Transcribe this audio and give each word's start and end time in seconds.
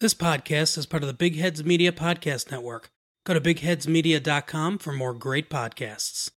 This 0.00 0.14
podcast 0.14 0.78
is 0.78 0.86
part 0.86 1.02
of 1.02 1.08
the 1.08 1.12
Big 1.12 1.36
Heads 1.36 1.62
Media 1.62 1.92
Podcast 1.92 2.50
Network. 2.50 2.88
Go 3.26 3.34
to 3.34 3.40
bigheadsmedia.com 3.40 4.78
for 4.78 4.94
more 4.94 5.12
great 5.12 5.50
podcasts. 5.50 6.30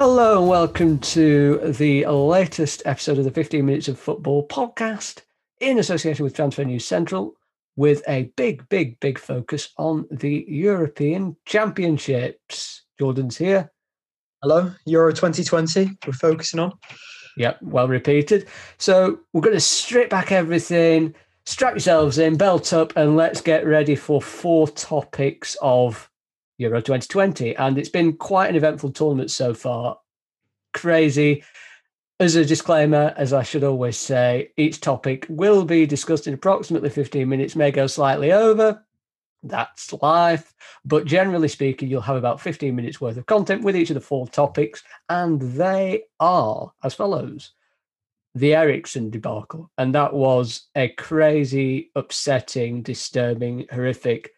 Hello 0.00 0.40
and 0.40 0.48
welcome 0.48 0.98
to 0.98 1.58
the 1.78 2.04
latest 2.06 2.82
episode 2.86 3.18
of 3.18 3.24
the 3.24 3.30
15 3.30 3.64
Minutes 3.64 3.86
of 3.86 4.00
Football 4.00 4.48
podcast 4.48 5.22
in 5.60 5.78
association 5.78 6.24
with 6.24 6.34
Transfer 6.34 6.64
News 6.64 6.84
Central 6.84 7.36
with 7.76 8.02
a 8.08 8.32
big, 8.36 8.68
big, 8.68 8.98
big 8.98 9.20
focus 9.20 9.68
on 9.78 10.08
the 10.10 10.44
European 10.48 11.36
Championships. 11.46 12.82
Jordan's 12.98 13.36
here. 13.36 13.70
Hello, 14.42 14.72
Euro 14.86 15.12
2020, 15.12 15.98
we're 16.04 16.12
focusing 16.14 16.58
on. 16.58 16.72
Yep, 17.36 17.62
well 17.62 17.88
repeated. 17.88 18.48
So 18.78 19.20
we're 19.32 19.40
going 19.40 19.56
to 19.56 19.60
strip 19.60 20.10
back 20.10 20.32
everything, 20.32 21.14
strap 21.46 21.72
yourselves 21.72 22.18
in, 22.18 22.36
belt 22.36 22.72
up, 22.72 22.92
and 22.96 23.16
let's 23.16 23.40
get 23.40 23.66
ready 23.66 23.94
for 23.94 24.20
four 24.20 24.68
topics 24.68 25.56
of 25.62 26.10
Euro 26.58 26.80
2020. 26.80 27.56
And 27.56 27.78
it's 27.78 27.88
been 27.88 28.16
quite 28.16 28.50
an 28.50 28.56
eventful 28.56 28.92
tournament 28.92 29.30
so 29.30 29.54
far. 29.54 29.98
Crazy. 30.74 31.44
As 32.18 32.36
a 32.36 32.44
disclaimer, 32.44 33.14
as 33.16 33.32
I 33.32 33.42
should 33.42 33.64
always 33.64 33.96
say, 33.96 34.52
each 34.58 34.80
topic 34.80 35.24
will 35.30 35.64
be 35.64 35.86
discussed 35.86 36.26
in 36.26 36.34
approximately 36.34 36.90
15 36.90 37.26
minutes, 37.26 37.56
may 37.56 37.70
go 37.70 37.86
slightly 37.86 38.30
over. 38.30 38.84
That's 39.42 39.92
life. 40.02 40.52
But 40.84 41.06
generally 41.06 41.48
speaking, 41.48 41.88
you'll 41.88 42.02
have 42.02 42.16
about 42.16 42.40
15 42.40 42.74
minutes 42.74 43.00
worth 43.00 43.16
of 43.16 43.26
content 43.26 43.62
with 43.62 43.76
each 43.76 43.90
of 43.90 43.94
the 43.94 44.00
four 44.00 44.28
topics. 44.28 44.82
And 45.08 45.40
they 45.40 46.04
are 46.18 46.72
as 46.82 46.94
follows 46.94 47.52
the 48.34 48.54
Eriksen 48.54 49.10
debacle. 49.10 49.70
And 49.78 49.94
that 49.94 50.12
was 50.12 50.68
a 50.74 50.88
crazy, 50.88 51.90
upsetting, 51.96 52.82
disturbing, 52.82 53.66
horrific 53.72 54.30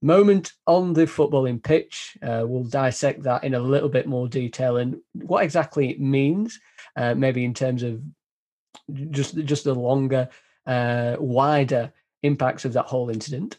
moment 0.00 0.52
on 0.66 0.92
the 0.92 1.04
footballing 1.04 1.62
pitch. 1.62 2.16
Uh, 2.22 2.44
we'll 2.46 2.64
dissect 2.64 3.22
that 3.24 3.44
in 3.44 3.54
a 3.54 3.60
little 3.60 3.88
bit 3.88 4.06
more 4.06 4.28
detail 4.28 4.76
and 4.78 4.96
what 5.12 5.44
exactly 5.44 5.90
it 5.90 6.00
means, 6.00 6.58
uh, 6.96 7.14
maybe 7.14 7.44
in 7.44 7.54
terms 7.54 7.82
of 7.82 8.00
just 9.10 9.36
just 9.38 9.64
the 9.64 9.74
longer, 9.74 10.28
uh, 10.66 11.16
wider 11.18 11.92
impacts 12.22 12.64
of 12.64 12.72
that 12.72 12.86
whole 12.86 13.10
incident. 13.10 13.58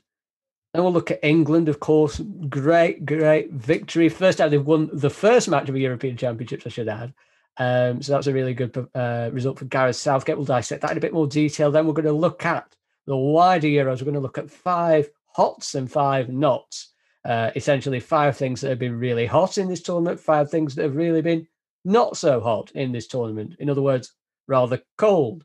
And 0.73 0.84
we'll 0.84 0.94
look 0.94 1.12
at 1.12 1.23
England, 1.23 1.67
of 1.67 1.80
course. 1.80 2.22
Great, 2.48 3.06
great 3.06 3.52
victory. 3.52 4.08
First 4.08 4.38
time 4.38 4.52
they've 4.52 4.66
won 4.66 4.89
the 4.94 5.09
first 5.09 5.50
match 5.50 5.67
of 5.67 5.73
the 5.73 5.81
European 5.81 6.16
Championships, 6.16 6.67
I 6.67 6.70
should 6.70 6.88
add. 6.88 7.14
Um, 7.58 8.02
so 8.02 8.14
that's 8.14 8.28
a 8.28 8.34
really 8.34 8.53
good 8.53 8.88
uh, 8.95 9.30
result 9.34 9.59
for 9.59 9.66
Gareth 9.66 9.95
Southgate. 9.95 10.38
We'll 10.38 10.45
dissect 10.45 10.81
that 10.81 10.92
in 10.92 10.98
a 10.98 11.02
bit 11.02 11.14
more 11.14 11.28
detail. 11.28 11.72
Then 11.72 11.88
we're 11.88 11.94
going 11.94 12.06
to 12.06 12.14
look 12.14 12.45
at 12.45 12.76
the 13.06 13.17
wider 13.17 13.67
Euros. 13.67 14.00
We're 14.00 14.06
going 14.06 14.14
to 14.14 14.20
look 14.20 14.38
at 14.38 14.52
five 14.52 15.09
hots 15.26 15.76
and 15.76 15.92
five 15.92 16.30
nots. 16.30 16.94
Uh, 17.26 17.52
essentially, 17.56 18.00
five 18.00 18.38
things 18.38 18.61
that 18.61 18.70
have 18.70 18.80
been 18.80 18.98
really 18.98 19.26
hot 19.26 19.58
in 19.58 19.67
this 19.67 19.81
tournament, 19.81 20.20
five 20.20 20.50
things 20.50 20.76
that 20.76 20.83
have 20.83 20.95
really 20.95 21.22
been 21.22 21.45
not 21.83 22.16
so 22.16 22.39
hot 22.39 22.72
in 22.72 22.92
this 22.92 23.08
tournament. 23.08 23.56
In 23.59 23.70
other 23.70 23.81
words, 23.81 24.14
rather 24.48 24.81
cold. 24.98 25.44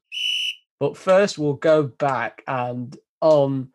But 0.79 0.97
first, 0.97 1.39
we'll 1.39 1.55
go 1.55 1.83
back 1.85 2.43
and 2.47 2.97
on 3.21 3.71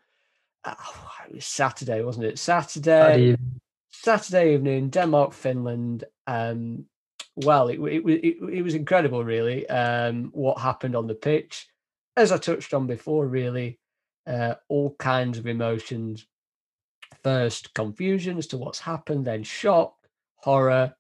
oh, 0.77 1.11
it 1.27 1.35
was 1.35 1.45
Saturday, 1.45 2.03
wasn't 2.03 2.25
it? 2.25 2.39
Saturday, 2.39 3.37
Saturday 3.91 4.53
evening, 4.53 4.89
Denmark, 4.89 5.33
Finland. 5.33 6.03
Um, 6.27 6.85
well, 7.35 7.69
it, 7.69 7.79
it, 7.79 8.03
it, 8.05 8.37
it 8.53 8.61
was 8.61 8.75
incredible, 8.75 9.23
really, 9.23 9.67
um, 9.69 10.29
what 10.33 10.59
happened 10.59 10.95
on 10.95 11.07
the 11.07 11.15
pitch. 11.15 11.67
As 12.17 12.31
I 12.31 12.37
touched 12.37 12.73
on 12.73 12.87
before, 12.87 13.25
really, 13.27 13.79
uh, 14.27 14.55
all 14.67 14.95
kinds 14.95 15.37
of 15.37 15.47
emotions. 15.47 16.25
First, 17.23 17.73
confusion 17.73 18.37
as 18.37 18.47
to 18.47 18.57
what's 18.57 18.79
happened, 18.79 19.25
then 19.25 19.43
shock, 19.43 19.95
horror, 20.35 20.93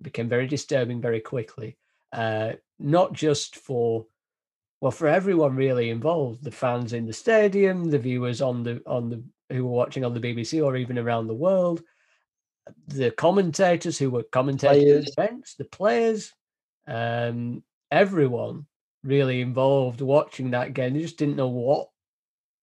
became 0.00 0.28
very 0.28 0.46
disturbing 0.46 1.00
very 1.00 1.20
quickly. 1.20 1.76
Uh, 2.12 2.52
not 2.78 3.12
just 3.12 3.56
for 3.56 4.06
well 4.86 4.92
for 4.92 5.08
everyone 5.08 5.56
really 5.56 5.90
involved 5.90 6.44
the 6.44 6.50
fans 6.50 6.92
in 6.92 7.06
the 7.06 7.12
stadium 7.12 7.90
the 7.90 7.98
viewers 7.98 8.40
on 8.40 8.62
the 8.62 8.80
on 8.86 9.10
the 9.10 9.20
who 9.50 9.64
were 9.64 9.72
watching 9.72 10.04
on 10.04 10.14
the 10.14 10.20
bbc 10.20 10.64
or 10.64 10.76
even 10.76 10.96
around 10.96 11.26
the 11.26 11.34
world 11.34 11.82
the 12.86 13.10
commentators 13.10 13.98
who 13.98 14.10
were 14.10 14.22
commentating 14.24 15.04
the 15.04 15.12
events 15.18 15.54
the 15.54 15.64
players 15.64 16.32
um, 16.86 17.64
everyone 17.90 18.66
really 19.02 19.40
involved 19.40 20.00
watching 20.00 20.50
that 20.50 20.74
game. 20.74 20.94
They 20.94 21.00
just 21.00 21.16
didn't 21.16 21.36
know 21.36 21.48
what 21.48 21.88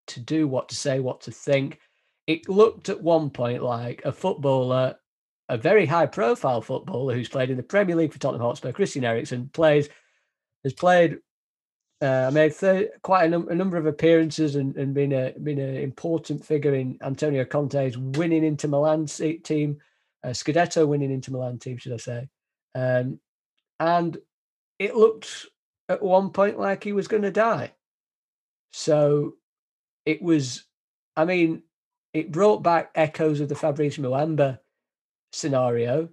to 0.07 0.19
do 0.19 0.47
what 0.47 0.69
to 0.69 0.75
say 0.75 0.99
what 0.99 1.21
to 1.21 1.31
think. 1.31 1.79
It 2.27 2.49
looked 2.49 2.89
at 2.89 3.01
one 3.01 3.29
point 3.29 3.63
like 3.63 4.01
a 4.05 4.11
footballer 4.11 4.95
a 5.49 5.57
very 5.57 5.85
high 5.85 6.05
profile 6.05 6.61
footballer 6.61 7.13
who's 7.13 7.27
played 7.27 7.49
in 7.49 7.57
the 7.57 7.63
premier 7.63 7.97
league 7.97 8.13
for 8.13 8.17
tottenham 8.17 8.45
hotspur 8.47 8.71
christian 8.71 9.03
eriksen 9.03 9.49
plays 9.53 9.89
has 10.63 10.71
played 10.71 11.17
uh, 12.03 12.29
made 12.33 12.53
th- 12.53 12.89
quite 13.01 13.25
a, 13.25 13.29
num- 13.29 13.47
a, 13.47 13.55
number 13.55 13.77
of 13.77 13.85
appearances 13.85 14.55
and, 14.55 14.75
and 14.75 14.93
been 14.93 15.13
a 15.13 15.31
been 15.41 15.57
an 15.59 15.77
important 15.77 16.43
figure 16.43 16.75
in 16.75 16.97
Antonio 17.01 17.45
Conte's 17.45 17.97
winning 17.97 18.43
Inter 18.43 18.67
Milan 18.67 19.05
team, 19.05 19.77
uh, 20.21 20.29
Scudetto 20.29 20.85
winning 20.85 21.11
Inter 21.11 21.31
Milan 21.31 21.59
team, 21.59 21.77
should 21.77 21.93
I 21.93 21.97
say? 21.97 22.27
Um, 22.75 23.19
and 23.79 24.17
it 24.79 24.97
looked 24.97 25.45
at 25.87 26.03
one 26.03 26.31
point 26.31 26.59
like 26.59 26.83
he 26.83 26.91
was 26.91 27.07
going 27.07 27.23
to 27.23 27.31
die. 27.31 27.71
So 28.73 29.35
it 30.05 30.21
was, 30.21 30.65
I 31.15 31.23
mean, 31.23 31.63
it 32.13 32.33
brought 32.33 32.63
back 32.63 32.91
echoes 32.95 33.39
of 33.39 33.47
the 33.47 33.55
Fabrice 33.55 33.97
Muamba 33.97 34.59
scenario 35.31 36.09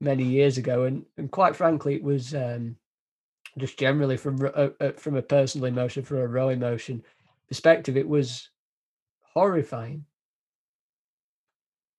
many 0.00 0.24
years 0.24 0.56
ago, 0.56 0.84
and 0.84 1.04
and 1.18 1.30
quite 1.30 1.54
frankly, 1.54 1.96
it 1.96 2.02
was. 2.02 2.34
Um, 2.34 2.76
just 3.58 3.78
generally 3.78 4.16
from 4.16 4.50
uh, 4.54 4.68
from 4.96 5.16
a 5.16 5.22
personal 5.22 5.66
emotion, 5.66 6.04
from 6.04 6.18
a 6.18 6.26
raw 6.26 6.48
emotion 6.48 7.02
perspective, 7.48 7.96
it 7.96 8.08
was 8.08 8.50
horrifying. 9.22 10.04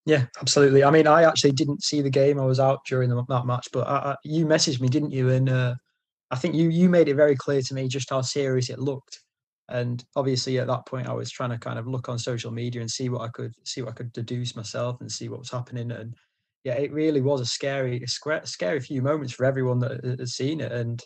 Yeah, 0.05 0.25
absolutely. 0.41 0.83
I 0.83 0.91
mean, 0.91 1.07
I 1.07 1.23
actually 1.23 1.51
didn't 1.51 1.83
see 1.83 2.01
the 2.01 2.09
game. 2.09 2.39
I 2.39 2.45
was 2.45 2.59
out 2.59 2.79
during 2.85 3.09
the, 3.09 3.23
that 3.29 3.45
match, 3.45 3.67
but 3.71 3.87
I, 3.87 4.11
I, 4.11 4.15
you 4.23 4.45
messaged 4.45 4.81
me, 4.81 4.87
didn't 4.87 5.11
you? 5.11 5.29
And 5.29 5.49
uh, 5.49 5.75
I 6.31 6.35
think 6.37 6.55
you 6.55 6.69
you 6.69 6.89
made 6.89 7.09
it 7.09 7.15
very 7.15 7.35
clear 7.35 7.61
to 7.61 7.73
me 7.73 7.87
just 7.87 8.09
how 8.09 8.21
serious 8.21 8.69
it 8.69 8.79
looked. 8.79 9.21
And 9.69 10.03
obviously, 10.15 10.57
at 10.57 10.67
that 10.67 10.87
point, 10.87 11.07
I 11.07 11.13
was 11.13 11.29
trying 11.29 11.51
to 11.51 11.59
kind 11.59 11.77
of 11.77 11.87
look 11.87 12.09
on 12.09 12.17
social 12.17 12.51
media 12.51 12.81
and 12.81 12.89
see 12.89 13.09
what 13.09 13.21
I 13.21 13.27
could 13.27 13.53
see 13.65 13.81
what 13.81 13.91
I 13.91 13.95
could 13.95 14.11
deduce 14.13 14.55
myself 14.55 14.99
and 15.01 15.11
see 15.11 15.29
what 15.29 15.39
was 15.39 15.51
happening. 15.51 15.91
And 15.91 16.15
yeah, 16.63 16.73
it 16.73 16.91
really 16.91 17.21
was 17.21 17.41
a 17.41 17.45
scary, 17.45 18.03
a 18.03 18.47
scary 18.47 18.79
few 18.79 19.01
moments 19.01 19.33
for 19.33 19.45
everyone 19.45 19.79
that 19.79 20.03
had 20.03 20.27
seen 20.27 20.59
it. 20.59 20.71
And 20.71 21.01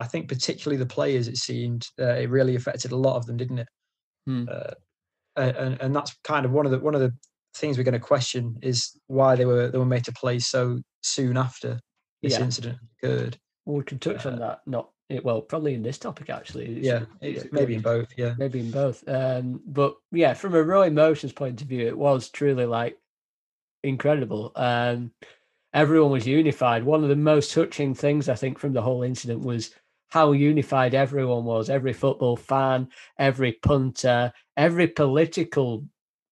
I 0.00 0.06
think 0.06 0.28
particularly 0.28 0.76
the 0.76 0.86
players, 0.86 1.28
it 1.28 1.36
seemed 1.36 1.86
uh, 2.00 2.14
it 2.14 2.30
really 2.30 2.56
affected 2.56 2.92
a 2.92 2.96
lot 2.96 3.16
of 3.16 3.26
them, 3.26 3.36
didn't 3.36 3.60
it? 3.60 3.68
Hmm. 4.26 4.44
Uh, 4.50 4.74
and 5.36 5.80
and 5.80 5.94
that's 5.94 6.16
kind 6.24 6.46
of 6.46 6.52
one 6.52 6.66
of 6.66 6.72
the 6.72 6.78
one 6.78 6.94
of 6.94 7.00
the 7.00 7.12
things 7.56 7.78
we're 7.78 7.84
going 7.84 7.92
to 7.92 8.00
question 8.00 8.58
is 8.62 8.98
why 9.06 9.36
they 9.36 9.44
were 9.44 9.68
they 9.70 9.78
were 9.78 9.86
made 9.86 10.04
to 10.04 10.12
play 10.12 10.38
so 10.38 10.80
soon 11.02 11.36
after 11.36 11.80
this 12.22 12.34
yeah. 12.34 12.44
incident 12.44 12.78
occurred. 12.98 13.38
Well, 13.64 13.78
we 13.78 13.84
can 13.84 13.98
touch 13.98 14.26
uh, 14.26 14.30
on 14.30 14.38
that. 14.40 14.60
Not 14.66 14.90
well, 15.22 15.40
probably 15.40 15.74
in 15.74 15.82
this 15.82 15.98
topic 15.98 16.30
actually. 16.30 16.76
It's, 16.76 16.86
yeah, 16.86 17.04
it's, 17.20 17.46
maybe 17.52 17.74
in 17.74 17.82
both. 17.82 18.08
Yeah, 18.16 18.34
maybe 18.38 18.60
in 18.60 18.70
both. 18.70 19.06
Um, 19.08 19.60
but 19.66 19.94
yeah, 20.10 20.34
from 20.34 20.54
a 20.54 20.62
raw 20.62 20.82
emotions 20.82 21.32
point 21.32 21.62
of 21.62 21.68
view, 21.68 21.86
it 21.86 21.96
was 21.96 22.30
truly 22.30 22.66
like 22.66 22.96
incredible. 23.82 24.52
Um, 24.56 25.12
everyone 25.72 26.10
was 26.10 26.26
unified. 26.26 26.84
One 26.84 27.02
of 27.02 27.08
the 27.08 27.16
most 27.16 27.52
touching 27.52 27.94
things 27.94 28.28
I 28.28 28.34
think 28.34 28.58
from 28.58 28.72
the 28.72 28.82
whole 28.82 29.02
incident 29.02 29.42
was 29.42 29.74
how 30.14 30.30
unified 30.30 30.94
everyone 30.94 31.44
was 31.44 31.68
every 31.68 31.92
football 31.92 32.36
fan, 32.36 32.86
every 33.18 33.50
punter, 33.50 34.32
every 34.56 34.86
political 34.86 35.84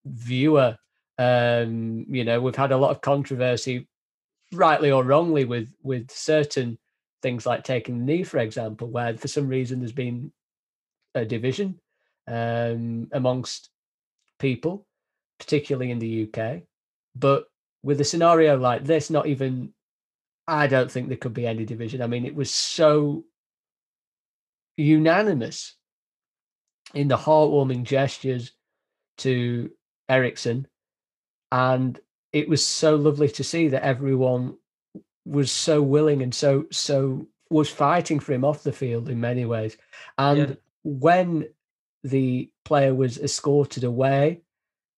viewer. 0.05 0.77
Um, 1.17 2.05
you 2.07 2.23
know, 2.23 2.39
we've 2.39 2.55
had 2.55 2.71
a 2.71 2.77
lot 2.77 2.91
of 2.91 3.01
controversy, 3.01 3.89
rightly 4.53 4.89
or 4.89 5.03
wrongly, 5.03 5.43
with 5.43 5.67
with 5.83 6.09
certain 6.09 6.79
things 7.21 7.45
like 7.45 7.65
taking 7.65 7.97
the 7.97 8.05
knee, 8.05 8.23
for 8.23 8.37
example, 8.37 8.87
where 8.87 9.17
for 9.17 9.27
some 9.27 9.49
reason 9.49 9.79
there's 9.79 9.91
been 9.91 10.31
a 11.13 11.25
division 11.25 11.77
um, 12.29 13.09
amongst 13.11 13.69
people, 14.39 14.87
particularly 15.41 15.91
in 15.91 15.99
the 15.99 16.29
UK. 16.29 16.61
But 17.17 17.47
with 17.83 17.99
a 17.99 18.05
scenario 18.05 18.57
like 18.57 18.85
this, 18.85 19.09
not 19.09 19.27
even 19.27 19.73
I 20.47 20.67
don't 20.67 20.89
think 20.89 21.09
there 21.09 21.17
could 21.17 21.33
be 21.33 21.47
any 21.47 21.65
division. 21.65 22.01
I 22.01 22.07
mean, 22.07 22.25
it 22.25 22.33
was 22.33 22.49
so 22.49 23.25
unanimous 24.77 25.75
in 26.93 27.07
the 27.07 27.17
heartwarming 27.17 27.83
gestures 27.83 28.51
to 29.19 29.71
Eriksen. 30.09 30.67
And 31.51 31.99
it 32.31 32.49
was 32.49 32.65
so 32.65 32.95
lovely 32.95 33.29
to 33.29 33.43
see 33.43 33.69
that 33.69 33.83
everyone 33.83 34.57
was 35.25 35.51
so 35.51 35.81
willing 35.81 36.21
and 36.21 36.33
so 36.33 36.65
so 36.71 37.27
was 37.49 37.69
fighting 37.69 38.19
for 38.19 38.33
him 38.33 38.43
off 38.43 38.63
the 38.63 38.71
field 38.71 39.09
in 39.09 39.19
many 39.21 39.45
ways. 39.45 39.77
And 40.17 40.37
Yeah. 40.39 40.55
when 40.83 41.47
the 42.03 42.51
player 42.65 42.93
was 42.93 43.17
escorted 43.17 43.83
away 43.83 44.41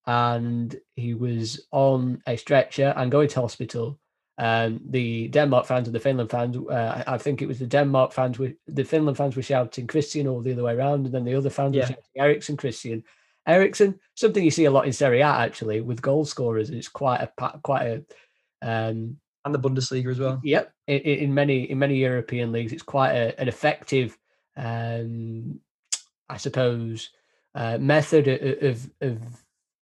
and 0.07 0.75
he 0.95 1.13
was 1.13 1.67
on 1.71 2.21
a 2.25 2.37
stretcher 2.37 2.93
and 2.95 3.11
going 3.11 3.27
to 3.29 3.41
hospital, 3.41 3.99
um, 4.37 4.81
the 4.89 5.27
Denmark 5.29 5.65
fans 5.65 5.87
and 5.87 5.95
the 5.95 5.99
Finland 5.99 6.29
fans, 6.29 6.57
uh, 6.57 7.03
I 7.07 7.17
think 7.17 7.41
it 7.41 7.47
was 7.47 7.59
the 7.59 7.67
Denmark 7.67 8.11
fans, 8.11 8.37
were, 8.37 8.53
the 8.67 8.83
Finland 8.83 9.17
fans 9.17 9.35
were 9.35 9.41
shouting 9.41 9.87
Christian 9.87 10.27
or 10.27 10.43
the 10.43 10.51
other 10.51 10.63
way 10.63 10.73
around, 10.75 11.05
and 11.05 11.13
then 11.13 11.25
the 11.25 11.35
other 11.35 11.49
fans 11.49 11.75
Yeah. 11.75 11.83
were 11.83 11.87
shouting 11.87 12.03
Eriksen, 12.15 12.57
Christian. 12.57 13.03
Eriksen, 13.47 13.99
something 14.15 14.43
you 14.43 14.51
see 14.51 14.65
a 14.65 14.71
lot 14.71 14.85
in 14.87 14.93
Serie 14.93 15.21
A 15.21 15.27
actually 15.27 15.79
with 15.81 16.01
goal 16.01 16.25
scorers. 16.25 16.69
It's 16.69 16.87
quite 16.87 17.21
a 17.21 17.59
quite 17.61 17.85
a 17.85 18.05
um, 18.61 19.17
and 19.45 19.53
the 19.53 19.59
Bundesliga 19.59 20.09
as 20.09 20.19
well. 20.19 20.41
Yep, 20.43 20.73
in, 20.87 20.99
in 20.99 21.33
many 21.33 21.69
in 21.69 21.77
many 21.77 21.95
European 21.97 22.51
leagues, 22.51 22.73
it's 22.73 22.81
quite 22.83 23.11
a, 23.11 23.39
an 23.39 23.47
effective, 23.47 24.17
um, 24.57 25.59
I 26.27 26.37
suppose, 26.37 27.11
uh, 27.53 27.77
method 27.77 28.27
of 28.27 28.89
of 29.01 29.19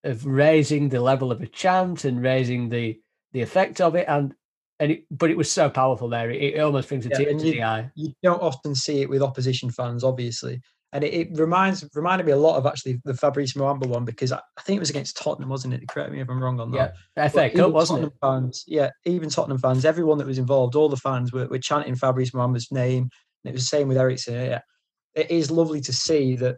of 0.04 0.26
raising 0.26 0.90
the 0.90 1.00
level 1.00 1.32
of 1.32 1.42
a 1.42 1.48
chant 1.48 2.04
and 2.04 2.22
raising 2.22 2.70
the 2.70 3.00
the 3.32 3.42
effect 3.42 3.80
of 3.80 3.96
it, 3.96 4.06
and 4.10 4.36
and 4.80 4.92
it, 4.92 5.06
but 5.12 5.30
it 5.30 5.38
was 5.38 5.52
so 5.52 5.70
powerful 5.70 6.10
there, 6.10 6.30
it, 6.32 6.56
it 6.56 6.60
almost 6.60 6.88
brings 6.90 7.06
a 7.06 7.10
Yeah, 7.10 7.18
tear 7.18 7.34
to 7.34 7.44
the 7.44 7.64
eye. 7.64 7.92
You 7.96 8.14
don't 8.24 8.42
often 8.42 8.76
see 8.76 9.02
it 9.02 9.10
with 9.10 9.22
opposition 9.22 9.70
fans, 9.70 10.04
obviously. 10.04 10.62
And 10.92 11.04
it, 11.04 11.14
it 11.14 11.40
reminds 11.40 11.84
reminded 11.96 12.26
me 12.26 12.34
a 12.34 12.38
lot 12.38 12.58
of 12.58 12.68
actually 12.68 13.02
the 13.04 13.16
Fabrice 13.16 13.54
Muamba 13.54 13.88
one 13.88 14.06
because 14.06 14.32
I, 14.32 14.40
I 14.58 14.62
think 14.62 14.78
it 14.78 14.80
was 14.80 14.92
against 14.92 15.18
Tottenham, 15.18 15.50
wasn't 15.50 15.74
it? 15.74 15.88
Correct 15.88 16.12
me 16.12 16.22
if 16.22 16.30
I'm 16.30 16.42
wrong 16.42 16.60
on 16.60 16.72
that. 16.72 16.94
Yeah, 17.16 17.30
FA 17.30 17.50
Cup, 17.50 17.72
wasn't 17.72 18.00
it? 18.00 18.02
Tottenham 18.02 18.20
Fans, 18.22 18.64
yeah, 18.68 18.90
even 19.06 19.30
Tottenham 19.30 19.58
fans, 19.58 19.86
everyone 19.86 20.20
that 20.20 20.28
was 20.28 20.38
involved, 20.38 20.76
all 20.76 20.90
the 20.90 20.98
fans 20.98 21.34
were, 21.34 21.48
were 21.48 21.58
chanting 21.58 21.96
Fabrice 21.96 22.32
Muamba's 22.32 22.72
name. 22.72 23.10
And 23.44 23.50
it 23.50 23.54
was 23.54 23.64
the 23.64 23.68
same 23.68 23.88
with 23.88 23.98
Eriksen. 23.98 24.36
Yeah, 24.36 24.62
it 25.16 25.32
is 25.32 25.50
lovely 25.50 25.82
to 25.82 25.94
see 25.94 26.36
that 26.38 26.58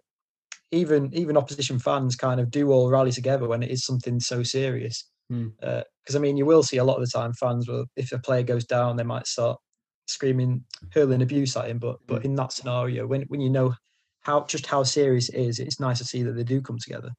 even 0.72 1.14
even 1.14 1.38
opposition 1.38 1.80
fans 1.80 2.16
kind 2.16 2.40
of 2.40 2.52
do 2.52 2.72
all 2.72 2.90
rally 2.90 3.12
together 3.12 3.48
when 3.48 3.64
it 3.64 3.72
is 3.72 3.86
something 3.86 4.20
so 4.20 4.44
serious. 4.44 5.10
Because 5.30 6.16
I 6.16 6.20
mean, 6.20 6.38
you 6.38 6.46
will 6.46 6.64
see 6.64 6.78
a 6.78 6.84
lot 6.84 6.98
of 6.98 7.02
the 7.02 7.12
time 7.12 7.34
fans 7.34 7.68
will, 7.68 7.86
if 7.96 8.12
a 8.12 8.20
player 8.20 8.44
goes 8.44 8.66
down, 8.66 8.96
they 8.96 9.04
might 9.04 9.28
start 9.28 9.60
screaming, 10.08 10.64
hurling 10.94 11.22
abuse 11.22 11.58
at 11.58 11.68
him. 11.70 11.80
But 11.80 11.98
but 12.08 12.22
Hmm. 12.22 12.26
in 12.26 12.36
that 12.36 12.54
scenario, 12.54 13.08
when 13.08 13.24
when 13.24 13.42
you 13.42 13.50
know 13.50 13.74
how 14.22 14.46
just 14.46 14.66
how 14.66 14.84
serious 14.84 15.30
it 15.30 15.40
is, 15.40 15.60
it's 15.60 15.80
nice 15.80 16.00
to 16.00 16.06
see 16.06 16.24
that 16.24 16.34
they 16.34 16.44
do 16.44 16.62
come 16.62 16.78
together. 16.80 17.12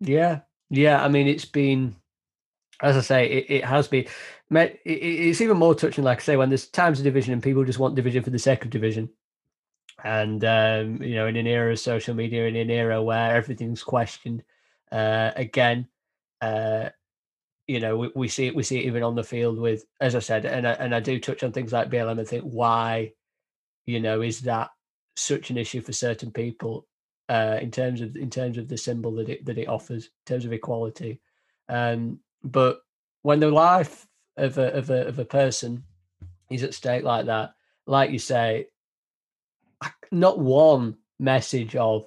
Yeah, 0.00 0.40
yeah. 0.70 1.02
I 1.04 1.08
mean, 1.08 1.26
it's 1.28 1.44
been, 1.44 1.96
as 2.82 2.96
I 2.96 3.00
say, 3.00 3.26
it, 3.30 3.46
it 3.48 3.64
has 3.64 3.88
been. 3.88 4.06
met- 4.50 4.78
it- 4.84 5.02
it- 5.02 5.28
It's 5.28 5.40
even 5.40 5.56
more 5.56 5.74
touching, 5.74 6.04
like 6.04 6.18
I 6.18 6.22
say, 6.22 6.36
when 6.36 6.48
there's 6.50 6.68
times 6.68 6.98
of 6.98 7.04
division 7.04 7.32
and 7.32 7.42
people 7.42 7.64
just 7.64 7.78
want 7.78 7.94
division 7.94 8.22
for 8.22 8.30
the 8.30 8.38
sake 8.38 8.64
of 8.64 8.70
division. 8.70 9.08
And 10.02 10.44
um, 10.44 11.02
you 11.02 11.14
know, 11.14 11.26
in 11.26 11.36
an 11.36 11.46
era 11.46 11.72
of 11.72 11.78
social 11.78 12.14
media, 12.14 12.46
in 12.46 12.56
an 12.56 12.70
era 12.70 13.02
where 13.02 13.34
everything's 13.34 13.82
questioned, 13.82 14.42
uh, 14.92 15.30
again, 15.36 15.88
uh, 16.40 16.90
you 17.66 17.80
know, 17.80 17.96
we, 17.96 18.10
we 18.14 18.28
see 18.28 18.46
it. 18.46 18.54
We 18.54 18.62
see 18.62 18.78
it 18.78 18.86
even 18.86 19.02
on 19.02 19.14
the 19.14 19.24
field 19.24 19.58
with, 19.58 19.84
as 20.00 20.14
I 20.14 20.18
said, 20.18 20.44
and 20.44 20.66
I, 20.66 20.72
and 20.72 20.94
I 20.94 21.00
do 21.00 21.18
touch 21.18 21.42
on 21.42 21.52
things 21.52 21.72
like 21.72 21.90
BLM 21.90 22.18
and 22.18 22.28
think 22.28 22.44
why, 22.44 23.12
you 23.86 24.00
know, 24.00 24.20
is 24.20 24.40
that 24.42 24.70
such 25.16 25.50
an 25.50 25.56
issue 25.56 25.80
for 25.80 25.92
certain 25.92 26.30
people 26.30 26.86
uh, 27.28 27.58
in 27.60 27.70
terms 27.70 28.00
of 28.00 28.16
in 28.16 28.28
terms 28.30 28.58
of 28.58 28.68
the 28.68 28.76
symbol 28.76 29.12
that 29.12 29.28
it 29.28 29.44
that 29.46 29.58
it 29.58 29.68
offers 29.68 30.04
in 30.04 30.10
terms 30.26 30.44
of 30.44 30.52
equality. 30.52 31.20
Um, 31.68 32.20
but 32.42 32.80
when 33.22 33.40
the 33.40 33.50
life 33.50 34.06
of 34.36 34.58
a 34.58 34.72
of 34.74 34.90
a 34.90 35.06
of 35.06 35.18
a 35.18 35.24
person 35.24 35.84
is 36.50 36.62
at 36.62 36.74
stake 36.74 37.04
like 37.04 37.26
that, 37.26 37.54
like 37.86 38.10
you 38.10 38.18
say, 38.18 38.66
not 40.10 40.38
one 40.38 40.96
message 41.18 41.76
of 41.76 42.06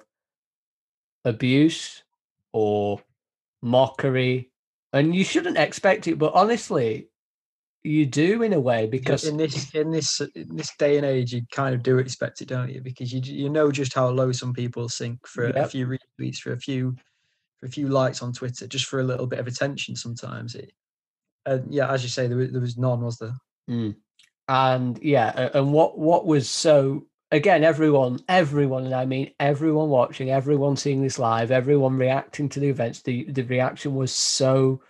abuse 1.24 2.04
or 2.52 3.00
mockery, 3.62 4.50
and 4.92 5.14
you 5.14 5.24
shouldn't 5.24 5.58
expect 5.58 6.06
it. 6.06 6.18
But 6.18 6.34
honestly, 6.34 7.08
you 7.84 8.06
do 8.06 8.42
in 8.42 8.52
a 8.52 8.60
way 8.60 8.86
because 8.86 9.24
in 9.24 9.36
this 9.36 9.74
in 9.74 9.90
this 9.90 10.20
in 10.20 10.56
this 10.56 10.72
day 10.78 10.96
and 10.96 11.06
age, 11.06 11.32
you 11.32 11.42
kind 11.52 11.74
of 11.74 11.82
do 11.82 11.98
expect 11.98 12.40
it, 12.40 12.48
don't 12.48 12.70
you? 12.70 12.80
Because 12.80 13.12
you 13.12 13.20
you 13.20 13.48
know 13.48 13.70
just 13.70 13.94
how 13.94 14.08
low 14.08 14.32
some 14.32 14.52
people 14.52 14.88
sink 14.88 15.26
for 15.26 15.48
a 15.48 15.66
few 15.66 15.86
retweets, 15.86 16.38
for 16.38 16.52
a 16.52 16.58
few 16.58 16.96
for 17.60 17.66
a 17.66 17.70
few 17.70 17.88
likes 17.88 18.22
on 18.22 18.32
Twitter, 18.32 18.66
just 18.66 18.86
for 18.86 19.00
a 19.00 19.04
little 19.04 19.26
bit 19.26 19.38
of 19.38 19.46
attention. 19.46 19.96
Sometimes 19.96 20.54
it, 20.54 20.72
and 21.46 21.72
yeah, 21.72 21.90
as 21.90 22.02
you 22.02 22.08
say, 22.08 22.26
there 22.26 22.36
was, 22.36 22.50
there 22.52 22.60
was 22.60 22.76
none, 22.76 23.00
was 23.00 23.18
there? 23.18 23.36
Mm. 23.70 23.96
And 24.48 24.98
yeah, 25.02 25.50
and 25.54 25.72
what 25.72 25.98
what 25.98 26.26
was 26.26 26.48
so 26.48 27.06
again, 27.30 27.64
everyone, 27.64 28.20
everyone, 28.28 28.84
and 28.86 28.94
I 28.94 29.04
mean 29.04 29.32
everyone 29.38 29.88
watching, 29.88 30.30
everyone 30.30 30.76
seeing 30.76 31.02
this 31.02 31.18
live, 31.18 31.50
everyone 31.50 31.96
reacting 31.96 32.48
to 32.50 32.60
the 32.60 32.68
events, 32.68 33.02
the 33.02 33.24
the 33.30 33.42
reaction 33.42 33.94
was 33.94 34.12
so 34.12 34.82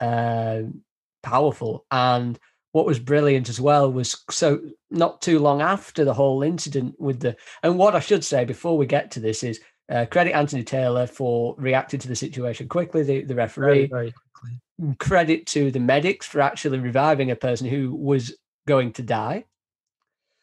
um 0.00 0.82
powerful. 1.22 1.86
And 1.90 2.38
what 2.72 2.86
was 2.86 2.98
brilliant 2.98 3.48
as 3.48 3.60
well 3.60 3.90
was 3.90 4.24
so 4.30 4.60
not 4.90 5.22
too 5.22 5.38
long 5.38 5.62
after 5.62 6.04
the 6.04 6.14
whole 6.14 6.42
incident 6.42 6.94
with 6.98 7.20
the 7.20 7.36
and 7.62 7.78
what 7.78 7.94
I 7.94 8.00
should 8.00 8.24
say 8.24 8.44
before 8.44 8.76
we 8.76 8.86
get 8.86 9.10
to 9.12 9.20
this 9.20 9.42
is 9.44 9.60
uh, 9.90 10.06
credit 10.06 10.32
Anthony 10.34 10.64
Taylor 10.64 11.06
for 11.06 11.54
reacting 11.58 12.00
to 12.00 12.08
the 12.08 12.16
situation 12.16 12.68
quickly. 12.68 13.02
The 13.02 13.22
the 13.22 13.34
referee, 13.34 13.66
Very 13.66 13.86
very 13.86 14.14
quickly. 14.34 14.96
credit 14.98 15.46
to 15.48 15.70
the 15.70 15.80
medics 15.80 16.26
for 16.26 16.40
actually 16.40 16.78
reviving 16.78 17.30
a 17.30 17.36
person 17.36 17.68
who 17.68 17.94
was 17.94 18.34
going 18.66 18.92
to 18.94 19.02
die. 19.02 19.44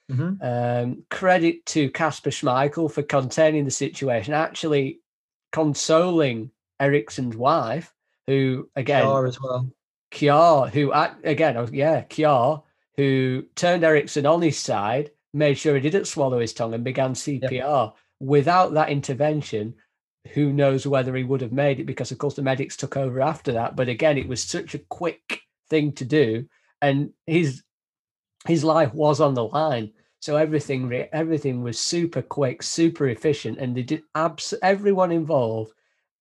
Mhm. 0.09 0.37
Um, 0.41 1.03
credit 1.09 1.65
to 1.67 1.89
Casper 1.91 2.31
Schmeichel 2.31 2.91
for 2.91 3.03
containing 3.03 3.65
the 3.65 3.71
situation, 3.71 4.33
actually 4.33 5.01
consoling 5.51 6.51
Eriksen's 6.79 7.35
wife, 7.35 7.93
who 8.27 8.69
again, 8.75 9.03
Shaw 9.03 9.25
as 9.25 9.39
well. 9.41 9.71
Kjær, 10.11 10.69
who 10.71 10.91
again, 11.23 11.69
yeah, 11.73 12.03
Kjær, 12.03 12.63
who 12.97 13.43
turned 13.55 13.83
Eriksen 13.83 14.25
on 14.25 14.41
his 14.41 14.57
side, 14.59 15.11
made 15.33 15.57
sure 15.57 15.75
he 15.75 15.81
didn't 15.81 16.07
swallow 16.07 16.39
his 16.39 16.53
tongue, 16.53 16.73
and 16.73 16.83
began 16.83 17.13
CPR. 17.13 17.93
Without 18.19 18.73
that 18.73 18.89
intervention, 18.89 19.75
who 20.33 20.53
knows 20.53 20.85
whether 20.85 21.15
he 21.15 21.23
would 21.23 21.41
have 21.41 21.53
made 21.53 21.79
it? 21.79 21.85
Because 21.85 22.11
of 22.11 22.17
course 22.17 22.35
the 22.35 22.41
medics 22.41 22.75
took 22.77 22.97
over 22.97 23.21
after 23.21 23.53
that. 23.53 23.75
But 23.75 23.89
again, 23.89 24.17
it 24.17 24.27
was 24.27 24.43
such 24.43 24.75
a 24.75 24.79
quick 24.79 25.39
thing 25.69 25.93
to 25.93 26.05
do, 26.05 26.47
and 26.81 27.11
his 27.25 27.63
his 28.47 28.63
life 28.63 28.93
was 28.93 29.21
on 29.21 29.33
the 29.33 29.45
line. 29.45 29.91
So 30.19 30.35
everything 30.35 30.87
re- 30.87 31.09
everything 31.11 31.63
was 31.63 31.79
super 31.79 32.21
quick, 32.21 32.61
super 32.63 33.07
efficient, 33.07 33.57
and 33.57 33.75
they 33.75 33.83
did 33.83 34.03
abs- 34.15 34.53
everyone 34.61 35.11
involved. 35.11 35.73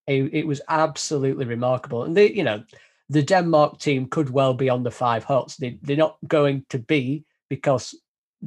It, 0.07 0.35
it 0.35 0.47
was 0.47 0.63
absolutely 0.69 1.45
remarkable, 1.45 2.05
and 2.05 2.17
they, 2.17 2.33
you 2.33 2.43
know, 2.43 2.65
the 3.11 3.23
Denmark 3.23 3.79
team 3.79 4.07
could 4.07 4.31
well 4.31 4.55
be 4.55 4.71
on 4.71 4.83
the 4.83 4.91
five 4.91 5.25
hots. 5.25 5.57
They, 5.57 5.79
they're 5.83 5.97
not 5.97 6.17
going 6.27 6.65
to 6.71 6.79
be 6.79 7.25
because 7.49 7.95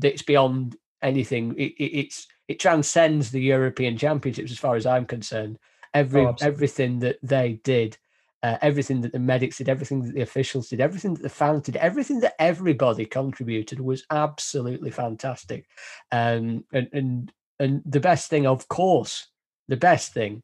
it's 0.01 0.23
beyond 0.23 0.75
anything. 1.01 1.53
It, 1.57 1.73
it, 1.77 1.99
it's 1.99 2.27
it 2.47 2.59
transcends 2.59 3.29
the 3.29 3.41
European 3.41 3.97
Championships 3.97 4.51
as 4.51 4.59
far 4.59 4.75
as 4.75 4.85
I'm 4.85 5.05
concerned. 5.05 5.59
Every 5.93 6.25
Oh, 6.25 6.35
everything 6.41 6.99
that 6.99 7.19
they 7.21 7.59
did, 7.63 7.97
uh, 8.43 8.57
everything 8.61 9.01
that 9.01 9.13
the 9.13 9.19
medics 9.19 9.57
did, 9.57 9.69
everything 9.69 10.03
that 10.03 10.13
the 10.13 10.21
officials 10.21 10.69
did, 10.69 10.81
everything 10.81 11.13
that 11.13 11.23
the 11.23 11.29
fans 11.29 11.63
did, 11.63 11.77
everything 11.77 12.19
that 12.19 12.35
everybody 12.39 13.05
contributed 13.05 13.79
was 13.79 14.05
absolutely 14.11 14.91
fantastic. 14.91 15.65
Um, 16.11 16.65
and 16.73 16.89
and 16.93 17.33
and 17.59 17.81
the 17.85 17.99
best 18.01 18.29
thing, 18.29 18.45
of 18.45 18.67
course, 18.67 19.27
the 19.69 19.77
best 19.77 20.13
thing 20.13 20.41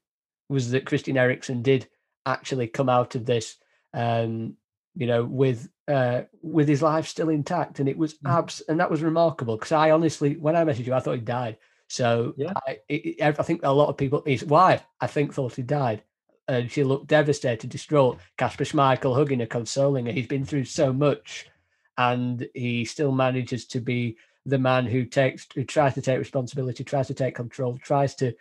was 0.49 0.71
that 0.71 0.85
Christian 0.85 1.17
Eriksen 1.17 1.61
did 1.61 1.87
actually 2.25 2.67
come 2.67 2.89
out 2.89 3.15
of 3.15 3.25
this, 3.25 3.57
um, 3.93 4.55
you 4.95 5.07
know, 5.07 5.25
with 5.25 5.69
uh, 5.87 6.21
with 6.41 6.67
his 6.67 6.81
life 6.81 7.07
still 7.07 7.29
intact, 7.29 7.79
and 7.79 7.89
it 7.89 7.97
was 7.97 8.13
Mhm. 8.19 8.31
abs, 8.37 8.61
and 8.69 8.79
that 8.79 8.91
was 8.91 9.01
remarkable 9.03 9.57
because 9.57 9.71
I 9.71 9.91
honestly, 9.91 10.35
when 10.37 10.55
I 10.55 10.63
messaged 10.63 10.85
you, 10.85 10.93
I 10.93 10.99
thought 11.01 11.15
he 11.15 11.21
died. 11.21 11.57
So 11.87 12.33
Yeah. 12.37 12.53
I, 12.67 12.79
it- 12.87 13.21
I 13.21 13.31
think 13.43 13.61
a 13.63 13.73
lot 13.73 13.89
of 13.89 13.97
people, 13.97 14.21
his 14.25 14.45
wife, 14.45 14.83
I 15.01 15.07
think, 15.07 15.33
thought 15.33 15.55
he 15.55 15.63
died. 15.63 16.03
And 16.49 16.71
she 16.71 16.83
looked 16.83 17.05
devastated, 17.05 17.69
distraught. 17.69 18.17
Casper 18.35 18.63
Schmeichel 18.63 19.15
hugging 19.15 19.39
her, 19.39 19.45
consoling 19.45 20.07
her. 20.07 20.11
He's 20.11 20.25
been 20.25 20.43
through 20.43 20.65
so 20.65 20.91
much, 20.91 21.47
and 21.95 22.49
he 22.55 22.85
still 22.85 23.11
manages 23.11 23.65
to 23.67 23.79
be 23.79 24.17
the 24.47 24.57
man 24.57 24.87
who 24.87 25.05
takes, 25.05 25.45
who 25.53 25.63
tries 25.63 25.93
to 25.93 26.01
take 26.01 26.17
responsibility, 26.17 26.83
tries 26.83 27.05
to 27.05 27.13
take 27.13 27.35
control, 27.35 27.77
tries 27.77 28.15
to, 28.15 28.33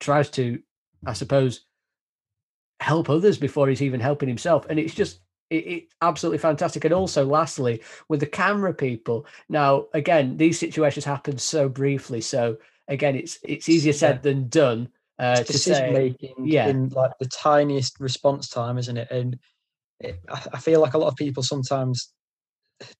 tries 0.00 0.30
to, 0.30 0.58
I 1.04 1.12
suppose, 1.12 1.66
help 2.80 3.10
others 3.10 3.36
before 3.36 3.68
he's 3.68 3.82
even 3.82 4.00
helping 4.00 4.28
himself. 4.28 4.64
And 4.70 4.78
it's 4.78 4.94
just, 4.94 5.20
it, 5.50 5.66
it's 5.66 5.94
absolutely 6.00 6.38
fantastic. 6.38 6.86
And 6.86 6.94
also, 6.94 7.26
lastly, 7.26 7.82
with 8.08 8.20
the 8.20 8.26
camera 8.26 8.72
people. 8.72 9.26
Now, 9.50 9.88
again, 9.92 10.38
these 10.38 10.58
situations 10.58 11.04
happen 11.04 11.36
so 11.36 11.68
briefly. 11.68 12.22
So 12.22 12.56
again, 12.88 13.16
it's 13.16 13.38
it's 13.42 13.68
easier 13.68 13.92
said 13.92 14.22
than 14.22 14.48
done 14.48 14.88
uh, 15.18 15.42
decision 15.42 15.92
making 15.92 16.34
yeah. 16.44 16.68
in 16.68 16.88
like 16.90 17.12
the 17.20 17.26
tiniest 17.28 17.98
response 18.00 18.48
time, 18.48 18.78
isn't 18.78 18.96
it? 18.96 19.10
And 19.10 19.38
it, 20.00 20.20
I, 20.28 20.42
I 20.54 20.58
feel 20.58 20.80
like 20.80 20.94
a 20.94 20.98
lot 20.98 21.08
of 21.08 21.16
people 21.16 21.42
sometimes 21.42 22.12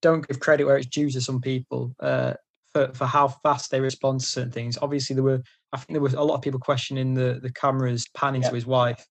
don't 0.01 0.27
give 0.27 0.41
credit 0.41 0.65
where 0.65 0.77
it's 0.77 0.87
due 0.87 1.11
to 1.11 1.21
some 1.21 1.41
people 1.41 1.93
uh, 2.01 2.35
for, 2.73 2.91
for 2.95 3.07
how 3.07 3.29
fast 3.29 3.71
they 3.71 3.81
respond 3.81 4.21
to 4.21 4.27
certain 4.27 4.53
things. 4.53 4.79
Obviously, 4.81 5.15
there 5.15 5.23
were 5.23 5.43
I 5.73 5.77
think 5.79 5.93
there 5.93 6.01
was 6.01 6.15
a 6.15 6.23
lot 6.23 6.35
of 6.37 6.43
people 6.43 6.61
questioning 6.61 7.15
the 7.15 7.39
the 7.43 7.53
cameras 7.53 8.07
panning 8.15 8.43
Yeah. 8.43 8.49
to 8.49 8.55
his 8.55 8.67
wife, 8.67 9.05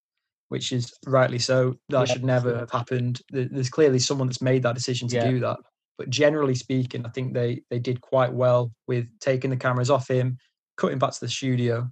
which 0.50 0.72
is 0.72 0.92
rightly 1.06 1.40
so. 1.40 1.76
That 1.90 2.08
Yeah, 2.08 2.14
should 2.14 2.24
never 2.24 2.58
have 2.58 2.72
happened. 2.72 3.22
There's 3.30 3.70
clearly 3.70 4.00
someone 4.00 4.28
that's 4.28 4.42
made 4.42 4.64
that 4.64 4.76
decision 4.76 5.08
to 5.10 5.30
do 5.30 5.40
that. 5.42 5.58
But 5.98 6.10
generally 6.10 6.56
speaking, 6.56 7.06
I 7.06 7.10
think 7.10 7.34
they 7.34 7.62
they 7.70 7.80
did 7.80 8.02
quite 8.02 8.34
well 8.34 8.72
with 8.88 9.08
taking 9.20 9.50
the 9.50 9.58
cameras 9.58 9.90
off 9.90 10.10
him, 10.10 10.38
cutting 10.78 11.00
back 11.00 11.14
to 11.14 11.20
the 11.20 11.30
studio. 11.30 11.90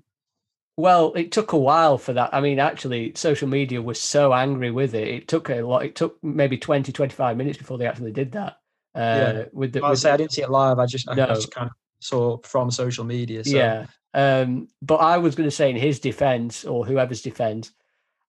Well, 0.75 1.13
it 1.13 1.32
took 1.32 1.51
a 1.53 1.58
while 1.58 1.98
for 1.98 2.13
that. 2.13 2.34
I 2.34 2.42
mean, 2.42 2.60
actually, 2.60 3.13
social 3.15 3.48
media 3.48 3.82
was 3.82 4.00
so 4.00 4.34
angry 4.34 4.72
with 4.72 4.96
it. 4.96 5.08
It 5.08 5.27
took 5.27 5.50
a 5.50 5.62
lot. 5.62 5.86
It 5.86 5.96
took 5.96 6.18
maybe 6.24 6.58
20, 6.58 6.92
25 6.92 7.38
minutes 7.38 7.58
before 7.60 7.77
they 7.77 7.86
actually 7.86 8.12
did 8.12 8.32
that. 8.32 8.58
Uh, 8.96 9.00
Yeah. 9.36 9.46
With 9.53 9.74
the, 9.74 9.84
I 9.84 9.92
with 9.92 10.00
say 10.00 10.10
the- 10.10 10.13
I 10.13 10.18
didn't 10.18 10.32
see 10.32 10.42
it 10.42 10.50
live. 10.50 10.80
I 10.80 10.86
just 10.88 11.08
I 11.08 11.15
just 11.15 11.51
kind 11.51 11.70
of 11.70 11.75
saw 12.00 12.38
from 12.39 12.72
social 12.72 13.03
media. 13.03 13.44
So. 13.44 13.56
Yeah. 13.56 13.86
Um, 14.15 14.68
but 14.82 14.98
I 14.98 15.18
was 15.18 15.36
going 15.36 15.48
to 15.50 15.56
say 15.56 15.70
in 15.70 15.75
his 15.75 16.00
defense 16.00 16.65
or 16.65 16.86
whoever's 16.86 17.22
defense, 17.22 17.72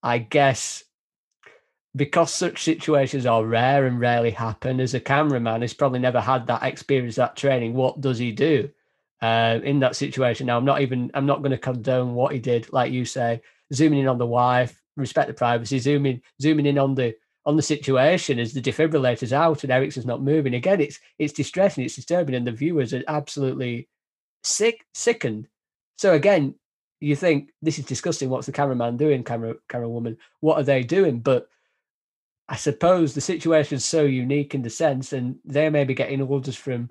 I 0.02 0.18
guess 0.18 0.84
because 1.96 2.32
such 2.32 2.62
situations 2.62 3.24
are 3.24 3.44
rare 3.46 3.86
and 3.86 4.00
rarely 4.00 4.30
happen, 4.30 4.80
as 4.80 4.94
a 4.94 5.00
cameraman, 5.00 5.62
he's 5.62 5.74
probably 5.74 6.00
never 6.00 6.20
had 6.20 6.46
that 6.48 6.62
experience, 6.64 7.14
that 7.16 7.36
training. 7.36 7.72
What 7.74 8.00
does 8.00 8.18
he 8.18 8.32
do 8.32 8.68
uh, 9.24 9.60
in 9.64 9.80
that 9.80 9.96
situation? 9.96 10.46
Now, 10.46 10.56
I'm 10.58 10.64
not 10.64 10.80
even, 10.80 11.10
I'm 11.14 11.26
not 11.26 11.40
going 11.40 11.50
to 11.52 11.58
condone 11.58 12.14
what 12.14 12.32
he 12.32 12.38
did, 12.38 12.72
like 12.72 12.92
you 12.92 13.04
say, 13.04 13.40
zooming 13.72 14.00
in 14.00 14.08
on 14.08 14.18
the 14.18 14.26
wife, 14.26 14.80
respect 14.96 15.28
the 15.28 15.34
privacy, 15.34 15.78
zooming, 15.78 16.20
zooming 16.40 16.66
in 16.66 16.78
on 16.78 16.94
the 16.94 17.14
on 17.46 17.56
the 17.56 17.62
situation 17.62 18.38
as 18.38 18.54
the 18.54 18.62
defibrillator's 18.62 19.32
out 19.32 19.64
and 19.64 19.72
Eriksen's 19.72 20.06
not 20.06 20.22
moving. 20.22 20.54
Again, 20.54 20.80
it's 20.80 20.98
it's 21.18 21.32
distressing, 21.32 21.84
it's 21.84 21.96
disturbing, 21.96 22.34
and 22.34 22.46
the 22.46 22.52
viewers 22.52 22.92
are 22.94 23.02
absolutely 23.08 23.88
sick, 24.42 24.86
sickened. 24.94 25.48
So 25.96 26.14
again, 26.14 26.54
you 27.00 27.16
think 27.16 27.50
this 27.60 27.78
is 27.78 27.84
disgusting. 27.84 28.30
What's 28.30 28.46
the 28.46 28.52
cameraman 28.52 28.96
doing, 28.96 29.24
camera 29.24 29.54
camera 29.68 29.88
woman? 29.88 30.16
What 30.40 30.58
are 30.58 30.62
they 30.62 30.82
doing? 30.82 31.20
But 31.20 31.48
I 32.48 32.56
suppose 32.56 33.14
the 33.14 33.20
situation's 33.20 33.84
so 33.84 34.04
unique 34.04 34.54
in 34.54 34.62
the 34.62 34.70
sense, 34.70 35.12
and 35.12 35.36
they 35.44 35.68
may 35.70 35.84
be 35.84 35.94
getting 35.94 36.22
orders 36.22 36.56
from 36.56 36.90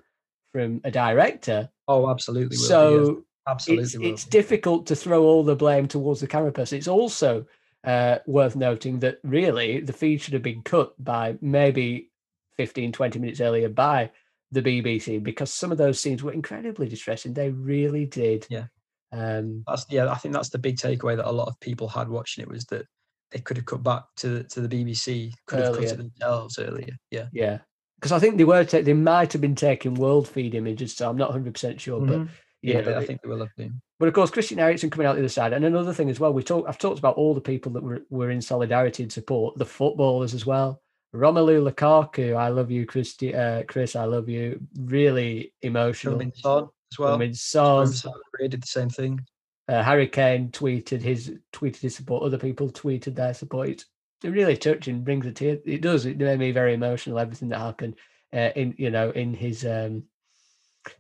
from 0.53 0.79
a 0.85 0.91
director. 0.91 1.69
Oh, 1.89 2.09
absolutely. 2.09 2.55
Will 2.55 2.61
yes. 2.61 2.69
So 2.69 3.25
absolutely. 3.47 3.83
it's 3.83 3.95
it's 3.95 4.25
difficult 4.25 4.85
to 4.87 4.95
throw 4.95 5.23
all 5.23 5.43
the 5.43 5.55
blame 5.55 5.87
towards 5.87 6.21
the 6.21 6.27
camera 6.27 6.53
person. 6.53 6.77
It's 6.77 6.87
also 6.87 7.45
uh, 7.83 8.19
worth 8.25 8.55
noting 8.55 8.99
that 8.99 9.19
really 9.23 9.81
the 9.81 9.91
feed 9.91 10.21
should 10.21 10.33
have 10.33 10.43
been 10.43 10.61
cut 10.61 10.93
by 11.03 11.35
maybe 11.41 12.11
15, 12.55 12.93
20 12.93 13.19
minutes 13.19 13.41
earlier 13.41 13.67
by 13.67 14.11
the 14.51 14.61
BBC 14.61 15.21
because 15.21 15.51
some 15.51 15.71
of 15.71 15.77
those 15.77 15.99
scenes 15.99 16.23
were 16.23 16.31
incredibly 16.31 16.87
distressing. 16.87 17.33
They 17.33 17.49
really 17.49 18.05
did. 18.05 18.47
Yeah. 18.49 18.65
Um, 19.11 19.63
That's 19.67 19.85
yeah. 19.89 20.09
I 20.09 20.15
think 20.15 20.33
that's 20.33 20.49
the 20.49 20.57
big 20.57 20.77
takeaway 20.77 21.15
that 21.17 21.29
a 21.29 21.31
lot 21.31 21.47
of 21.47 21.59
people 21.59 21.87
had 21.87 22.09
watching 22.09 22.41
it 22.41 22.49
was 22.49 22.65
that 22.65 22.87
they 23.31 23.39
could 23.39 23.57
have 23.57 23.65
cut 23.65 23.83
back 23.83 24.03
to 24.17 24.43
to 24.43 24.61
the 24.61 24.67
BBC, 24.67 25.33
could 25.45 25.59
have 25.59 25.73
cut 25.73 25.77
Earlier. 25.77 25.93
it 25.93 25.97
themselves 25.97 26.57
earlier. 26.57 26.95
Yeah. 27.11 27.27
yeah. 27.31 27.59
Because 28.03 28.11
I 28.11 28.19
think 28.19 28.35
they 28.37 28.43
were 28.43 28.65
ta- 28.65 28.81
they 28.81 28.91
might 28.91 29.31
have 29.31 29.41
been 29.41 29.55
taking 29.55 29.93
world 29.93 30.27
feed 30.27 30.55
images, 30.55 30.93
so 30.93 31.09
I'm 31.09 31.15
not 31.15 31.29
100 31.29 31.53
percent 31.53 31.79
sure. 31.79 32.01
But 32.01 32.19
Mhm. 32.19 32.27
you 32.61 32.73
yeah, 32.73 32.81
know, 32.81 32.97
I 32.97 33.05
think 33.05 33.21
they 33.21 33.29
will 33.29 33.39
have 33.39 33.55
been. 33.55 33.81
But 33.97 34.09
of 34.09 34.13
course, 34.13 34.29
Christian 34.29 34.59
Eriksen 34.59 34.89
coming 34.89 35.07
out 35.07 35.13
the 35.13 35.21
other 35.21 35.29
side, 35.29 35.53
and 35.53 35.63
another 35.63 35.93
thing 35.93 36.09
as 36.09 36.19
well. 36.19 36.33
We 36.33 36.43
talk. 36.43 36.65
I've 36.67 36.77
talked 36.77 36.99
about 36.99 37.15
all 37.15 37.33
the 37.33 37.39
people 37.39 37.71
that 37.71 37.81
were 37.83 38.01
were 38.09 38.29
in 38.29 38.41
solidarity 38.41 39.03
and 39.03 39.11
support, 39.13 39.57
the 39.57 39.65
footballers 39.65 40.33
as 40.33 40.45
well. 40.45 40.81
Romelu 41.15 41.71
Lukaku, 41.71 42.35
I 42.35 42.49
love 42.49 42.71
you, 42.71 42.85
Christy, 42.85 43.33
uh, 43.33 43.63
Chris, 43.67 43.95
I 43.95 44.03
love 44.03 44.27
you. 44.27 44.59
Really 44.77 45.53
emotional. 45.61 46.15
Heung-min 46.15 46.33
Son 46.33 46.67
as 46.91 46.99
well. 46.99 47.33
Son, 47.33 47.87
Son 47.87 48.13
did 48.41 48.61
the 48.61 48.67
same 48.67 48.89
thing. 48.89 49.21
uh, 49.69 49.81
Harry 49.81 50.07
Kane 50.09 50.49
tweeted 50.49 51.01
his 51.01 51.33
tweeted 51.53 51.77
his 51.77 51.95
support. 51.95 52.23
Other 52.23 52.37
people 52.37 52.69
tweeted 52.69 53.15
their 53.15 53.33
support. 53.33 53.69
It's 53.69 53.83
it 53.83 53.87
really 54.23 54.57
touching, 54.57 55.03
brings 55.03 55.25
a 55.25 55.31
tear. 55.31 55.57
It 55.65 55.81
does. 55.81 56.05
It 56.05 56.17
made 56.17 56.39
me 56.39 56.51
very 56.51 56.73
emotional. 56.73 57.19
Everything 57.19 57.49
that 57.49 57.59
happened 57.59 57.95
uh, 58.33 58.49
in 58.55 58.75
you 58.77 58.89
know 58.89 59.11
in 59.11 59.33
his 59.33 59.65
um 59.65 60.03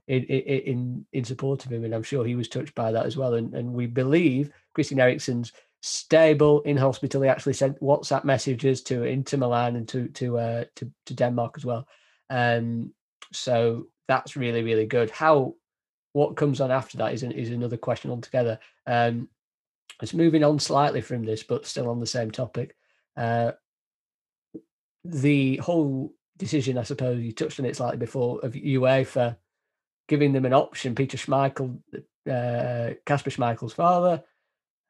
in, 0.07 0.23
in 0.23 1.05
in 1.11 1.23
support 1.23 1.65
of 1.65 1.71
him, 1.71 1.83
and 1.83 1.93
I'm 1.93 2.03
sure 2.03 2.25
he 2.25 2.35
was 2.35 2.47
touched 2.47 2.75
by 2.75 2.91
that 2.91 3.05
as 3.05 3.17
well. 3.17 3.33
And 3.33 3.53
and 3.53 3.73
we 3.73 3.87
believe 3.87 4.51
Christian 4.73 4.99
Eriksen's 4.99 5.51
stable 5.81 6.61
in 6.61 6.77
hospital. 6.77 7.21
He 7.21 7.29
actually 7.29 7.53
sent 7.53 7.81
WhatsApp 7.81 8.23
messages 8.23 8.81
to 8.83 9.03
Inter 9.03 9.37
Milan 9.37 9.75
and 9.75 9.87
to 9.89 10.07
to 10.09 10.37
uh, 10.37 10.63
to 10.75 10.91
to 11.05 11.13
Denmark 11.13 11.55
as 11.57 11.65
well. 11.65 11.87
Um, 12.29 12.93
so 13.31 13.87
that's 14.07 14.35
really 14.35 14.63
really 14.63 14.85
good. 14.85 15.09
How 15.09 15.55
what 16.13 16.35
comes 16.35 16.61
on 16.61 16.71
after 16.71 16.97
that 16.99 17.13
is 17.13 17.23
an, 17.23 17.31
is 17.31 17.49
another 17.49 17.77
question 17.77 18.11
altogether. 18.11 18.59
Um, 18.85 19.29
it's 20.01 20.13
moving 20.13 20.43
on 20.43 20.59
slightly 20.59 21.01
from 21.01 21.25
this, 21.25 21.43
but 21.43 21.65
still 21.65 21.89
on 21.89 21.99
the 21.99 22.05
same 22.05 22.31
topic. 22.31 22.75
Uh, 23.15 23.51
the 25.03 25.57
whole 25.57 26.13
decision, 26.37 26.77
I 26.77 26.83
suppose 26.83 27.21
you 27.21 27.31
touched 27.31 27.59
on 27.59 27.65
it 27.65 27.75
slightly 27.75 27.97
before, 27.97 28.39
of 28.41 28.53
UEFA 28.53 29.37
giving 30.07 30.33
them 30.33 30.45
an 30.45 30.53
option. 30.53 30.95
Peter 30.95 31.17
Schmeichel, 31.17 31.79
uh, 32.29 32.93
Schmeichel's 33.05 33.73
father, 33.73 34.23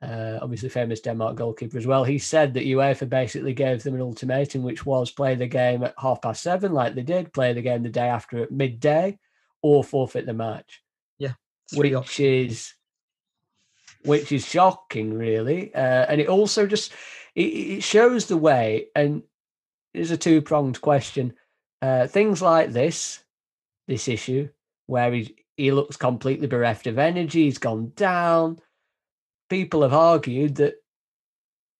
uh, 0.01 0.39
obviously 0.41 0.69
famous 0.69 0.99
Denmark 0.99 1.35
goalkeeper 1.35 1.77
as 1.77 1.87
well. 1.87 2.03
He 2.03 2.19
said 2.19 2.53
that 2.53 2.65
UEFA 2.65 3.09
basically 3.09 3.53
gave 3.53 3.83
them 3.83 3.95
an 3.95 4.01
ultimatum, 4.01 4.63
which 4.63 4.85
was 4.85 5.11
play 5.11 5.35
the 5.35 5.47
game 5.47 5.83
at 5.83 5.95
half 5.97 6.21
past 6.21 6.43
seven, 6.43 6.73
like 6.73 6.95
they 6.95 7.03
did, 7.03 7.33
play 7.33 7.53
the 7.53 7.61
game 7.61 7.83
the 7.83 7.89
day 7.89 8.07
after 8.07 8.43
at 8.43 8.51
midday, 8.51 9.17
or 9.61 9.83
forfeit 9.83 10.25
the 10.25 10.33
match 10.33 10.83
Three 11.69 11.89
which 11.89 11.93
options. 11.93 12.51
is 12.51 12.73
which 14.05 14.31
is 14.33 14.45
shocking, 14.45 15.13
really. 15.13 15.73
Uh, 15.73 16.05
and 16.09 16.19
it 16.19 16.27
also 16.27 16.67
just 16.67 16.91
it, 17.35 17.83
shows 17.83 18.25
the 18.25 18.37
way. 18.37 18.87
And 18.95 19.23
it's 19.93 20.11
a 20.11 20.17
two 20.17 20.41
pronged 20.41 20.81
question. 20.81 21.33
Uh, 21.81 22.07
things 22.07 22.41
like 22.41 22.71
this, 22.71 23.23
this 23.87 24.07
issue, 24.07 24.49
where 24.87 25.11
he 25.11 25.35
he 25.55 25.71
looks 25.71 25.97
completely 25.97 26.47
bereft 26.47 26.87
of 26.87 26.97
energy, 26.97 27.43
he's 27.43 27.57
gone 27.57 27.91
down. 27.95 28.59
People 29.49 29.83
have 29.83 29.93
argued 29.93 30.55
that 30.55 30.75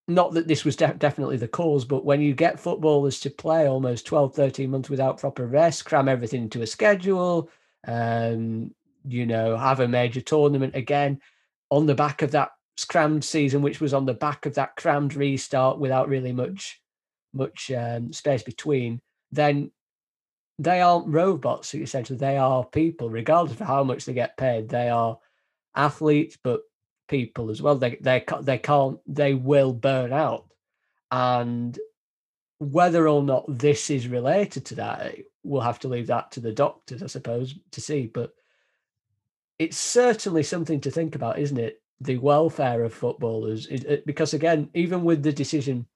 not 0.08 0.34
that 0.34 0.48
this 0.48 0.66
was 0.66 0.76
de- 0.76 0.94
definitely 0.96 1.38
the 1.38 1.48
cause, 1.48 1.86
but 1.86 2.06
when 2.06 2.22
you 2.22 2.34
get 2.34 2.60
footballers 2.60 3.20
to 3.22 3.30
play 3.30 3.68
almost 3.68 4.06
12, 4.06 4.36
13 4.36 4.70
months 4.70 4.90
without 4.90 5.20
proper 5.20 5.48
rest, 5.48 5.86
cram 5.86 6.10
everything 6.10 6.44
into 6.44 6.62
a 6.62 6.68
schedule, 6.68 7.50
um, 7.88 8.72
you 9.06 9.26
know, 9.26 9.58
have 9.58 9.80
a 9.80 9.88
major 9.88 10.22
tournament 10.22 10.76
again 10.76 11.20
on 11.70 11.86
the 11.86 11.96
back 11.96 12.22
of 12.22 12.32
that 12.32 12.52
crammed 12.88 13.24
season, 13.24 13.62
which 13.62 13.80
was 13.80 13.94
on 13.94 14.06
the 14.06 14.14
back 14.14 14.46
of 14.46 14.56
that 14.56 14.76
crammed 14.76 15.16
restart 15.16 15.80
without 15.80 16.10
really 16.10 16.32
much 16.32 16.82
much 17.34 17.72
um, 17.72 18.14
space 18.14 18.44
between, 18.44 19.02
then 19.32 19.72
they 20.60 20.82
aren't 20.82 21.08
robots. 21.08 21.74
Essentially, 21.74 22.18
they 22.18 22.38
are 22.38 22.64
people, 22.66 23.10
regardless 23.10 23.60
of 23.60 23.68
how 23.68 23.84
much 23.84 24.06
they 24.06 24.14
get 24.14 24.38
paid. 24.38 24.70
They 24.70 24.90
are 24.90 25.18
athletes, 25.76 26.38
but 26.44 26.62
people 27.08 27.50
as 27.50 27.62
well. 27.62 27.76
They 27.76 27.98
they 28.02 28.24
they 28.42 28.58
can't 28.58 29.00
they 29.08 29.34
will 29.34 29.74
burn 29.74 30.14
out, 30.14 30.46
and 31.12 31.78
whether 32.60 33.08
or 33.08 33.24
not 33.24 33.46
this 33.48 33.90
is 33.90 34.08
related 34.08 34.66
to 34.66 34.76
that, 34.76 35.16
we'll 35.44 35.62
have 35.62 35.80
to 35.80 35.88
leave 35.88 36.08
that 36.08 36.32
to 36.32 36.40
the 36.40 36.54
doctors, 36.54 37.04
I 37.04 37.08
suppose, 37.08 37.56
to 37.72 37.82
see. 37.82 38.08
But 38.08 38.34
it's 39.60 39.78
certainly 39.78 40.44
something 40.44 40.82
to 40.82 40.92
think 40.92 41.16
about, 41.16 41.40
isn't 41.40 41.58
it? 41.58 41.82
The 42.04 42.18
welfare 42.18 42.84
of 42.84 42.94
footballers, 42.94 43.68
It- 43.68 43.86
it- 43.86 44.06
because 44.06 44.34
again, 44.34 44.70
even 44.74 45.04
with 45.04 45.24
the 45.24 45.32
decision 45.34 45.88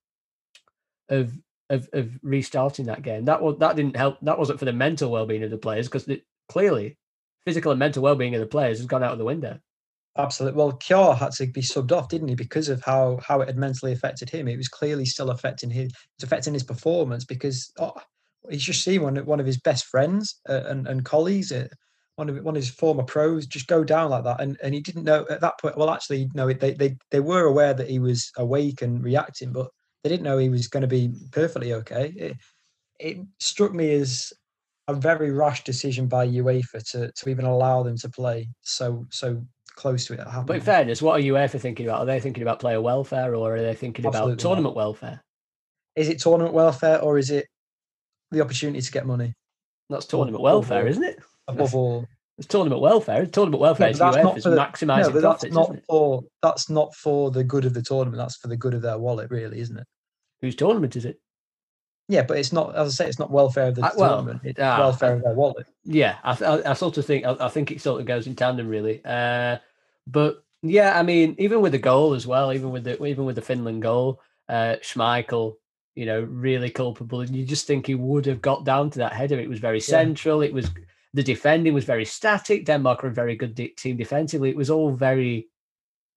of 1.10 1.34
of 1.70 1.90
of 1.94 2.12
restarting 2.24 2.86
that 2.86 3.02
game, 3.02 3.26
that 3.26 3.42
was 3.42 3.58
that 3.60 3.76
didn't 3.76 3.96
help. 3.98 4.18
That 4.22 4.40
wasn't 4.40 4.60
for 4.60 4.66
the 4.66 4.74
mental 4.74 5.12
well 5.12 5.26
being 5.26 5.44
of 5.44 5.52
the 5.52 5.58
players, 5.58 5.88
because 5.90 6.08
clearly, 6.50 6.98
physical 7.46 7.72
and 7.72 7.80
mental 7.80 8.04
well 8.04 8.16
being 8.16 8.36
of 8.36 8.42
the 8.42 8.48
players 8.48 8.78
has 8.78 8.88
gone 8.88 9.04
out 9.04 9.12
of 9.12 9.18
the 9.18 9.26
window. 9.26 9.60
Absolutely. 10.18 10.58
Well, 10.58 10.74
Kjær 10.74 11.18
had 11.18 11.32
to 11.34 11.46
be 11.48 11.62
subbed 11.62 11.92
off, 11.92 12.10
didn't 12.10 12.30
he? 12.30 12.36
Because 12.36 12.70
of 12.70 12.82
how 12.84 13.20
how 13.22 13.42
it 13.42 13.48
had 13.48 13.58
mentally 13.58 13.92
affected 13.92 14.30
him. 14.30 14.48
It 14.48 14.58
was 14.58 14.68
clearly 14.70 15.06
still 15.06 15.30
affecting 15.30 15.70
his 15.70 15.92
it's 16.16 16.24
affecting 16.24 16.54
his 16.54 16.64
performance 16.64 17.26
because 17.26 17.72
oh, 17.80 17.94
he's 18.50 18.64
just 18.64 18.84
seen 18.84 19.04
one 19.04 19.18
one 19.26 19.40
of 19.40 19.46
his 19.46 19.60
best 19.60 19.86
friends 19.86 20.40
uh, 20.50 20.64
and 20.68 20.88
and 20.88 21.06
colleagues, 21.06 21.52
uh, 21.52 21.68
one 22.18 22.30
of 22.30 22.44
one 22.44 22.56
of 22.56 22.62
his 22.62 22.70
former 22.70 23.04
pros, 23.04 23.46
just 23.46 23.68
go 23.68 23.84
down 23.84 24.10
like 24.10 24.24
that, 24.26 24.42
and 24.42 24.58
and 24.62 24.74
he 24.74 24.82
didn't 24.82 25.04
know 25.06 25.26
at 25.30 25.42
that 25.42 25.60
point. 25.60 25.78
Well, 25.78 25.90
actually, 25.90 26.30
no, 26.34 26.52
they 26.52 26.74
they 26.74 26.98
they 27.12 27.20
were 27.20 27.46
aware 27.46 27.74
that 27.74 27.90
he 27.90 28.00
was 28.00 28.32
awake 28.38 28.82
and 28.82 29.04
reacting, 29.04 29.54
but 29.54 29.70
they 30.04 30.10
didn't 30.10 30.24
know 30.24 30.38
he 30.38 30.50
was 30.50 30.68
going 30.68 30.82
to 30.82 30.88
be 30.88 31.14
perfectly 31.32 31.74
okay. 31.74 32.14
It, 32.16 32.38
it 33.00 33.18
struck 33.40 33.74
me 33.74 33.94
as 33.94 34.34
a 34.88 34.94
very 34.94 35.32
rash 35.32 35.64
decision 35.64 36.08
by 36.08 36.28
UEFA 36.28 36.84
to 36.92 37.12
to 37.12 37.30
even 37.30 37.46
allow 37.46 37.84
them 37.84 37.98
to 37.98 38.10
play 38.10 38.50
so 38.62 39.06
so 39.12 39.46
close 39.76 40.06
to 40.08 40.14
it. 40.14 40.28
But 40.46 40.56
in 40.56 40.62
fairness, 40.62 41.02
what 41.02 41.20
are 41.20 41.24
UEFA 41.24 41.60
thinking 41.62 41.86
about? 41.86 42.00
Are 42.00 42.06
they 42.06 42.20
thinking 42.20 42.42
about 42.42 42.60
player 42.60 42.82
welfare 42.82 43.36
or 43.36 43.56
are 43.56 43.62
they 43.62 43.76
thinking 43.76 44.06
Absolutely 44.06 44.34
about 44.34 44.38
not. 44.38 44.50
tournament 44.50 44.76
welfare? 44.76 45.24
is 45.98 46.10
it 46.10 46.20
tournament 46.20 46.54
welfare 46.54 47.02
or 47.02 47.18
is 47.18 47.32
it 47.32 47.48
the 48.32 48.40
opportunity 48.40 48.80
to 48.80 48.92
get 48.92 49.06
money 49.06 49.34
That's 49.90 50.06
tournament 50.06 50.44
welfare, 50.44 50.88
isn't 50.88 51.04
it? 51.04 51.20
Above 51.48 51.76
all? 51.76 52.06
It's 52.38 52.48
tournament 52.48 52.82
welfare. 52.82 53.24
It's 53.24 53.32
tournament 53.32 53.62
welfare 53.62 53.92
but 53.94 53.98
that's 53.98 54.24
not 54.24 54.42
for 54.42 54.50
the- 54.52 54.58
maximising 54.58 55.08
no, 55.08 55.12
but 55.12 55.22
that's 55.22 55.44
profits, 55.44 55.56
not 55.56 55.76
for 55.88 56.24
that's 56.44 56.70
not 56.70 56.94
for 56.96 57.32
the 57.32 57.44
good 57.44 57.66
of 57.66 57.74
the 57.74 57.82
tournament. 57.82 58.18
That's 58.18 58.38
for 58.38 58.48
the 58.48 58.58
good 58.58 58.76
of 58.76 58.84
their 58.84 59.00
wallet, 59.00 59.32
really, 59.32 59.60
isn't 59.60 59.78
it? 59.78 59.88
Whose 60.42 60.56
tournament 60.56 60.96
is 60.96 61.06
it? 61.06 61.20
Yeah, 62.10 62.22
but 62.22 62.38
it's 62.38 62.54
not. 62.54 62.76
As 62.76 62.90
I 62.90 62.92
say, 62.92 63.10
it's 63.10 63.20
not 63.20 63.32
welfare 63.32 63.68
of 63.68 63.76
the 63.76 63.84
Uh, 63.84 63.92
well, 63.98 64.10
tournament. 64.18 64.42
It's 64.44 64.60
ah, 64.60 64.78
welfare 64.80 65.16
of 65.16 65.24
their 65.24 65.34
wallet. 65.34 65.66
Yeah, 65.84 66.18
I, 66.24 66.38
I, 66.44 66.72
I 66.72 66.74
sort 66.74 66.98
of 66.98 67.06
think 67.06 67.26
I, 67.26 67.36
I 67.40 67.50
think 67.50 67.72
it 67.72 67.82
sort 67.82 68.00
of 68.00 68.06
goes 68.08 68.28
in 68.28 68.36
tandem, 68.36 68.68
really. 68.68 69.02
Uh, 69.04 69.58
but 70.06 70.44
yeah, 70.62 70.98
I 70.98 71.04
mean, 71.04 71.36
even 71.40 71.60
with 71.62 71.72
the 71.72 71.80
goal 71.80 72.14
as 72.14 72.28
well, 72.28 72.54
even 72.54 72.70
with 72.70 72.84
the 72.84 73.04
even 73.04 73.26
with 73.26 73.36
the 73.36 73.42
Finland 73.42 73.82
goal, 73.82 74.22
uh, 74.48 74.76
Schmeichel, 74.82 75.56
you 75.96 76.06
know, 76.06 76.22
really 76.22 76.70
culpable, 76.70 77.22
and 77.22 77.36
you 77.36 77.44
just 77.46 77.66
think 77.66 77.88
he 77.88 77.96
would 77.96 78.28
have 78.28 78.42
got 78.42 78.64
down 78.64 78.92
to 78.92 79.00
that 79.00 79.14
header. 79.14 79.40
It 79.40 79.50
was 79.50 79.60
very 79.60 79.82
central. 79.82 80.42
It 80.42 80.54
was 80.54 80.70
the 81.18 81.24
defending 81.24 81.74
was 81.74 81.84
very 81.84 82.06
static. 82.06 82.64
Denmark 82.64 83.02
were 83.02 83.10
a 83.10 83.14
very 83.14 83.36
good 83.36 83.56
de- 83.56 83.70
team 83.70 83.98
defensively. 83.98 84.52
It 84.52 84.56
was 84.56 84.70
all 84.70 84.92
very 84.92 85.50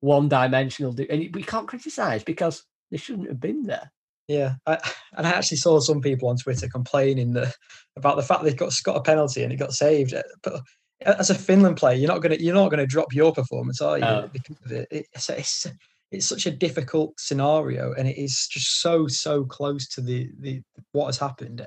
one 0.01 0.29
dimensional, 0.29 0.95
and 1.09 1.35
we 1.35 1.43
can't 1.43 1.67
criticise 1.67 2.23
because 2.23 2.65
they 2.91 2.99
shouldn't 2.99 3.29
have 3.29 3.41
been 3.41 3.63
there. 3.63 3.91
Yeah, 4.29 4.57
I, 4.67 4.79
and 5.17 5.27
I 5.27 5.31
actually 5.31 5.57
saw 5.57 5.81
some 5.81 6.03
people 6.03 6.29
on 6.29 6.37
Twitter 6.37 6.69
complaining 6.69 7.33
that, 7.33 7.55
about 7.97 8.17
the 8.17 8.23
fact 8.23 8.45
they 8.45 8.53
got 8.53 8.75
got 8.85 8.99
a 8.99 9.03
penalty 9.03 9.43
and 9.43 9.51
it 9.51 9.57
got 9.57 9.73
saved. 9.73 10.13
Uh, 10.13 10.23
But 10.43 10.61
as 11.01 11.31
a 11.31 11.35
Finland 11.35 11.79
player, 11.79 11.97
you're 11.97 12.13
not 12.13 12.21
gonna 12.21 12.37
you're 12.39 12.55
not 12.55 12.71
gonna 12.71 12.87
drop 12.87 13.15
your 13.15 13.33
performance, 13.33 13.81
are 13.81 13.97
you? 13.97 14.05
No. 14.05 14.29
Because 14.31 14.59
of 14.67 14.73
it. 14.73 14.89
It's, 14.91 15.31
it's 15.31 15.67
it's 16.11 16.27
such 16.27 16.45
a 16.45 16.51
difficult 16.51 17.19
scenario, 17.19 17.95
and 17.95 18.07
it 18.07 18.19
is 18.19 18.49
just 18.53 18.83
so 18.83 19.07
so 19.07 19.45
close 19.47 19.89
to 19.89 20.03
the 20.03 20.29
the 20.41 20.61
what 20.93 21.07
has 21.07 21.17
happened, 21.17 21.67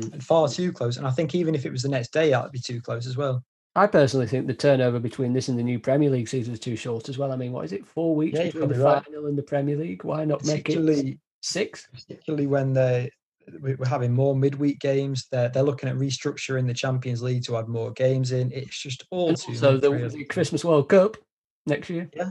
Mm. 0.00 0.12
and 0.12 0.24
far 0.24 0.48
too 0.48 0.72
close. 0.72 0.96
And 0.96 1.06
I 1.06 1.10
think 1.10 1.34
even 1.34 1.54
if 1.54 1.66
it 1.66 1.72
was 1.72 1.82
the 1.82 1.88
next 1.88 2.12
day, 2.12 2.30
that'd 2.30 2.52
be 2.52 2.58
too 2.58 2.80
close 2.80 3.06
as 3.06 3.16
well. 3.16 3.44
I 3.74 3.86
personally 3.86 4.26
think 4.26 4.46
the 4.46 4.54
turnover 4.54 4.98
between 4.98 5.32
this 5.32 5.48
and 5.48 5.58
the 5.58 5.62
new 5.62 5.78
Premier 5.78 6.10
League 6.10 6.28
season 6.28 6.52
is 6.52 6.60
too 6.60 6.76
short 6.76 7.08
as 7.08 7.16
well. 7.16 7.32
I 7.32 7.36
mean, 7.36 7.52
what 7.52 7.64
is 7.64 7.72
it? 7.72 7.86
Four 7.86 8.14
weeks 8.14 8.38
Yeah, 8.38 8.46
between 8.46 8.68
the 8.68 8.84
right. 8.84 9.02
final 9.04 9.26
and 9.26 9.38
the 9.38 9.42
Premier 9.42 9.76
League. 9.76 10.04
Why 10.04 10.24
not 10.24 10.44
make 10.44 10.68
it 10.68 11.18
six? 11.40 11.88
particularly 11.92 12.46
when 12.46 12.72
they 12.74 13.10
we- 13.60 13.74
we're 13.74 13.86
having 13.86 14.12
more 14.12 14.36
midweek 14.36 14.78
games. 14.78 15.26
They're 15.32 15.48
they're 15.48 15.62
looking 15.62 15.88
at 15.88 15.96
restructuring 15.96 16.66
the 16.66 16.74
Champions 16.74 17.22
League 17.22 17.44
to 17.44 17.56
add 17.56 17.66
more 17.66 17.90
games 17.92 18.30
in. 18.32 18.52
It's 18.52 18.78
just 18.80 19.04
all 19.10 19.34
too 19.34 19.52
also 19.52 19.72
much, 19.72 19.80
the, 19.80 19.90
really. 19.90 20.08
the 20.08 20.24
Christmas 20.26 20.64
World 20.64 20.88
Cup 20.88 21.16
next 21.66 21.88
year. 21.90 22.08
Yeah, 22.14 22.30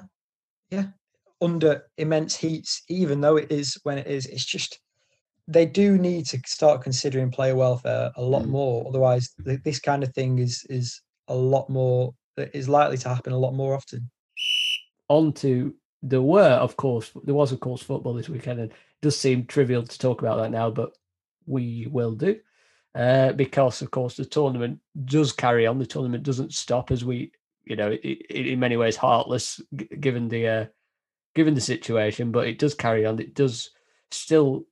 yeah. 0.70 0.86
Under 1.41 1.84
immense 1.98 2.36
heats, 2.36 2.84
even 2.88 3.20
though 3.20 3.38
it 3.38 3.51
is 3.51 3.77
when 3.84 3.98
it 3.98 4.08
is. 4.08 4.27
It's 4.27 4.46
just 4.46 4.80
they 5.51 5.65
do 5.65 5.98
need 5.98 6.25
to 6.27 6.39
start 6.46 6.81
considering 6.81 7.31
player 7.31 7.55
welfare 7.55 8.12
a 8.15 8.22
lot 8.22 8.43
Mm. 8.43 8.50
more. 8.50 8.88
Otherwise, 8.88 9.29
th- 9.46 9.63
this 9.63 9.79
kind 9.79 10.03
of 10.03 10.13
thing 10.13 10.39
is 10.39 10.65
is 10.70 11.01
a 11.27 11.36
lot 11.36 11.70
more 11.70 12.13
is 12.53 12.67
likely 12.70 12.98
to 12.98 13.10
happen 13.10 13.34
a 13.34 13.38
lot 13.38 13.53
more 13.53 13.74
often. 13.75 14.10
On 15.10 15.34
to 15.34 15.74
there 16.01 16.22
were, 16.22 16.53
of 16.67 16.75
course, 16.77 17.12
there 17.25 17.36
was 17.36 17.51
of 17.51 17.60
course 17.60 17.84
football 17.84 18.13
this 18.13 18.29
weekend, 18.29 18.60
and 18.60 18.72
it 18.72 18.77
does 19.01 19.17
seem 19.20 19.46
trivial 19.46 19.84
to 19.84 20.00
talk 20.00 20.22
about 20.22 20.38
that 20.38 20.51
now, 20.51 20.70
but 20.72 20.98
we 21.46 21.88
will 21.91 22.13
do. 22.13 22.39
Uh, 22.93 23.31
because 23.34 23.81
of 23.81 23.89
course 23.91 24.17
the 24.17 24.25
tournament 24.25 24.79
does 25.05 25.31
carry 25.31 25.65
on. 25.67 25.79
The 25.79 25.86
tournament 25.86 26.24
doesn't 26.24 26.53
stop 26.53 26.91
as 26.91 27.05
we, 27.05 27.31
you 27.63 27.75
know, 27.75 27.91
it, 27.91 28.01
it, 28.03 28.48
in 28.48 28.60
many 28.60 28.75
ways 28.77 28.96
heartless 28.98 29.62
g- 29.75 29.88
given 30.00 30.27
the 30.27 30.48
uh, 30.48 30.65
given 31.36 31.53
the 31.53 31.62
situation, 31.62 32.31
but 32.31 32.48
it 32.48 32.60
does 32.60 32.74
carry 32.75 33.05
on. 33.05 33.20
It 33.20 33.34
does 33.34 33.70
still 34.12 34.65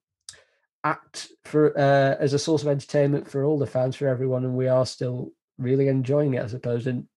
act 0.83 1.31
for 1.43 1.77
uh, 1.77 2.15
as 2.19 2.33
a 2.33 2.39
source 2.39 2.62
of 2.62 2.67
entertainment 2.67 3.29
for 3.29 3.43
all 3.43 3.59
the 3.59 3.67
fans, 3.67 3.95
for 3.95 4.07
everyone, 4.07 4.45
and 4.45 4.55
we 4.55 4.67
are 4.67 4.86
still 4.86 5.31
really 5.57 5.88
enjoying 5.88 6.33
it, 6.33 6.43
I 6.43 6.48
suppose. 6.48 6.88
And 6.88 7.07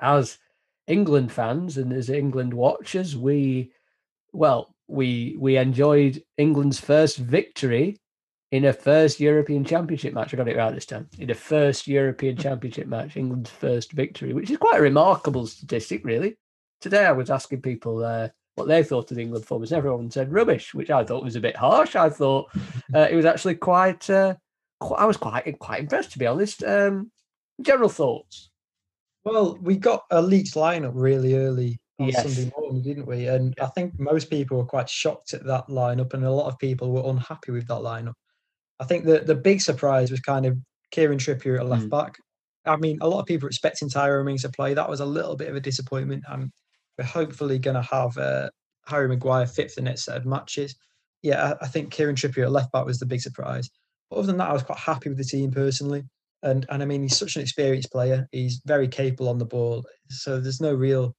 as 0.00 0.38
England 0.86 1.32
fans 1.32 1.78
and 1.78 1.92
as 1.92 2.10
England 2.10 2.52
watchers, 2.54 3.16
we 3.16 3.72
well, 4.32 4.74
we 4.88 5.36
we 5.38 5.56
enjoyed 5.56 6.22
England's 6.36 6.80
first 6.80 7.18
victory 7.18 8.00
in 8.50 8.64
a 8.66 8.72
first 8.72 9.18
European 9.18 9.64
Championship 9.64 10.14
match. 10.14 10.32
I 10.32 10.36
got 10.36 10.48
it 10.48 10.56
right 10.56 10.74
this 10.74 10.86
time. 10.86 11.08
In 11.18 11.30
a 11.30 11.34
first 11.34 11.88
European 11.88 12.36
Championship 12.44 12.86
match, 12.86 13.16
England's 13.16 13.50
first 13.50 13.92
victory, 13.92 14.32
which 14.32 14.50
is 14.50 14.58
quite 14.58 14.78
a 14.78 14.82
remarkable 14.82 15.46
statistic, 15.46 16.04
really. 16.04 16.36
Today, 16.80 17.06
I 17.06 17.12
was 17.12 17.30
asking 17.30 17.62
people 17.62 18.04
uh, 18.04 18.28
what 18.56 18.68
they 18.68 18.82
thought 18.82 19.10
of 19.10 19.16
the 19.16 19.22
England 19.22 19.44
performance. 19.44 19.72
Everyone 19.72 20.10
said 20.10 20.32
rubbish, 20.32 20.74
which 20.74 20.90
I 20.90 21.04
thought 21.04 21.24
was 21.24 21.36
a 21.36 21.40
bit 21.40 21.56
harsh. 21.56 21.96
I 21.96 22.08
thought 22.08 22.48
uh, 22.94 23.08
it 23.10 23.16
was 23.16 23.24
actually 23.24 23.56
quite, 23.56 24.08
uh, 24.08 24.34
qu- 24.80 24.94
I 24.94 25.04
was 25.04 25.16
quite 25.16 25.58
quite 25.58 25.80
impressed, 25.80 26.12
to 26.12 26.18
be 26.18 26.26
honest. 26.26 26.62
Um, 26.62 27.10
general 27.60 27.88
thoughts. 27.88 28.50
Well, 29.24 29.58
we 29.60 29.76
got 29.76 30.04
a 30.10 30.20
leaked 30.22 30.54
lineup 30.54 30.92
really 30.94 31.34
early 31.34 31.78
on 31.98 32.08
Yes. 32.08 32.22
Sunday 32.22 32.52
morning, 32.58 32.82
didn't 32.82 33.06
we? 33.06 33.26
And 33.28 33.54
I 33.60 33.66
think 33.66 33.98
most 33.98 34.28
people 34.30 34.58
were 34.58 34.64
quite 34.66 34.88
shocked 34.88 35.32
at 35.34 35.44
that 35.46 35.68
lineup, 35.68 36.12
and 36.14 36.24
a 36.24 36.30
lot 36.30 36.46
of 36.48 36.58
people 36.58 36.90
were 36.90 37.08
unhappy 37.10 37.52
with 37.52 37.66
that 37.68 37.80
lineup. 37.80 38.14
I 38.80 38.84
think 38.84 39.04
the 39.04 39.20
the 39.20 39.34
big 39.36 39.60
surprise 39.60 40.10
was 40.10 40.20
kind 40.20 40.46
of 40.46 40.56
Kieran 40.90 41.18
Trippier 41.18 41.58
at 41.58 41.66
left 41.66 41.86
Mm. 41.86 41.90
back. 41.90 42.14
I 42.66 42.76
mean, 42.76 42.98
a 43.00 43.08
lot 43.08 43.20
of 43.20 43.26
people 43.26 43.46
were 43.46 43.50
expecting 43.50 43.88
Tyrone 43.90 44.26
Mings 44.26 44.42
to 44.42 44.48
play. 44.48 44.74
That 44.74 44.88
was 44.88 45.00
a 45.00 45.06
little 45.06 45.36
bit 45.36 45.48
of 45.48 45.56
a 45.56 45.60
disappointment. 45.60 46.24
And 46.28 46.50
we're 46.98 47.04
hopefully 47.04 47.58
going 47.58 47.76
to 47.76 47.82
have 47.82 48.16
uh, 48.18 48.50
Harry 48.86 49.08
Maguire 49.08 49.46
fit 49.46 49.70
for 49.70 49.76
the 49.76 49.84
next 49.84 50.04
set 50.04 50.16
of 50.16 50.26
matches. 50.26 50.76
Yeah, 51.22 51.54
I, 51.60 51.64
I 51.64 51.68
think 51.68 51.90
Kieran 51.90 52.16
Trippier 52.16 52.44
at 52.44 52.52
left 52.52 52.72
back 52.72 52.84
was 52.84 52.98
the 52.98 53.06
big 53.06 53.20
surprise. 53.20 53.70
But 54.10 54.18
other 54.18 54.26
than 54.26 54.36
that, 54.38 54.50
I 54.50 54.52
was 54.52 54.62
quite 54.62 54.78
happy 54.78 55.08
with 55.08 55.18
the 55.18 55.24
team 55.24 55.50
personally. 55.50 56.04
And 56.42 56.66
and 56.68 56.82
I 56.82 56.86
mean, 56.86 57.02
he's 57.02 57.16
such 57.16 57.36
an 57.36 57.42
experienced 57.42 57.90
player. 57.90 58.28
He's 58.30 58.60
very 58.66 58.86
capable 58.86 59.30
on 59.30 59.38
the 59.38 59.46
ball. 59.46 59.84
So 60.10 60.38
there's 60.38 60.60
no 60.60 60.74
real 60.74 61.16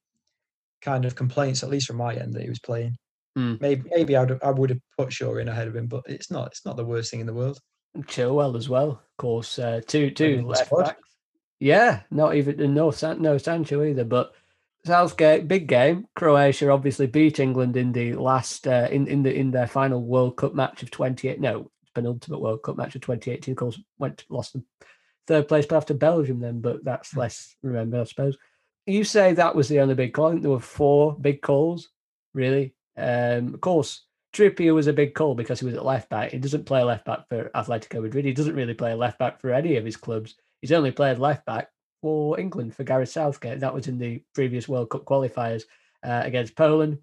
kind 0.81 1.03
of 1.03 1.15
complaints, 1.15 1.63
at 1.63 1.69
least 1.69 1.88
from 1.88 1.97
my 1.97 2.13
end, 2.13 2.33
that 2.33 2.43
he 2.43 2.49
was 2.49 2.59
playing. 2.59 2.95
Mm. 3.38 3.59
Maybe 3.59 3.89
maybe 3.89 4.15
I'd, 4.15 4.41
I 4.43 4.51
would 4.51 4.69
have 4.69 4.79
put 4.97 5.11
Shaw 5.11 5.38
in 5.38 5.47
ahead 5.47 5.67
of 5.67 5.75
him, 5.75 5.88
but 5.88 6.03
it's 6.05 6.29
not 6.29 6.47
it's 6.47 6.65
not 6.65 6.77
the 6.77 6.85
worst 6.85 7.09
thing 7.09 7.19
in 7.19 7.25
the 7.25 7.33
world. 7.33 7.59
Chilwell 8.03 8.55
as 8.55 8.69
well, 8.69 8.89
of 8.91 9.17
course. 9.17 9.57
Uh, 9.57 9.81
two 9.88 10.11
two 10.11 10.45
left 10.45 10.71
backs. 10.71 11.01
Yeah, 11.59 12.01
not 12.11 12.35
even 12.35 12.73
no 12.73 12.91
San, 12.91 13.21
no 13.21 13.38
Sancho 13.38 13.83
either. 13.83 14.03
But 14.03 14.33
Southgate, 14.85 15.47
big 15.47 15.67
game. 15.67 16.07
Croatia 16.15 16.69
obviously 16.69 17.07
beat 17.07 17.39
England 17.39 17.75
in 17.75 17.91
the 17.91 18.13
last 18.13 18.67
uh, 18.67 18.87
in 18.91 19.07
in 19.07 19.23
the 19.23 19.33
in 19.33 19.51
their 19.51 19.67
final 19.67 20.01
World 20.01 20.37
Cup 20.37 20.53
match 20.53 20.83
of 20.83 20.91
twenty 20.91 21.27
eight. 21.27 21.39
No, 21.39 21.71
penultimate 21.95 22.39
World 22.39 22.61
Cup 22.61 22.77
match 22.77 22.95
of 22.95 23.01
twenty 23.01 23.31
eighteen. 23.31 23.53
Of 23.53 23.57
course, 23.57 23.79
went 23.97 24.25
lost 24.29 24.53
them 24.53 24.65
third 25.27 25.47
place, 25.47 25.65
but 25.65 25.77
after 25.77 25.95
Belgium 25.95 26.39
then. 26.39 26.61
But 26.61 26.83
that's 26.83 27.17
less 27.17 27.55
remember, 27.63 28.01
I 28.01 28.03
suppose. 28.03 28.37
You 28.85 29.03
say 29.03 29.33
that 29.33 29.55
was 29.55 29.67
the 29.67 29.79
only 29.79 29.95
big 29.95 30.13
call. 30.13 30.27
I 30.27 30.31
think 30.31 30.43
there 30.43 30.51
were 30.51 30.59
four 30.59 31.17
big 31.19 31.41
calls, 31.41 31.89
really. 32.33 32.75
Um, 32.95 33.55
of 33.55 33.61
course, 33.61 34.05
Trippier 34.33 34.75
was 34.75 34.85
a 34.85 34.93
big 34.93 35.15
call 35.15 35.33
because 35.33 35.59
he 35.59 35.65
was 35.65 35.75
at 35.75 35.83
left 35.83 36.09
back. 36.09 36.31
He 36.31 36.37
doesn't 36.37 36.65
play 36.67 36.83
left 36.83 37.05
back 37.05 37.27
for 37.27 37.49
Atletico 37.55 38.03
Madrid. 38.03 38.25
He 38.25 38.33
doesn't 38.33 38.55
really 38.55 38.75
play 38.75 38.93
left 38.93 39.17
back 39.17 39.41
for 39.41 39.51
any 39.51 39.77
of 39.77 39.85
his 39.85 39.97
clubs. 39.97 40.35
He's 40.61 40.71
only 40.71 40.91
played 40.91 41.17
left 41.17 41.45
back 41.45 41.69
for 42.01 42.39
England 42.39 42.75
for 42.75 42.84
Gareth 42.84 43.10
Southgate. 43.10 43.60
That 43.60 43.73
was 43.73 43.88
in 43.88 43.97
the 43.97 44.23
previous 44.34 44.67
World 44.67 44.89
Cup 44.89 45.05
qualifiers 45.05 45.63
uh, 46.03 46.21
against 46.23 46.55
Poland 46.55 46.99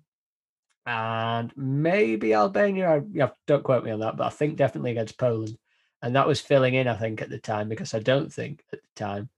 and 0.86 1.52
maybe 1.56 2.34
Albania. 2.34 2.96
I, 2.96 3.02
yeah, 3.12 3.30
don't 3.46 3.64
quote 3.64 3.84
me 3.84 3.90
on 3.90 4.00
that, 4.00 4.16
but 4.16 4.26
I 4.26 4.30
think 4.30 4.56
definitely 4.56 4.92
against 4.92 5.18
Poland. 5.18 5.56
And 6.02 6.16
that 6.16 6.26
was 6.26 6.40
filling 6.40 6.74
in, 6.74 6.88
I 6.88 6.96
think, 6.96 7.22
at 7.22 7.30
the 7.30 7.38
time 7.38 7.68
because 7.68 7.94
I 7.94 8.00
don't 8.00 8.32
think 8.32 8.64
at 8.72 8.80
the 8.82 9.04
time, 9.04 9.28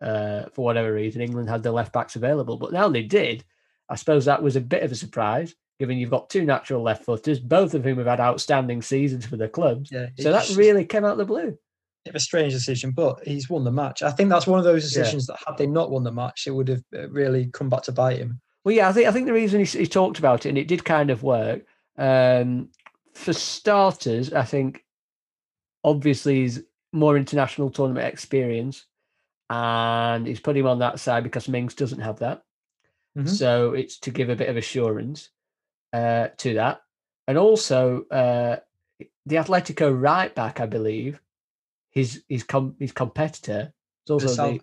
uh, 0.00 0.44
for 0.52 0.64
whatever 0.64 0.92
reason, 0.92 1.20
England 1.20 1.48
had 1.50 1.62
the 1.62 1.72
left 1.72 1.92
backs 1.92 2.16
available. 2.16 2.56
But 2.56 2.72
now 2.72 2.88
they 2.88 3.02
did. 3.02 3.44
I 3.88 3.96
suppose 3.96 4.24
that 4.24 4.42
was 4.42 4.56
a 4.56 4.62
bit 4.62 4.82
of 4.82 4.90
a 4.90 4.96
surprise, 4.96 5.54
given 5.78 5.98
you've 5.98 6.10
got 6.10 6.30
two 6.30 6.44
natural 6.44 6.82
left 6.82 7.04
footers, 7.04 7.38
both 7.38 7.74
of 7.74 7.84
whom 7.84 7.98
have 7.98 8.06
had 8.06 8.20
outstanding 8.20 8.80
seasons 8.80 9.26
for 9.26 9.36
their 9.36 9.48
clubs. 9.48 9.90
Yeah, 9.92 10.08
So 10.18 10.32
that 10.32 10.56
really 10.56 10.86
came 10.86 11.04
out 11.04 11.12
of 11.12 11.18
the 11.18 11.26
blue. 11.26 11.58
Of 12.06 12.14
a 12.14 12.20
strange 12.20 12.52
decision, 12.52 12.90
but 12.90 13.26
he's 13.26 13.48
won 13.48 13.64
the 13.64 13.72
match. 13.72 14.02
I 14.02 14.10
think 14.10 14.28
that's 14.28 14.46
one 14.46 14.58
of 14.58 14.64
those 14.64 14.84
Yeah. 14.92 14.98
decisions 15.02 15.26
that 15.26 15.38
had 15.46 15.56
they 15.56 15.66
not 15.66 15.90
won 15.90 16.04
the 16.04 16.12
match, 16.12 16.46
it 16.46 16.50
would 16.50 16.68
have 16.68 16.82
uh, 16.94 17.08
really 17.08 17.46
come 17.52 17.68
back 17.70 17.82
to 17.84 17.92
bite 17.92 18.18
him. 18.18 18.40
Well, 18.64 18.74
yeah, 18.74 18.88
I 18.88 18.92
think 18.92 19.06
I 19.08 19.12
think 19.12 19.26
the 19.26 19.32
reason 19.32 19.60
he, 19.64 19.66
he 19.66 19.86
talked 19.86 20.18
about 20.18 20.46
it 20.46 20.50
and 20.50 20.58
it 20.58 20.68
did 20.68 20.84
kind 20.84 21.10
of 21.10 21.22
work. 21.22 21.62
Um, 21.96 22.70
for 23.14 23.32
starters, 23.32 24.32
I 24.32 24.42
think 24.44 24.84
obviously 25.82 26.42
he's 26.42 26.62
more 26.92 27.16
international 27.16 27.70
tournament 27.70 28.12
experience, 28.12 28.86
and 29.50 30.26
he's 30.26 30.40
put 30.40 30.56
him 30.56 30.66
on 30.66 30.78
that 30.80 30.98
side 31.00 31.22
because 31.24 31.48
Mings 31.48 31.74
doesn't 31.74 32.00
have 32.00 32.18
that. 32.20 32.42
Mhm. 33.16 33.28
So 33.28 33.72
it's 33.74 33.98
to 34.00 34.10
give 34.10 34.28
a 34.30 34.36
bit 34.36 34.48
of 34.48 34.56
assurance 34.56 35.30
uh, 35.92 36.28
to 36.38 36.54
that, 36.54 36.82
and 37.28 37.38
also 37.38 38.04
uh, 38.10 38.56
the 39.26 39.36
Atletico 39.36 39.94
right 39.98 40.34
back, 40.34 40.60
I 40.60 40.66
believe, 40.66 41.20
his 41.94 42.22
his 42.28 42.42
com- 42.42 42.76
his 42.78 42.92
competitor 42.92 43.72
is 44.06 44.10
also 44.10 44.52
the, 44.52 44.60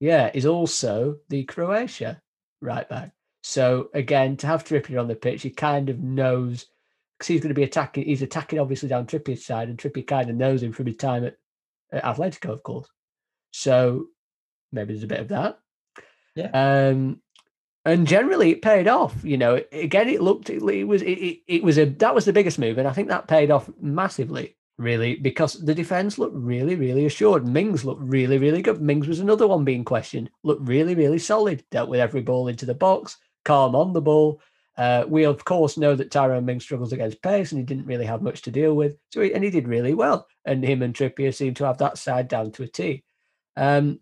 yeah, 0.00 0.30
is 0.32 0.46
also 0.46 1.16
the 1.28 1.44
Croatia 1.44 2.20
right 2.60 2.88
back. 2.88 3.12
So 3.42 3.90
again, 3.94 4.36
to 4.38 4.46
have 4.46 4.64
Trippier 4.64 5.00
on 5.00 5.08
the 5.08 5.14
pitch, 5.14 5.42
he 5.42 5.50
kind 5.50 5.90
of 5.90 5.98
knows 5.98 6.66
because 7.18 7.28
he's 7.28 7.40
going 7.40 7.50
to 7.50 7.54
be 7.54 7.64
attacking. 7.64 8.04
He's 8.04 8.22
attacking 8.22 8.58
obviously 8.58 8.88
down 8.88 9.06
Trippier's 9.06 9.44
side, 9.44 9.68
and 9.68 9.78
Trippier 9.78 10.06
kind 10.06 10.30
of 10.30 10.36
knows 10.36 10.62
him 10.62 10.72
from 10.72 10.86
his 10.86 10.96
time 10.96 11.24
at, 11.24 11.36
at 11.92 12.04
Atletico, 12.04 12.50
of 12.50 12.62
course. 12.62 12.88
So 13.50 14.06
maybe 14.72 14.92
there's 14.92 15.04
a 15.04 15.08
bit 15.08 15.20
of 15.20 15.28
that. 15.28 15.58
Yeah. 16.34 16.50
Um, 16.52 17.20
and 17.84 18.06
generally 18.06 18.50
it 18.50 18.62
paid 18.62 18.86
off. 18.86 19.24
You 19.24 19.38
know, 19.38 19.62
again, 19.72 20.08
it 20.08 20.20
looked 20.20 20.50
it, 20.50 20.62
was 20.62 21.02
it, 21.02 21.06
it, 21.06 21.38
it 21.46 21.62
was 21.62 21.78
a 21.78 21.86
that 21.86 22.14
was 22.14 22.24
the 22.24 22.32
biggest 22.32 22.58
move, 22.58 22.78
and 22.78 22.86
I 22.86 22.92
think 22.92 23.08
that 23.08 23.28
paid 23.28 23.50
off 23.50 23.68
massively. 23.80 24.56
Really, 24.78 25.16
because 25.16 25.54
the 25.54 25.74
defense 25.74 26.18
looked 26.18 26.36
really, 26.36 26.76
really 26.76 27.06
assured. 27.06 27.46
Mings 27.46 27.84
looked 27.84 28.02
really, 28.02 28.38
really 28.38 28.62
good. 28.62 28.80
Mings 28.80 29.08
was 29.08 29.18
another 29.18 29.48
one 29.48 29.64
being 29.64 29.84
questioned. 29.84 30.30
Looked 30.44 30.68
really, 30.68 30.94
really 30.94 31.18
solid. 31.18 31.64
Dealt 31.72 31.88
with 31.88 31.98
every 31.98 32.20
ball 32.22 32.46
into 32.46 32.64
the 32.64 32.74
box, 32.74 33.16
calm 33.44 33.74
on 33.74 33.92
the 33.92 34.00
ball. 34.00 34.40
Uh, 34.76 35.04
we 35.08 35.24
of 35.24 35.44
course 35.44 35.76
know 35.76 35.96
that 35.96 36.12
Tyrone 36.12 36.44
Mings 36.44 36.62
struggles 36.62 36.92
against 36.92 37.20
pace, 37.22 37.50
and 37.50 37.58
he 37.58 37.64
didn't 37.64 37.86
really 37.86 38.06
have 38.06 38.22
much 38.22 38.42
to 38.42 38.52
deal 38.52 38.74
with. 38.74 38.96
So 39.10 39.20
he, 39.20 39.34
and 39.34 39.42
he 39.42 39.50
did 39.50 39.66
really 39.66 39.94
well. 39.94 40.28
And 40.44 40.62
him 40.62 40.82
and 40.82 40.94
Trippier 40.94 41.34
seemed 41.34 41.56
to 41.56 41.64
have 41.64 41.78
that 41.78 41.98
side 41.98 42.28
down 42.28 42.52
to 42.52 42.62
a 42.62 42.68
T. 42.68 43.02
Um, 43.56 43.98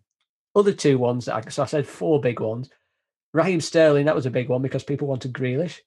other 0.55 0.75
two 0.75 0.99
ones 0.99 1.25
that 1.25 1.37
I, 1.37 1.49
so 1.49 1.62
I 1.62 1.67
said 1.67 1.87
four 1.87 2.21
big 2.21 2.41
ones. 2.41 2.69
Raheem 3.33 3.62
Sterling, 3.62 4.05
that 4.05 4.15
was 4.15 4.27
a 4.27 4.31
big 4.31 4.51
one 4.51 4.61
because 4.61 4.85
people 4.85 5.09
wanted 5.09 5.33
Grealish. 5.33 5.79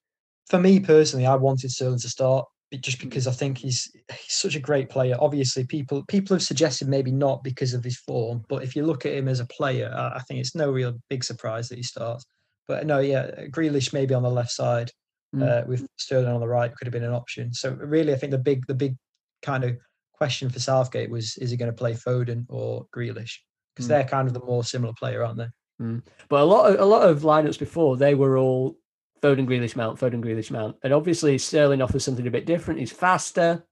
For 0.47 0.59
me 0.59 0.79
personally, 0.79 1.27
I 1.27 1.35
wanted 1.35 1.69
Sterling 1.69 1.99
to 1.99 2.09
start 2.09 2.47
just 2.81 2.99
because 2.99 3.27
I 3.27 3.31
think 3.31 3.57
he's 3.57 3.91
he's 4.09 4.35
such 4.35 4.55
a 4.55 4.59
great 4.59 4.89
player. 4.89 5.15
Obviously, 5.19 5.63
people 5.63 6.03
people 6.07 6.35
have 6.35 6.43
suggested 6.43 6.87
maybe 6.87 7.11
not 7.11 7.43
because 7.43 7.73
of 7.73 7.83
his 7.83 7.97
form, 7.97 8.43
but 8.47 8.63
if 8.63 8.75
you 8.75 8.85
look 8.85 9.05
at 9.05 9.13
him 9.13 9.27
as 9.27 9.39
a 9.39 9.45
player, 9.47 9.91
I 9.95 10.19
think 10.27 10.39
it's 10.39 10.55
no 10.55 10.69
real 10.71 10.93
big 11.09 11.23
surprise 11.23 11.69
that 11.69 11.77
he 11.77 11.83
starts. 11.83 12.25
But 12.67 12.85
no, 12.85 12.99
yeah, 12.99 13.45
Grealish 13.49 13.93
maybe 13.93 14.13
on 14.13 14.21
the 14.21 14.29
left 14.29 14.51
side 14.51 14.91
mm. 15.35 15.43
uh, 15.43 15.65
with 15.67 15.87
Sterling 15.97 16.31
on 16.31 16.39
the 16.39 16.47
right 16.47 16.73
could 16.75 16.85
have 16.85 16.93
been 16.93 17.03
an 17.03 17.13
option. 17.13 17.53
So 17.53 17.71
really, 17.71 18.13
I 18.13 18.17
think 18.17 18.31
the 18.31 18.37
big 18.37 18.67
the 18.67 18.75
big 18.75 18.95
kind 19.41 19.63
of 19.63 19.77
question 20.13 20.49
for 20.49 20.59
Southgate 20.59 21.09
was: 21.09 21.37
is 21.37 21.49
he 21.49 21.57
going 21.57 21.71
to 21.71 21.77
play 21.77 21.93
Foden 21.93 22.45
or 22.49 22.85
Grealish? 22.95 23.33
Because 23.75 23.85
mm. 23.85 23.89
they're 23.89 24.03
kind 24.03 24.27
of 24.27 24.33
the 24.33 24.45
more 24.45 24.63
similar 24.63 24.93
player, 24.93 25.23
aren't 25.23 25.37
they? 25.37 25.47
Mm. 25.81 26.03
But 26.29 26.41
a 26.41 26.45
lot 26.45 26.71
of 26.71 26.79
a 26.79 26.85
lot 26.85 27.09
of 27.09 27.21
lineups 27.21 27.57
before 27.57 27.97
they 27.97 28.13
were 28.13 28.37
all 28.37 28.77
Foden, 29.21 29.47
Grealish, 29.47 29.75
Mount, 29.75 29.99
Foden, 29.99 30.23
Grealish, 30.23 30.51
Mount, 30.51 30.75
and 30.83 30.93
obviously 30.93 31.37
Sterling 31.37 31.81
offers 31.81 32.03
something 32.03 32.27
a 32.27 32.31
bit 32.31 32.45
different. 32.45 32.79
He's 32.79 32.91
faster. 32.91 33.65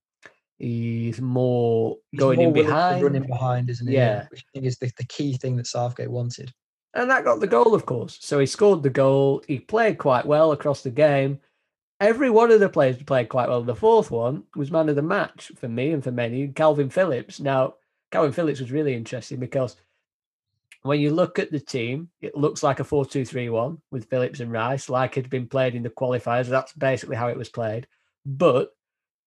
He's 0.57 1.21
more 1.21 1.97
He's 2.11 2.19
going 2.19 2.37
more 2.37 2.47
in 2.47 2.53
behind, 2.53 3.03
running 3.03 3.27
behind, 3.27 3.69
isn't 3.69 3.87
he? 3.87 3.93
Yeah, 3.93 4.25
which 4.29 4.41
I 4.41 4.49
think 4.53 4.65
is 4.65 4.77
the, 4.77 4.91
the 4.97 5.05
key 5.05 5.37
thing 5.37 5.55
that 5.57 5.67
Southgate 5.67 6.09
wanted. 6.09 6.51
And 6.93 7.09
that 7.11 7.25
got 7.25 7.39
the 7.39 7.47
goal, 7.47 7.75
of 7.75 7.85
course. 7.85 8.17
So 8.21 8.39
he 8.39 8.47
scored 8.47 8.81
the 8.81 8.89
goal. 8.89 9.43
He 9.47 9.59
played 9.59 9.99
quite 9.99 10.25
well 10.25 10.51
across 10.51 10.81
the 10.81 10.89
game. 10.89 11.39
Every 11.99 12.29
one 12.29 12.51
of 12.51 12.59
the 12.59 12.69
players 12.69 13.01
played 13.03 13.29
quite 13.29 13.49
well. 13.49 13.61
The 13.63 13.75
fourth 13.75 14.09
one 14.09 14.43
was 14.55 14.71
man 14.71 14.89
of 14.89 14.95
the 14.95 15.01
match 15.01 15.51
for 15.57 15.67
me 15.67 15.91
and 15.91 16.03
for 16.03 16.11
many, 16.11 16.47
Calvin 16.47 16.89
Phillips. 16.89 17.39
Now, 17.39 17.75
Calvin 18.11 18.31
Phillips 18.31 18.59
was 18.59 18.71
really 18.71 18.95
interesting 18.95 19.39
because 19.39 19.75
when 20.87 20.99
you 20.99 21.11
look 21.11 21.39
at 21.39 21.51
the 21.51 21.59
team, 21.59 22.09
it 22.21 22.35
looks 22.35 22.63
like 22.63 22.79
a 22.79 22.83
4 22.83 23.05
2 23.05 23.25
3 23.25 23.49
1 23.49 23.81
with 23.91 24.09
Phillips 24.09 24.39
and 24.39 24.51
Rice, 24.51 24.89
like 24.89 25.17
it 25.17 25.23
had 25.23 25.29
been 25.29 25.47
played 25.47 25.75
in 25.75 25.83
the 25.83 25.89
qualifiers. 25.89 26.47
That's 26.47 26.73
basically 26.73 27.15
how 27.15 27.27
it 27.27 27.37
was 27.37 27.49
played. 27.49 27.87
But 28.25 28.69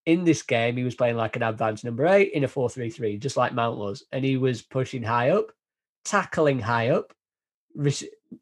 in 0.07 0.25
this 0.25 0.43
game, 0.43 0.77
he 0.77 0.85
was 0.85 0.95
playing 0.95 1.17
like 1.17 1.37
an 1.37 1.43
advanced 1.43 1.85
number 1.85 2.07
eight 2.07 2.33
in 2.33 2.45
a 2.45 2.49
4 2.49 2.71
3 2.71 2.91
3, 2.91 3.19
just 3.19 3.37
like 3.37 3.55
Mount 3.55 3.79
was. 3.79 4.05
And 4.13 4.25
he 4.25 4.37
was 4.37 4.63
pushing 4.63 5.03
high 5.03 5.31
up, 5.31 5.53
tackling 6.05 6.61
high 6.61 6.91
up, 6.91 7.13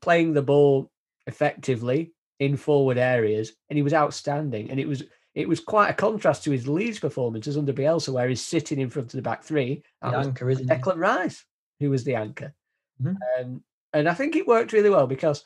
playing 0.00 0.32
the 0.32 0.42
ball 0.42 0.90
effectively 1.26 2.12
in 2.38 2.56
forward 2.56 2.98
areas. 2.98 3.52
And 3.68 3.76
he 3.76 3.82
was 3.82 3.94
outstanding. 3.94 4.70
And 4.70 4.78
it 4.78 4.88
was 4.88 5.04
it 5.34 5.48
was 5.48 5.60
quite 5.60 5.90
a 5.90 5.94
contrast 5.94 6.42
to 6.44 6.50
his 6.50 6.66
Leeds 6.66 6.98
performances 6.98 7.56
under 7.56 7.72
Bielsa, 7.72 8.12
where 8.12 8.28
he's 8.28 8.44
sitting 8.44 8.80
in 8.80 8.90
front 8.90 9.14
of 9.14 9.16
the 9.16 9.22
back 9.22 9.44
three. 9.44 9.84
The 10.02 10.08
anchor, 10.16 10.50
isn't 10.50 10.68
Declan 10.68 10.96
Rice, 10.96 11.44
who 11.78 11.90
was 11.90 12.02
the 12.02 12.16
anchor. 12.16 12.54
Mm-hmm. 13.02 13.42
Um, 13.42 13.62
and 13.92 14.08
I 14.08 14.14
think 14.14 14.36
it 14.36 14.46
worked 14.46 14.72
really 14.72 14.90
well 14.90 15.06
because 15.06 15.44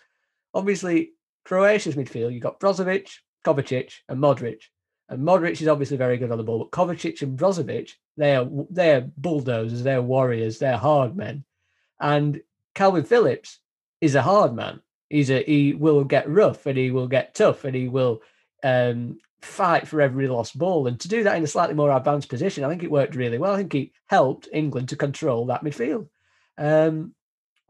obviously 0.55 1.13
Croatia's 1.45 1.95
midfield, 1.95 2.33
you've 2.33 2.43
got 2.43 2.61
Brozovic, 2.61 3.11
Kovacic, 3.45 3.93
and 4.09 4.21
Modric. 4.21 4.63
And 5.09 5.27
Modric 5.27 5.61
is 5.61 5.69
obviously 5.69 5.97
very 5.97 6.17
good 6.17 6.31
on 6.31 6.39
the 6.39 6.45
ball, 6.45 6.59
but 6.59 6.71
Kovacic 6.71 7.23
and 7.23 7.39
Brozovic, 7.39 7.91
they 8.17 8.37
are 8.37 8.49
they're 8.71 9.09
bulldozers, 9.17 9.83
they're 9.83 10.03
warriors, 10.03 10.59
they're 10.59 10.77
hard 10.77 11.17
men. 11.17 11.45
And 12.01 12.41
Calvin 12.75 13.05
Phillips 13.05 13.59
is 14.01 14.15
a 14.15 14.23
hard 14.23 14.55
man. 14.55 14.81
He's 15.11 15.31
a 15.31 15.43
he 15.43 15.75
will 15.75 16.05
get 16.05 16.29
rough 16.31 16.67
and 16.67 16.79
he 16.79 16.91
will 16.91 17.09
get 17.09 17.35
tough 17.35 17.65
and 17.65 17.77
he 17.77 17.89
will 17.89 18.23
um, 18.65 19.19
fight 19.43 19.87
for 19.87 20.01
every 20.01 20.29
lost 20.29 20.57
ball. 20.57 20.87
And 20.87 20.99
to 21.01 21.09
do 21.09 21.25
that 21.25 21.37
in 21.37 21.45
a 21.45 21.49
slightly 21.49 21.75
more 21.75 21.91
advanced 21.91 22.29
position, 22.29 22.65
I 22.65 22.69
think 22.69 22.83
it 22.83 22.91
worked 22.91 23.15
really 23.15 23.39
well. 23.39 23.53
I 23.53 23.59
think 23.59 23.75
it 23.75 23.91
helped 24.07 24.49
England 24.53 24.89
to 24.91 24.97
control 24.97 25.47
that 25.47 25.63
midfield. 25.63 26.09
Um, 26.57 27.15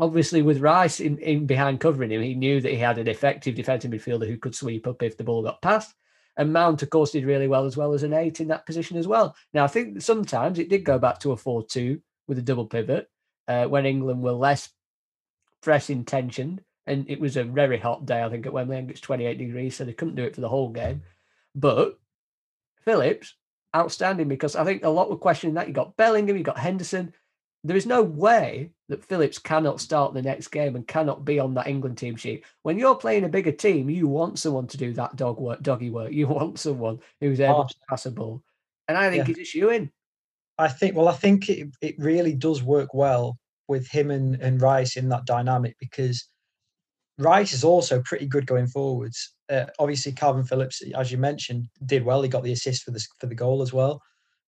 obviously 0.03 0.43
with 0.43 0.59
Rice 0.59 0.99
in, 0.99 1.17
in 1.19 1.47
behind 1.47 1.79
covering 1.79 2.11
him, 2.11 2.21
he 2.21 2.35
knew 2.35 2.61
that 2.61 2.73
he 2.73 2.77
had 2.77 2.99
an 2.99 3.07
effective 3.07 3.55
defensive 3.55 3.93
midfielder 3.93 4.27
who 4.27 4.37
could 4.37 4.53
sweep 4.53 4.89
up 4.89 5.01
if 5.01 5.17
the 5.17 5.23
ball 5.23 5.45
got 5.45 5.63
past. 5.63 5.95
And 6.37 6.53
Mount, 6.53 6.83
of 6.83 6.91
course, 6.91 7.13
did 7.13 7.25
really 7.25 7.47
well 7.47 7.67
as 7.67 7.77
well 7.77 7.93
as 7.93 8.03
an 8.03 8.13
eight 8.13 8.41
in 8.41 8.49
that 8.49 8.67
position 8.67 8.97
as 8.97 9.07
well. 9.07 9.37
Now, 9.55 9.63
I 9.63 9.69
think 9.69 10.03
sometimes 10.03 10.59
it 10.59 10.69
did 10.69 10.85
go 10.85 10.99
back 10.99 11.21
to 11.21 11.31
a 11.31 11.37
4 11.37 11.65
2 11.67 12.01
with 12.27 12.37
a 12.37 12.43
double 12.43 12.67
pivot 12.67 13.09
uh, 13.47 13.67
when 13.67 13.87
England 13.87 14.23
were 14.23 14.33
less 14.33 14.71
press 15.63 15.89
intentioned. 15.89 16.63
And 16.89 17.09
it 17.09 17.21
was 17.21 17.37
a 17.37 17.45
very 17.45 17.79
hot 17.79 18.05
day, 18.05 18.25
I 18.25 18.29
think, 18.29 18.45
at 18.45 18.53
Wembley. 18.53 18.85
It's 18.89 19.01
28 19.01 19.39
degrees, 19.39 19.77
so 19.77 19.85
they 19.85 19.93
couldn't 19.93 20.17
do 20.17 20.25
it 20.25 20.35
for 20.35 20.41
the 20.41 20.49
whole 20.49 20.71
game. 20.71 21.03
But 21.55 21.97
Phillips, 22.85 23.37
outstanding 23.77 24.27
because 24.27 24.57
I 24.57 24.65
think 24.65 24.83
a 24.83 24.89
lot 24.89 25.11
were 25.11 25.17
questioning 25.17 25.55
that. 25.55 25.69
You 25.69 25.75
got 25.75 25.97
Bellingham, 25.97 26.37
you 26.37 26.43
got 26.43 26.59
Henderson, 26.59 27.15
there 27.65 27.77
is 27.77 27.87
no 27.87 28.03
way 28.03 28.71
that 28.89 29.05
Phillips 29.05 29.39
cannot 29.39 29.81
start 29.81 30.15
the 30.15 30.23
next 30.23 30.49
game 30.49 30.75
and 30.75 30.87
cannot 30.87 31.25
be 31.25 31.39
on 31.39 31.55
that 31.55 31.69
England 31.69 31.97
team 31.97 32.17
sheet. 32.17 32.45
When 32.63 32.79
you're 32.79 32.97
playing 32.97 33.25
a 33.25 33.29
bigger 33.29 33.53
team, 33.53 33.89
you 33.89 34.09
want 34.09 34.39
someone 34.39 34.67
to 34.69 34.77
do 34.77 34.93
that 34.95 35.17
dog 35.17 35.39
work, 35.39 35.63
doggy 35.63 35.91
work. 35.91 36.13
You 36.13 36.27
want 36.29 36.59
someone 36.59 36.99
who's 37.21 37.41
able 37.41 37.61
oh. 37.61 37.67
to 37.69 37.75
pass 37.89 38.07
a 38.07 38.11
ball. 38.11 38.43
And 38.89 38.99
I 38.99 39.11
think 39.11 39.29
yeah. 39.29 39.35
he's 39.35 39.39
a 39.39 39.45
shoe 39.45 39.71
in. 39.71 39.91
I 40.59 40.69
think 40.69 40.97
well, 40.97 41.09
I 41.09 41.15
think 41.15 41.49
it, 41.49 41.69
it 41.81 41.95
really 41.99 42.35
does 42.35 42.63
work 42.63 42.93
well 42.93 43.39
with 43.69 43.89
him 43.89 44.11
and, 44.11 44.35
and 44.43 44.61
Rice 44.61 44.97
in 44.97 45.09
that 45.09 45.25
dynamic 45.25 45.77
because 45.79 46.29
Rice 47.19 47.53
is 47.53 47.65
also 47.65 48.03
pretty 48.03 48.27
good 48.27 48.47
going 48.47 48.67
forwards. 48.67 49.35
Uh, 49.51 49.67
obviously, 49.79 50.13
Calvin 50.13 50.45
Phillips, 50.45 50.83
as 50.97 51.13
you 51.13 51.19
mentioned, 51.19 51.69
did 51.87 52.05
well. 52.05 52.23
He 52.23 52.29
got 52.29 52.43
the 52.43 52.53
assist 52.53 52.83
for 52.83 52.91
the 52.91 53.07
for 53.19 53.27
the 53.27 53.35
goal 53.35 53.63
as 53.63 53.73
well. 53.73 54.03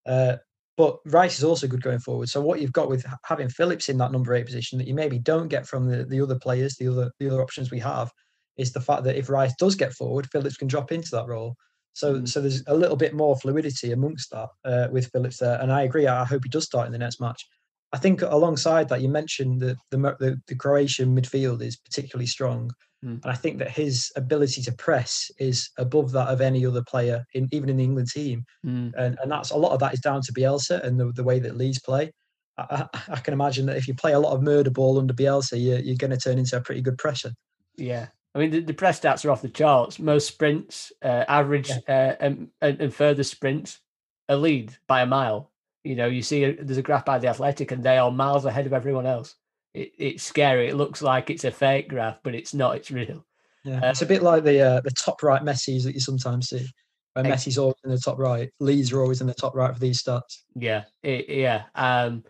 Uh, 0.05 0.37
but 0.77 0.99
Rice 1.07 1.39
is 1.39 1.45
also 1.45 1.67
good 1.67 1.83
going 1.83 2.01
forward. 2.01 2.29
So 2.29 2.41
what 2.41 2.61
you've 2.61 2.73
got 2.73 2.89
with 2.89 3.05
having 3.25 3.49
Phillips 3.49 3.89
in 3.89 3.99
that 3.99 4.13
number 4.13 4.35
eight 4.35 4.47
position 4.47 4.79
that 4.79 4.89
you 4.89 4.95
maybe 4.95 5.19
don't 5.19 5.49
get 5.49 5.67
from 5.67 5.89
the, 5.89 6.05
the 6.05 6.21
other 6.21 6.39
players, 6.39 6.77
the 6.77 6.89
other 6.89 7.11
the 7.21 7.29
other 7.29 7.43
options 7.43 7.71
we 7.71 7.81
have, 7.81 8.11
is 8.57 8.73
the 8.73 8.81
fact 8.81 9.05
that 9.05 9.17
if 9.17 9.31
Rice 9.31 9.55
does 9.59 9.75
get 9.75 9.93
forward, 9.93 10.29
Phillips 10.31 10.57
can 10.57 10.69
drop 10.69 10.93
into 10.93 11.11
that 11.13 11.29
role. 11.29 11.55
So 11.93 12.17
mm. 12.17 12.29
so 12.29 12.41
there's 12.41 12.63
a 12.67 12.77
little 12.77 12.97
bit 12.97 13.15
more 13.15 13.37
fluidity 13.37 13.93
amongst 13.93 14.31
that 14.33 14.49
uh, 14.65 14.89
with 14.91 15.11
Phillips 15.13 15.39
there. 15.39 15.61
And 15.61 15.73
I 15.73 15.83
agree. 15.83 16.07
I 16.07 16.25
hope 16.25 16.45
he 16.45 16.51
does 16.51 16.65
start 16.65 16.87
in 16.87 16.93
the 16.93 16.99
next 16.99 17.21
match. 17.21 17.47
I 17.93 17.99
think 17.99 18.23
alongside 18.23 18.89
that, 18.89 19.03
you 19.03 19.09
mentioned 19.09 19.61
that 19.61 19.77
the, 19.93 19.99
the, 20.19 20.41
the 20.49 20.57
Croatian 20.57 21.17
midfield 21.17 21.63
is 21.63 21.77
particularly 21.77 22.27
strong. 22.27 22.73
Mm. 23.05 23.23
And 23.23 23.33
I 23.33 23.35
think 23.35 23.59
that 23.59 23.71
his 23.71 24.11
ability 24.17 24.62
to 24.62 24.73
press 24.73 25.31
is 25.38 25.71
above 25.79 26.12
that 26.12 26.29
of 26.29 26.40
any 26.40 26.64
other 26.64 26.83
player, 26.83 27.25
in 27.35 27.49
even 27.53 27.69
in 27.69 27.77
the 27.77 27.85
England 27.85 28.09
team. 28.09 28.45
Mm. 28.64 28.93
And, 28.97 29.19
and 29.23 29.31
that's 29.31 29.51
a 29.51 29.57
lot 29.57 29.73
of 29.73 29.81
that 29.81 29.95
is 29.95 30.01
down 30.01 30.23
to 30.23 30.33
Bielsa 30.33 30.83
and 30.83 30.99
the, 30.99 31.12
the 31.12 31.25
way 31.25 31.38
that 31.38 31.57
Leeds 31.57 31.81
play. 31.81 32.12
I, 32.57 32.87
I, 32.95 33.01
I, 33.09 33.17
can 33.21 33.35
imagine 33.35 33.67
that 33.67 33.77
if 33.77 33.88
you 33.88 33.95
play 33.95 34.12
a 34.12 34.19
lot 34.19 34.33
of 34.33 34.43
murder 34.43 34.71
ball 34.71 34.99
under 34.99 35.12
Bielsa, 35.12 35.62
you're, 35.62 35.81
you're 35.81 35.97
going 35.97 36.12
to 36.12 36.17
turn 36.17 36.38
into 36.38 36.57
a 36.57 36.61
pretty 36.61 36.81
good 36.81 36.99
pressure. 36.99 37.33
Yeah. 37.77 38.07
I 38.35 38.38
mean, 38.38 38.51
the, 38.51 38.61
the 38.61 38.75
press 38.75 39.01
stats 39.01 39.25
are 39.25 39.31
off 39.31 39.43
the 39.43 39.49
charts. 39.49 39.99
Most 39.99 40.27
sprints, 40.27 40.93
uh, 41.03 41.25
average 41.29 41.69
yeah. 41.69 41.79
uh, 41.88 42.17
and, 42.21 42.49
and, 42.61 42.81
and 42.81 42.95
further 42.95 43.23
sprints, 43.23 43.81
a 44.29 44.37
lead 44.37 44.77
by 44.87 45.03
a 45.03 45.07
mile. 45.07 45.51
You 45.83 45.97
know, 45.97 46.07
you 46.07 46.23
see 46.23 46.45
a, 46.45 46.55
there's 46.55 46.79
a 46.79 46.83
graph 46.83 47.05
by 47.05 47.19
the 47.19 47.29
Athletic, 47.29 47.71
and 47.71 47.83
they 47.83 47.99
are 47.99 48.11
miles 48.11 48.47
ahead 48.47 48.67
of 48.67 48.73
everyone 48.73 49.07
else 49.07 49.37
it, 49.75 49.93
it's 49.99 50.23
scary. 50.23 50.69
It 50.69 50.77
looks 50.77 51.03
like 51.03 51.31
it's 51.31 51.45
a 51.45 51.51
fake 51.51 51.89
graph, 51.89 52.19
but 52.23 52.35
it's 52.35 52.55
not. 52.55 52.77
It's 52.77 52.91
real. 52.91 53.25
Yeah, 53.65 53.79
um, 53.79 53.85
it's 53.85 54.03
a 54.03 54.07
bit 54.07 54.23
like 54.23 54.45
the 54.45 54.61
uh, 54.61 54.81
the 54.81 54.91
top 54.91 55.23
right 55.23 55.43
Messi's 55.43 55.85
that 55.85 55.95
you 55.95 56.01
sometimes 56.01 56.49
see, 56.49 56.67
where 57.15 57.25
Messi's 57.25 57.59
always 57.59 57.77
in 57.85 57.91
the 57.91 57.99
top 57.99 58.19
right. 58.19 58.51
Leeds 58.61 58.93
are 58.93 59.01
always 59.01 59.21
in 59.21 59.27
the 59.27 59.35
top 59.35 59.55
right 59.55 59.73
for 59.73 59.81
these 59.81 60.03
stats. 60.03 60.43
Yeah, 60.55 60.85
it, 61.03 61.29
yeah, 61.29 61.65
um, 61.75 62.25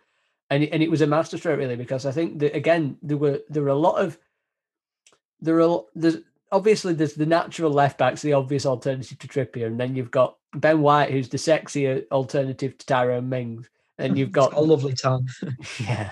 and 0.50 0.64
and 0.64 0.82
it 0.82 0.90
was 0.90 1.00
a 1.00 1.06
masterstroke 1.06 1.58
really 1.58 1.76
because 1.76 2.06
I 2.06 2.12
think 2.12 2.38
that 2.38 2.56
again 2.56 2.96
there 3.02 3.16
were 3.16 3.40
there 3.48 3.62
were 3.62 3.68
a 3.68 3.74
lot 3.74 3.96
of 3.96 4.18
there 5.40 5.60
are 5.60 5.82
there's 5.94 6.18
obviously 6.52 6.94
there's 6.94 7.14
the 7.14 7.26
natural 7.26 7.70
left 7.70 7.98
backs, 7.98 8.22
the 8.22 8.32
obvious 8.32 8.64
alternative 8.64 9.18
to 9.18 9.28
Trippier, 9.28 9.66
and 9.66 9.78
then 9.78 9.96
you've 9.96 10.10
got 10.10 10.36
Ben 10.54 10.80
White, 10.80 11.10
who's 11.10 11.28
the 11.28 11.36
sexier 11.36 12.04
alternative 12.10 12.78
to 12.78 12.86
Tyrone 12.86 13.28
Mings, 13.28 13.68
and 13.98 14.16
you've 14.18 14.32
got 14.32 14.54
a 14.54 14.60
lovely 14.60 14.94
tongue. 14.94 15.28
yeah, 15.80 16.10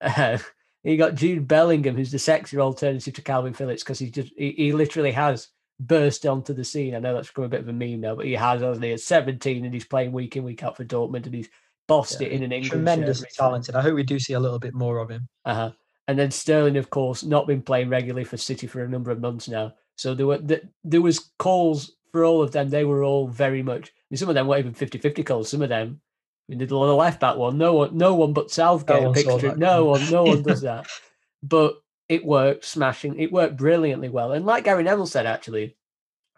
uh, 0.00 0.38
you 0.92 0.98
got 0.98 1.14
Jude 1.14 1.48
Bellingham, 1.48 1.96
who's 1.96 2.10
the 2.10 2.18
sexier 2.18 2.60
alternative 2.60 3.14
to 3.14 3.22
Calvin 3.22 3.54
Phillips 3.54 3.82
because 3.82 3.98
he 3.98 4.10
just 4.10 4.32
he, 4.36 4.52
he, 4.52 4.72
literally 4.72 5.12
has 5.12 5.48
burst 5.80 6.26
onto 6.26 6.52
the 6.52 6.64
scene. 6.64 6.94
I 6.94 6.98
know 6.98 7.14
that's 7.14 7.28
become 7.28 7.44
a 7.44 7.48
bit 7.48 7.60
of 7.60 7.68
a 7.68 7.72
meme 7.72 8.00
now, 8.00 8.14
but 8.14 8.26
he 8.26 8.34
has, 8.34 8.60
hasn't 8.60 8.84
he? 8.84 8.92
At 8.92 9.00
17 9.00 9.64
and 9.64 9.72
he's 9.72 9.86
playing 9.86 10.12
week 10.12 10.36
in, 10.36 10.44
week 10.44 10.62
out 10.62 10.76
for 10.76 10.84
Dortmund 10.84 11.24
and 11.24 11.34
he's 11.34 11.48
bossed 11.88 12.20
yeah, 12.20 12.28
it 12.28 12.32
in 12.32 12.42
an 12.42 12.52
English. 12.52 12.70
Tremendously 12.70 13.28
talented. 13.34 13.74
I 13.74 13.80
hope 13.80 13.94
we 13.94 14.02
do 14.02 14.18
see 14.18 14.34
a 14.34 14.40
little 14.40 14.58
bit 14.58 14.74
more 14.74 14.98
of 14.98 15.10
him. 15.10 15.28
Uh-huh. 15.44 15.72
and 16.06 16.18
then 16.18 16.30
Sterling, 16.30 16.76
of 16.76 16.90
course, 16.90 17.24
not 17.24 17.46
been 17.46 17.62
playing 17.62 17.88
regularly 17.88 18.24
for 18.24 18.36
City 18.36 18.66
for 18.66 18.84
a 18.84 18.88
number 18.88 19.10
of 19.10 19.20
months 19.20 19.48
now. 19.48 19.74
So 19.96 20.14
there 20.14 20.26
were 20.26 20.38
there 20.38 21.00
was 21.00 21.30
calls 21.38 21.92
for 22.12 22.24
all 22.24 22.42
of 22.42 22.52
them. 22.52 22.68
They 22.68 22.84
were 22.84 23.04
all 23.04 23.26
very 23.26 23.62
much. 23.62 23.88
I 23.88 23.92
mean, 24.10 24.18
some 24.18 24.28
of 24.28 24.34
them 24.34 24.46
weren't 24.46 24.60
even 24.60 24.74
50-50 24.74 25.24
calls. 25.24 25.48
Some 25.48 25.62
of 25.62 25.68
them. 25.68 26.00
I 26.48 26.54
mean, 26.54 26.66
the 26.66 26.76
left 26.76 27.20
back 27.20 27.36
one. 27.36 27.56
No 27.56 27.74
one, 27.74 27.96
no 27.96 28.14
one 28.14 28.32
but 28.32 28.50
Southgate. 28.50 29.02
No 29.02 29.10
one, 29.36 29.58
no 29.58 29.84
one, 29.84 30.10
no 30.10 30.24
one 30.24 30.42
does 30.42 30.60
that. 30.62 30.86
But 31.42 31.76
it 32.08 32.24
worked, 32.24 32.64
smashing. 32.64 33.18
It 33.18 33.32
worked 33.32 33.56
brilliantly 33.56 34.10
well. 34.10 34.32
And 34.32 34.44
like 34.44 34.64
Gary 34.64 34.82
Neville 34.82 35.06
said, 35.06 35.26
actually, 35.26 35.76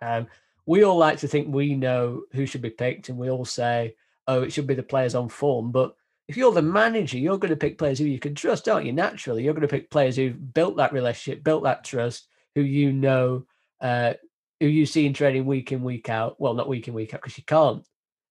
um, 0.00 0.28
we 0.64 0.84
all 0.84 0.98
like 0.98 1.18
to 1.18 1.28
think 1.28 1.52
we 1.52 1.74
know 1.74 2.22
who 2.32 2.46
should 2.46 2.62
be 2.62 2.70
picked, 2.70 3.08
and 3.08 3.18
we 3.18 3.30
all 3.30 3.44
say, 3.44 3.94
"Oh, 4.26 4.42
it 4.42 4.52
should 4.52 4.66
be 4.66 4.74
the 4.74 4.82
players 4.82 5.14
on 5.14 5.28
form." 5.28 5.72
But 5.72 5.94
if 6.28 6.36
you're 6.36 6.52
the 6.52 6.62
manager, 6.62 7.18
you're 7.18 7.38
going 7.38 7.50
to 7.50 7.56
pick 7.56 7.78
players 7.78 7.98
who 7.98 8.04
you 8.04 8.18
can 8.18 8.34
trust, 8.34 8.68
aren't 8.68 8.86
you? 8.86 8.92
Naturally, 8.92 9.44
you're 9.44 9.54
going 9.54 9.62
to 9.62 9.68
pick 9.68 9.90
players 9.90 10.16
who've 10.16 10.54
built 10.54 10.76
that 10.76 10.92
relationship, 10.92 11.44
built 11.44 11.62
that 11.64 11.84
trust, 11.84 12.26
who 12.54 12.62
you 12.62 12.92
know, 12.92 13.46
uh, 13.80 14.14
who 14.60 14.66
you 14.66 14.86
see 14.86 15.06
in 15.06 15.14
training 15.14 15.46
week 15.46 15.70
in, 15.70 15.82
week 15.82 16.08
out. 16.08 16.40
Well, 16.40 16.54
not 16.54 16.68
week 16.68 16.88
in, 16.88 16.94
week 16.94 17.14
out, 17.14 17.22
because 17.22 17.38
you 17.38 17.44
can't. 17.44 17.84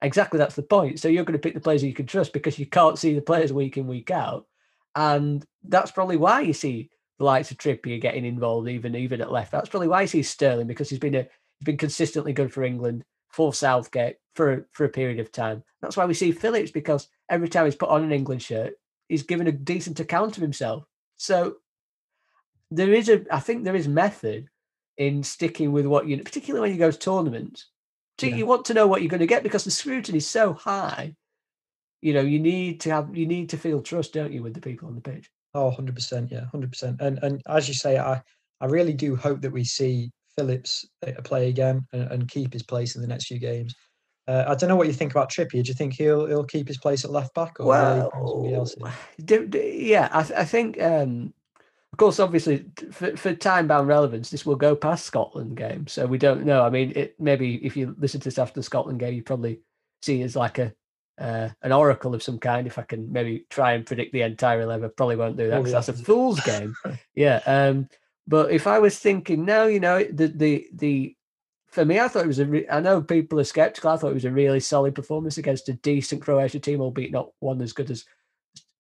Exactly, 0.06 0.38
that's 0.38 0.56
the 0.56 0.62
point. 0.62 1.00
So 1.00 1.08
you're 1.08 1.24
going 1.24 1.34
to 1.34 1.42
pick 1.42 1.56
the 1.56 1.60
players 1.60 1.84
you 1.84 1.92
can 1.92 2.06
trust 2.06 2.32
because 2.32 2.60
you 2.60 2.68
can't 2.68 3.00
see 3.00 3.16
the 3.16 3.22
players 3.22 3.52
week 3.52 3.76
in, 3.76 3.88
week 3.88 4.12
out, 4.12 4.46
and 4.96 5.44
that's 5.64 5.90
probably 5.90 6.16
why 6.16 6.42
you 6.42 6.54
see 6.54 6.92
the 7.18 7.26
likes 7.26 7.50
of 7.50 7.58
Trippier 7.58 8.00
getting 8.00 8.24
involved, 8.24 8.70
even 8.70 8.94
even 8.96 9.20
at 9.20 9.32
left. 9.32 9.52
That's 9.52 9.68
probably 9.68 9.88
why 9.88 10.02
you 10.02 10.08
see 10.08 10.22
Sterling 10.22 10.68
because 10.68 10.92
he's 10.92 11.00
been 11.00 11.16
a 11.16 11.24
he's 11.24 11.66
been 11.66 11.78
consistently 11.78 12.34
good 12.34 12.54
for 12.54 12.64
England 12.64 13.04
for 13.30 13.52
Southgate 13.52 14.18
for 14.36 14.68
for 14.74 14.86
a 14.86 14.90
period 14.90 15.20
of 15.20 15.32
time. 15.32 15.64
That's 15.82 15.98
why 15.98 16.06
we 16.06 16.14
see 16.14 16.32
Phillips 16.32 16.70
because 16.70 17.08
every 17.28 17.50
time 17.50 17.66
he's 17.66 17.76
put 17.76 17.90
on 17.90 18.04
an 18.04 18.12
England 18.12 18.44
shirt, 18.44 18.76
he's 19.10 19.24
given 19.24 19.48
a 19.48 19.52
decent 19.52 20.00
account 20.00 20.38
of 20.38 20.44
himself. 20.44 20.84
So 21.16 21.56
there 22.70 22.94
is 22.94 23.10
a 23.10 23.26
I 23.32 23.40
think 23.40 23.64
there 23.64 23.76
is 23.76 23.88
method 23.88 24.50
in 24.98 25.24
sticking 25.24 25.72
with 25.72 25.88
what 25.88 26.08
you 26.08 26.22
particularly 26.22 26.62
when 26.62 26.74
you 26.74 26.78
go 26.78 26.92
to 26.92 27.00
tournaments. 27.00 27.72
So 28.18 28.28
yeah. 28.28 28.36
you 28.36 28.46
want 28.46 28.66
to 28.66 28.74
know 28.74 28.88
what 28.88 29.02
you're 29.02 29.10
going 29.10 29.20
to 29.20 29.28
get 29.28 29.44
because 29.44 29.64
the 29.64 29.72
scrutiny 29.72 30.20
is 30.20 30.28
so 30.28 30.54
high. 30.54 31.16
You 32.02 32.14
know, 32.14 32.22
you 32.22 32.40
need 32.40 32.82
to 32.82 32.92
have 32.92 33.16
you 33.16 33.26
need 33.26 33.50
to 33.50 33.58
feel 33.58 33.82
trust, 33.82 34.14
don't 34.14 34.32
you, 34.32 34.44
with 34.44 34.54
the 34.54 34.62
people 34.62 34.88
on 34.88 34.96
the 34.96 35.02
pitch. 35.02 35.30
Oh, 35.54 35.72
100%. 35.72 36.32
Yeah, 36.32 36.46
100%. 36.54 37.02
And 37.02 37.20
and 37.22 37.42
as 37.48 37.68
you 37.68 37.74
say, 37.74 37.98
I, 37.98 38.22
I 38.62 38.66
really 38.66 38.94
do 38.94 39.16
hope 39.16 39.42
that 39.42 39.52
we 39.52 39.64
see 39.64 40.12
Phillips 40.38 40.86
uh, 41.06 41.22
play 41.24 41.50
again 41.50 41.86
and, 41.94 42.12
and 42.12 42.28
keep 42.28 42.54
his 42.54 42.64
place 42.64 42.96
in 42.96 43.02
the 43.02 43.08
next 43.08 43.28
few 43.28 43.40
games. 43.40 43.74
Uh, 44.28 44.44
I 44.48 44.56
don't 44.56 44.70
know 44.70 44.76
what 44.76 44.88
you 44.88 44.94
think 44.94 45.12
about 45.12 45.30
Trippier. 45.30 45.64
Do 45.64 45.68
you 45.68 45.74
think 45.74 45.94
he'll 45.94 46.26
he'll 46.26 46.44
keep 46.44 46.68
his 46.68 46.80
place 46.80 47.06
at 47.06 47.12
left 47.12 47.34
back, 47.36 47.60
or 47.60 47.68
well, 47.68 48.12
somebody 48.12 48.56
else? 48.56 48.76
Do, 49.24 49.46
do, 49.46 49.60
yeah, 49.60 50.10
I, 50.12 50.24
th- 50.24 50.40
I 50.40 50.46
think. 50.46 50.82
Um, 50.82 51.34
of 51.96 51.98
course, 51.98 52.20
obviously, 52.20 52.66
for, 52.92 53.16
for 53.16 53.34
time 53.34 53.70
bound 53.70 53.88
relevance, 53.88 54.30
this 54.30 54.46
will 54.46 54.58
go 54.58 54.76
past 54.76 55.06
Scotland 55.06 55.56
game, 55.56 55.88
so 55.88 56.06
we 56.06 56.18
don't 56.18 56.44
know. 56.44 56.62
I 56.62 56.70
mean, 56.70 56.92
it 56.94 57.16
maybe 57.22 57.56
if 57.66 57.78
you 57.78 57.96
listen 57.98 58.20
to 58.20 58.26
this 58.26 58.38
after 58.38 58.60
the 58.60 58.64
Scotland 58.64 59.00
game, 59.00 59.14
you 59.14 59.24
probably 59.24 59.62
see 60.02 60.20
it 60.20 60.26
as 60.26 60.36
like 60.36 60.60
a 60.60 60.74
uh, 61.18 61.48
an 61.62 61.72
oracle 61.72 62.14
of 62.14 62.22
some 62.22 62.38
kind. 62.38 62.68
If 62.68 62.78
I 62.78 62.82
can 62.82 63.14
maybe 63.14 63.46
try 63.50 63.76
and 63.76 63.86
predict 63.86 64.12
the 64.12 64.24
entire 64.24 64.60
eleven, 64.60 64.92
probably 64.98 65.16
won't 65.16 65.38
do 65.38 65.48
that 65.48 65.60
because 65.60 65.72
oh, 65.72 65.78
yeah. 65.78 65.82
that's 65.86 66.02
a 66.02 66.04
fool's 66.04 66.42
game. 66.42 66.76
yeah. 67.16 67.40
Um, 67.46 67.88
but 68.28 68.52
if 68.52 68.68
I 68.68 68.80
was 68.80 69.00
thinking 69.00 69.46
now, 69.46 69.64
you 69.64 69.80
know, 69.80 70.04
the 70.04 70.28
the 70.28 70.68
the 70.74 71.16
for 71.68 71.86
me, 71.86 72.02
I 72.02 72.10
thought 72.10 72.26
it 72.26 72.28
was 72.28 72.40
a. 72.40 72.46
Re- 72.46 72.68
I 72.70 72.82
know 72.82 73.02
people 73.02 73.40
are 73.40 73.46
skeptical. 73.46 73.92
I 73.92 73.96
thought 73.96 74.12
it 74.12 74.16
was 74.16 74.26
a 74.26 74.32
really 74.32 74.60
solid 74.60 74.96
performance 74.96 75.38
against 75.38 75.70
a 75.70 75.74
decent 75.76 76.24
Croatia 76.24 76.60
team, 76.60 76.82
albeit 76.82 77.14
not 77.14 77.30
one 77.40 77.62
as 77.62 77.72
good 77.72 77.90
as 77.90 78.04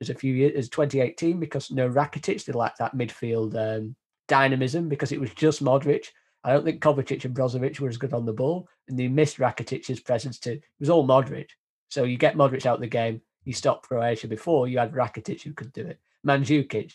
as 0.01 0.09
a 0.09 0.15
few 0.15 0.33
years 0.33 0.53
as 0.55 0.69
2018 0.69 1.39
because 1.39 1.71
no 1.71 1.89
Rakitic. 1.89 2.45
They 2.45 2.53
lacked 2.53 2.79
that 2.79 2.95
midfield 2.95 3.55
um, 3.55 3.95
dynamism 4.27 4.89
because 4.89 5.11
it 5.11 5.19
was 5.19 5.31
just 5.31 5.63
Modric. 5.63 6.07
I 6.43 6.53
don't 6.53 6.63
think 6.63 6.81
Kovacic 6.81 7.25
and 7.25 7.35
Brozovic 7.35 7.79
were 7.79 7.89
as 7.89 7.97
good 7.97 8.13
on 8.13 8.25
the 8.25 8.33
ball, 8.33 8.67
and 8.87 8.99
they 8.99 9.07
missed 9.07 9.37
Rakitic's 9.37 9.99
presence 9.99 10.37
too. 10.37 10.51
It 10.51 10.63
was 10.79 10.89
all 10.89 11.07
Modric. 11.07 11.49
So 11.89 12.03
you 12.03 12.17
get 12.17 12.35
Modric 12.35 12.65
out 12.65 12.75
of 12.75 12.81
the 12.81 12.87
game, 12.87 13.21
you 13.45 13.53
stop 13.53 13.83
Croatia. 13.83 14.27
Before 14.27 14.67
you 14.67 14.77
had 14.77 14.93
Rakitic 14.93 15.41
who 15.41 15.53
could 15.53 15.73
do 15.73 15.85
it. 15.85 15.99
Mandzukic, 16.25 16.93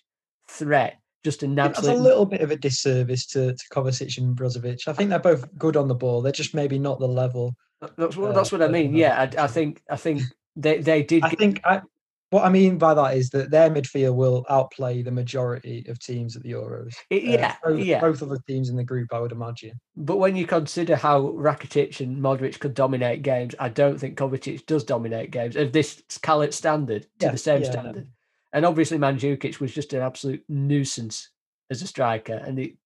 threat, 0.49 0.99
just 1.25 1.43
an 1.43 1.59
absolute. 1.59 1.87
That's 1.87 2.01
a 2.01 2.03
little 2.03 2.27
bit 2.27 2.41
of 2.41 2.51
a 2.51 2.57
disservice 2.57 3.27
to, 3.29 3.55
to 3.55 3.65
Kovacic 3.73 4.19
and 4.19 4.37
Brozovic. 4.37 4.89
I 4.89 4.93
think 4.93 5.11
they're 5.11 5.19
both 5.19 5.47
good 5.59 5.77
on 5.77 5.89
the 5.89 5.95
ball. 5.95 6.23
They're 6.23 6.33
just 6.33 6.55
maybe 6.55 6.79
not 6.79 6.99
the 6.99 7.09
level. 7.09 7.57
That's 7.97 8.17
what, 8.17 8.31
uh, 8.31 8.33
that's 8.33 8.53
what 8.53 8.63
I 8.63 8.69
mean. 8.69 8.95
Yeah, 8.95 9.21
I, 9.21 9.45
I, 9.45 9.47
think 9.47 9.83
I 9.91 9.97
think 9.97 10.23
they, 10.57 10.79
they 10.79 11.03
did. 11.03 11.25
I 11.25 11.31
think 11.31 11.61
I, 11.65 11.83
what 12.31 12.45
I 12.45 12.49
mean 12.49 12.79
by 12.79 12.95
that 12.95 13.17
is 13.17 13.31
that 13.31 13.51
their 13.51 13.69
midfield 13.69 14.15
will 14.15 14.47
outplay 14.49 15.03
the 15.03 15.11
majority 15.11 15.85
of 15.89 15.99
teams 15.99 16.37
at 16.37 16.43
the 16.43 16.53
Euros. 16.53 16.95
Yeah, 17.11 17.57
uh, 17.65 17.71
both, 17.71 17.81
yeah. 17.81 18.01
Both 18.01 18.23
of 18.23 18.29
the 18.29 18.39
teams 18.47 18.69
in 18.69 18.77
the 18.77 18.85
group, 18.85 19.13
I 19.13 19.19
would 19.19 19.33
imagine. 19.33 19.73
But 19.97 20.19
when 20.19 20.37
you 20.37 20.47
consider 20.47 20.95
how 20.95 21.23
Rakitic 21.23 22.01
and 22.01 22.19
Modric 22.19 22.61
could 22.61 22.75
dominate 22.75 23.23
games, 23.23 23.55
I 23.59 23.69
don't 23.69 23.99
think 23.99 24.17
Kovacic 24.17 24.65
does 24.67 24.85
dominate 24.85 25.33
games 25.33 25.57
of 25.57 25.73
this 25.73 26.03
Khaled 26.23 26.55
standard 26.55 27.03
to 27.19 27.27
yeah, 27.27 27.33
the 27.33 27.39
same 27.39 27.63
yeah, 27.63 27.71
standard. 27.71 28.09
And 28.53 28.65
obviously, 28.65 28.99
Mandzukic 28.99 29.59
was 29.61 29.73
just 29.73 29.93
an 29.93 30.03
absolute 30.03 30.45
nuisance 30.49 31.31
as 31.69 31.83
a 31.83 31.87
striker, 31.87 32.35
and 32.35 32.57
they 32.57 32.77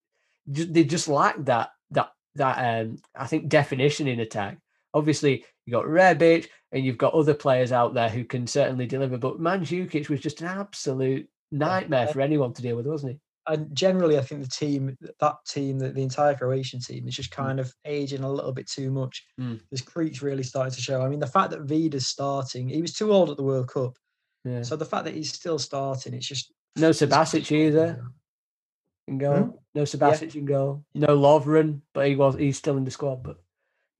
they 0.47 0.85
just 0.85 1.09
lacked 1.09 1.45
that 1.47 1.71
that 1.91 2.13
that 2.35 2.83
um 2.83 2.97
I 3.15 3.27
think 3.27 3.49
definition 3.49 4.09
in 4.09 4.21
attack. 4.21 4.59
Obviously, 4.95 5.45
you've 5.67 5.75
got 5.75 5.85
Rebic 5.85 6.49
and 6.73 6.85
you've 6.85 6.99
got 6.99 7.15
other 7.15 7.35
players 7.35 7.73
out 7.73 7.95
there 7.95 8.09
who 8.09 8.25
can 8.25 8.47
certainly 8.47 8.87
deliver. 8.87 9.19
But 9.19 9.41
Mandzukic 9.41 10.09
was 10.09 10.21
just 10.21 10.41
an 10.41 10.49
absolute 10.49 11.29
nightmare 11.53 12.09
for 12.09 12.21
anyone 12.21 12.53
to 12.55 12.63
deal 12.63 12.77
with, 12.77 12.87
wasn't 12.87 13.13
he? 13.13 13.19
And 13.47 13.75
generally, 13.75 14.17
I 14.17 14.23
think 14.23 14.43
the 14.43 14.49
team, 14.49 14.97
that 15.21 15.35
team, 15.47 15.79
the, 15.79 15.91
the 15.91 16.03
entire 16.03 16.35
Croatian 16.35 16.81
team, 16.81 17.07
is 17.07 17.15
just 17.15 17.31
mm. 17.31 17.37
kind 17.37 17.59
mm. 17.59 17.63
of 17.63 17.75
aging 17.85 18.25
a 18.25 18.33
little 18.33 18.53
bit 18.53 18.69
too 18.69 18.91
much. 18.91 19.25
Mm. 19.39 19.61
This 19.71 19.83
creeps 19.83 20.23
really 20.23 20.43
starting 20.43 20.73
to 20.73 20.81
show. 20.81 21.03
I 21.03 21.09
mean, 21.09 21.21
the 21.21 21.27
fact 21.27 21.51
that 21.51 21.67
Vida's 21.67 22.07
starting, 22.07 22.69
he 22.69 22.81
was 22.81 22.95
too 22.95 23.13
old 23.13 23.31
at 23.31 23.37
the 23.37 23.43
World 23.43 23.69
Cup. 23.69 23.97
Yeah. 24.45 24.63
So 24.63 24.77
the 24.77 24.87
fact 24.87 25.05
that 25.05 25.15
he's 25.15 25.33
still 25.33 25.59
starting, 25.59 26.15
it's 26.15 26.27
just 26.27 26.53
no 26.77 26.91
Subasic 26.91 27.51
either 27.53 28.03
in 29.09 29.19
goal. 29.19 29.37
Hmm? 29.37 29.51
No 29.75 29.83
Subasic 29.83 30.35
yeah. 30.35 30.41
in 30.41 30.47
goal. 30.47 30.85
No 30.95 31.09
Lovren, 31.09 31.81
but 31.93 32.07
he 32.07 32.17
was 32.17 32.37
he's 32.37 32.59
still 32.59 32.77
in 32.77 32.85
the 32.85 32.91
squad. 32.91 33.23
But 33.23 33.37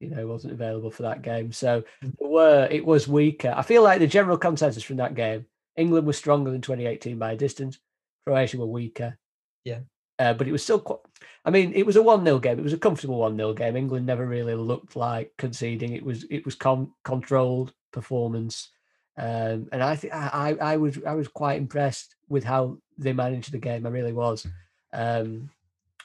you 0.05 0.11
know, 0.11 0.27
wasn't 0.27 0.53
available 0.53 0.91
for 0.91 1.03
that 1.03 1.23
game. 1.23 1.53
So 1.53 1.83
mm. 2.05 2.13
were 2.21 2.69
it 2.71 2.85
was 2.85 3.09
weaker. 3.09 3.55
I 3.57 3.63
feel 3.63 3.83
like 3.83 4.01
the 4.01 4.07
general 4.07 4.39
consensus 4.39 4.83
from 4.83 4.97
that 4.97 5.15
game, 5.15 5.47
England 5.77 6.07
was 6.07 6.17
stronger 6.17 6.51
than 6.51 6.61
2018 6.61 7.19
by 7.19 7.33
a 7.33 7.37
distance. 7.37 7.79
Croatia 8.27 8.59
were 8.59 8.67
weaker. 8.67 9.19
Yeah. 9.65 9.81
Uh, 10.19 10.33
but 10.33 10.47
it 10.47 10.53
was 10.53 10.63
still 10.63 10.79
quite. 10.79 11.01
I 11.45 11.51
mean, 11.51 11.73
it 11.75 11.85
was 11.85 11.97
a 11.97 12.03
one-nil 12.03 12.39
game. 12.39 12.59
It 12.59 12.63
was 12.65 12.73
a 12.73 12.79
comfortable 12.79 13.19
one-nil 13.19 13.55
game. 13.55 13.77
England 13.77 14.07
never 14.07 14.27
really 14.27 14.55
looked 14.55 14.97
like 14.97 15.33
conceding. 15.37 15.93
It 15.93 16.05
was 16.05 16.25
it 16.31 16.45
was 16.45 16.55
con- 16.55 16.93
controlled 17.03 17.73
performance, 17.93 18.71
um, 19.19 19.69
and 19.73 19.83
I 19.83 19.97
think 19.97 20.15
I, 20.15 20.57
I 20.61 20.77
was 20.77 20.99
I 21.05 21.15
was 21.15 21.29
quite 21.29 21.59
impressed 21.59 22.15
with 22.29 22.45
how 22.45 22.79
they 22.97 23.13
managed 23.13 23.53
the 23.53 23.59
game. 23.59 23.87
I 23.87 23.91
really 23.91 24.13
was. 24.13 24.47
Um, 24.93 25.51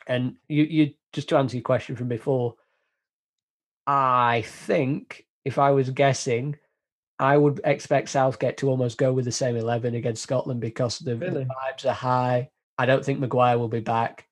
and 0.08 0.36
you 0.48 0.64
you 0.64 0.94
just 1.14 1.30
to 1.30 1.38
answer 1.38 1.58
your 1.58 1.64
question 1.64 1.96
from 1.96 2.08
before, 2.08 2.56
I 3.92 4.44
think 4.46 5.26
if 5.46 5.58
I 5.58 5.72
was 5.72 5.90
guessing, 5.90 6.58
I 7.18 7.36
would 7.36 7.60
expect 7.64 8.10
Southgate 8.10 8.58
to 8.58 8.70
almost 8.70 9.00
go 9.00 9.12
with 9.12 9.26
the 9.26 9.32
same 9.32 9.56
11 9.56 9.96
against 9.96 10.22
Scotland 10.22 10.62
because 10.62 11.00
the, 11.00 11.16
really? 11.16 11.46
the 11.46 11.50
vibes 11.50 11.90
are 11.90 11.94
high. 11.94 12.50
I 12.78 12.86
don't 12.86 13.04
think 13.04 13.20
Maguire 13.20 13.58
will 13.58 13.68
be 13.68 13.80
back. 13.80 14.28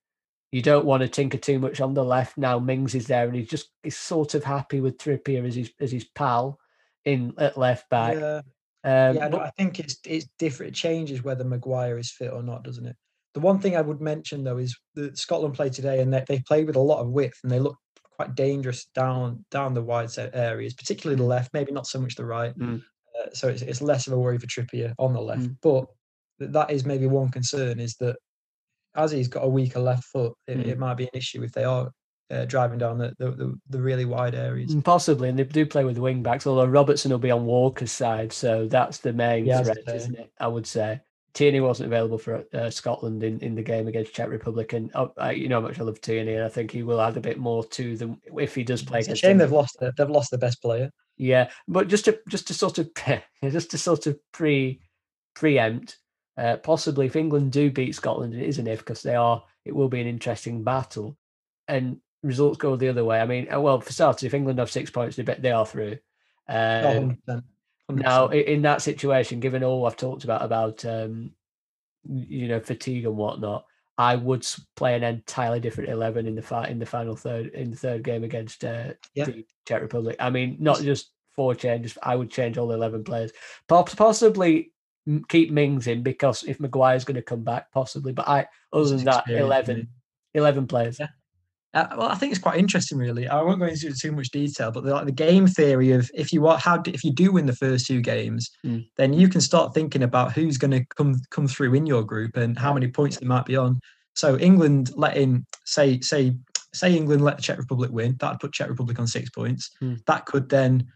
You 0.52 0.62
don't 0.62 0.86
want 0.86 1.02
to 1.02 1.10
tinker 1.10 1.40
too 1.40 1.58
much 1.58 1.82
on 1.82 1.96
the 1.96 2.06
left 2.06 2.38
now. 2.38 2.60
Mings 2.60 2.94
is 2.94 3.08
there, 3.08 3.26
and 3.26 3.36
he's 3.36 3.50
just 3.50 3.72
he's 3.82 3.98
sort 3.98 4.36
of 4.36 4.44
happy 4.44 4.80
with 4.80 5.00
Trippier 5.00 5.46
as 5.46 5.56
his 5.56 5.72
as 5.82 5.92
his 5.92 6.06
pal 6.06 6.60
in 7.04 7.34
at 7.40 7.58
left 7.58 7.90
back. 7.90 8.14
Yeah, 8.14 8.42
um, 8.84 9.16
yeah 9.16 9.28
but, 9.28 9.42
I 9.42 9.50
think 9.58 9.80
it's 9.80 9.98
it's 10.06 10.28
different. 10.38 10.74
It 10.74 10.76
changes 10.76 11.24
whether 11.24 11.44
Maguire 11.44 11.98
is 11.98 12.12
fit 12.12 12.32
or 12.32 12.44
not, 12.44 12.64
doesn't 12.64 12.86
it? 12.86 12.96
The 13.34 13.40
one 13.40 13.60
thing 13.60 13.76
I 13.76 13.82
would 13.82 14.02
mention 14.02 14.44
though 14.44 14.58
is 14.58 14.78
that 14.94 15.18
Scotland 15.18 15.56
played 15.56 15.74
today, 15.74 16.00
and 16.00 16.14
they, 16.14 16.24
they 16.28 16.40
played 16.48 16.68
with 16.68 16.78
a 16.78 16.80
lot 16.82 17.02
of 17.02 17.10
width, 17.10 17.40
and 17.44 17.52
they 17.52 17.60
look 17.60 17.78
quite 18.18 18.36
dangerous 18.36 18.86
down 18.96 19.46
down 19.52 19.74
the 19.74 19.82
wide 19.82 20.12
set 20.12 20.32
areas, 20.34 20.74
particularly 20.74 21.18
the 21.18 21.24
mm. 21.24 21.30
left, 21.30 21.54
maybe 21.54 21.72
not 21.72 21.88
so 21.88 22.00
much 22.00 22.16
the 22.16 22.26
right. 22.26 22.58
Mm. 22.58 22.82
Uh, 22.82 23.30
so 23.34 23.48
it's, 23.48 23.62
it's 23.62 23.82
less 23.82 24.08
of 24.08 24.14
a 24.14 24.20
worry 24.20 24.38
for 24.38 24.48
Trippier 24.48 24.94
on 24.98 25.14
the 25.14 25.22
left. 25.22 25.44
Mm. 25.44 25.58
But 25.62 25.86
that 26.52 26.72
is 26.72 26.86
maybe 26.86 27.08
one 27.08 27.30
concern 27.30 27.80
is 27.80 27.96
that 27.96 28.16
as 28.96 29.12
he's 29.12 29.28
got 29.28 29.44
a 29.44 29.48
weaker 29.48 29.80
left 29.80 30.04
foot, 30.06 30.34
it, 30.48 30.60
it 30.60 30.78
mm. 30.78 30.80
might 30.80 30.98
be 30.98 31.06
an 31.06 31.12
issue 31.14 31.44
if 31.44 31.52
they 31.52 31.64
are 31.64 31.92
uh, 32.30 32.46
driving 32.46 32.78
down 32.78 32.98
the, 32.98 33.14
the, 33.20 33.32
the, 33.32 33.56
the, 33.70 33.82
really 33.82 34.06
wide 34.06 34.36
areas. 34.36 34.76
Mm, 34.76 34.84
possibly, 34.84 35.30
and 35.30 35.40
they 35.40 35.44
do 35.44 35.66
play 35.66 35.86
with 35.86 35.96
the 35.96 36.02
wing 36.02 36.22
backs, 36.22 36.46
although 36.46 36.66
Robertson 36.66 37.12
will 37.12 37.20
be 37.20 37.32
on 37.32 37.46
Walker's 37.46 37.92
side, 37.92 38.34
so 38.34 38.68
that's 38.68 38.98
the 38.98 39.14
main 39.14 39.46
yeah, 39.46 39.64
threat, 39.64 39.78
isn't 39.88 40.16
it? 40.16 40.32
I 40.40 40.48
would 40.48 40.68
say. 40.68 41.00
Tierney 41.34 41.60
wasn't 41.60 41.88
available 41.88 42.18
for 42.18 42.44
uh, 42.54 42.70
Scotland 42.70 43.24
in, 43.24 43.40
in 43.42 43.56
the 43.56 43.62
game 43.62 43.88
against 43.88 44.14
Czech 44.14 44.30
Republic, 44.30 44.74
and 44.74 44.92
uh, 44.96 45.30
you 45.30 45.48
know 45.48 45.62
how 45.62 45.68
much 45.68 45.80
I 45.80 45.84
love 45.84 46.02
Tierney, 46.02 46.34
and 46.34 46.44
I 46.44 46.50
think 46.50 46.72
he 46.72 46.84
will 46.84 47.02
add 47.02 47.18
a 47.18 47.22
bit 47.22 47.38
more 47.38 47.64
to 47.64 47.96
them 47.96 48.20
if 48.38 48.56
he 48.56 48.64
does 48.64 48.82
play. 48.82 49.00
It's 49.00 49.08
a 49.10 49.16
shame 49.16 49.32
him. 49.32 49.38
they've 49.40 49.52
lost 49.52 49.78
the, 49.80 49.94
they've 49.98 50.10
lost 50.10 50.32
the 50.32 50.38
best 50.38 50.62
player. 50.62 50.92
Yeah, 51.18 51.50
but 51.68 51.88
just 51.88 52.06
to 52.06 52.20
just 52.28 52.48
to 52.48 52.54
sort 52.54 52.80
of 52.80 52.90
just 53.44 53.72
to 53.72 53.78
sort 53.78 54.08
of 54.08 54.18
pre 54.32 54.82
preempt, 55.36 55.98
Uh, 56.38 56.58
possibly, 56.58 57.08
if 57.08 57.16
England 57.16 57.52
do 57.52 57.72
beat 57.72 57.96
Scotland, 57.96 58.34
it 58.34 58.44
is 58.44 58.60
an 58.60 58.68
if 58.68 58.80
because 58.80 59.04
they 59.04 59.16
are. 59.16 59.44
It 59.66 59.76
will 59.76 59.90
be 59.90 60.02
an 60.02 60.08
interesting 60.08 60.64
battle, 60.64 61.18
and 61.68 61.98
results 62.24 62.58
go 62.58 62.76
the 62.76 62.90
other 62.90 63.06
way. 63.06 63.20
I 63.20 63.26
mean, 63.26 63.52
uh, 63.52 63.60
well, 63.60 63.82
for 63.82 63.92
starters, 63.92 64.24
if 64.24 64.34
England 64.34 64.60
have 64.60 64.72
six 64.72 64.90
points, 64.90 65.16
they 65.16 65.24
bet 65.24 65.42
they 65.42 65.52
are 65.52 65.66
through. 65.66 65.98
Um, 66.48 67.18
100%. 67.90 68.02
now, 68.04 68.28
in 68.28 68.62
that 68.64 68.82
situation, 68.82 69.40
given 69.40 69.64
all 69.64 69.86
I've 69.86 69.96
talked 69.98 70.24
about 70.24 70.44
about 70.44 70.84
um, 70.86 71.32
you 72.04 72.48
know 72.48 72.60
fatigue 72.60 73.06
and 73.06 73.18
whatnot, 73.18 73.66
I 73.98 74.16
would 74.16 74.46
play 74.76 74.96
an 74.96 75.04
entirely 75.04 75.60
different 75.60 75.90
eleven 75.90 76.28
in 76.28 76.36
the 76.36 76.42
fight 76.42 76.70
in 76.70 76.80
the 76.80 76.86
final 76.86 77.16
third 77.16 77.48
in 77.48 77.72
the 77.72 77.78
third 77.78 78.04
game 78.04 78.24
against 78.24 78.64
uh, 78.64 78.94
Yeah. 79.14 79.26
the 79.26 79.46
Czech 79.68 79.82
Republic. 79.82 80.16
I 80.20 80.30
mean, 80.30 80.58
not 80.60 80.82
just 80.82 81.12
four 81.36 81.56
changes. 81.56 81.98
I 82.04 82.16
would 82.16 82.30
change 82.30 82.58
all 82.58 82.72
eleven 82.72 83.04
players. 83.04 83.32
Possibly 83.68 84.72
keep 85.30 85.52
Mings 85.52 85.88
in 85.88 86.04
because 86.04 86.44
if 86.44 86.60
Maguire's 86.60 87.06
going 87.06 87.16
to 87.16 87.22
come 87.22 87.44
back, 87.44 87.72
possibly. 87.72 88.12
But 88.12 88.28
I, 88.28 88.48
other 88.74 88.90
than 88.90 89.06
that, 89.06 89.20
experience, 89.20 89.46
11, 89.46 89.88
11 90.34 90.68
players. 90.68 91.00
Yeah. 91.00 91.08
Uh, 91.74 91.86
well, 91.98 92.08
I 92.08 92.16
think 92.16 92.32
it's 92.32 92.42
quite 92.42 92.58
interesting, 92.58 92.98
really. 92.98 93.28
I 93.28 93.42
won't 93.42 93.60
go 93.60 93.66
into 93.66 93.92
too 93.94 94.12
much 94.12 94.30
detail, 94.30 94.72
but 94.72 94.84
the, 94.84 94.94
like 94.94 95.06
the 95.06 95.12
game 95.12 95.48
theory 95.48 95.92
of 95.92 96.10
if 96.14 96.32
you 96.32 96.42
what 96.42 96.60
how 96.62 96.78
d- 96.78 96.92
if 96.92 97.04
you 97.04 97.12
do 97.12 97.32
win 97.34 97.46
the 97.46 97.56
first 97.56 97.86
two 97.88 98.02
games, 98.02 98.50
Mm. 98.66 98.88
then 98.96 99.14
you 99.14 99.28
can 99.28 99.42
start 99.42 99.74
thinking 99.74 100.02
about 100.04 100.32
who's 100.34 100.58
going 100.58 100.72
to 100.72 100.86
come 100.96 101.16
come 101.30 101.48
through 101.48 101.74
in 101.76 101.86
your 101.86 102.04
group 102.04 102.38
and 102.38 102.58
how 102.58 102.74
many 102.74 102.88
points 102.88 103.18
they 103.18 103.26
might 103.28 103.46
be 103.46 103.56
on. 103.58 103.80
So 104.16 104.38
England 104.40 104.92
letting 104.96 105.46
say 105.66 106.00
say 106.00 106.36
say 106.74 106.96
England 106.96 107.24
let 107.24 107.36
the 107.38 107.44
Czech 107.44 107.58
Republic 107.58 107.92
win, 107.92 108.16
that'd 108.20 108.40
put 108.40 108.54
Czech 108.54 108.70
Republic 108.70 108.98
on 109.00 109.06
six 109.08 109.30
points. 109.30 109.70
Mm. 109.82 110.04
That 110.06 110.26
could 110.26 110.50
then 110.50 110.88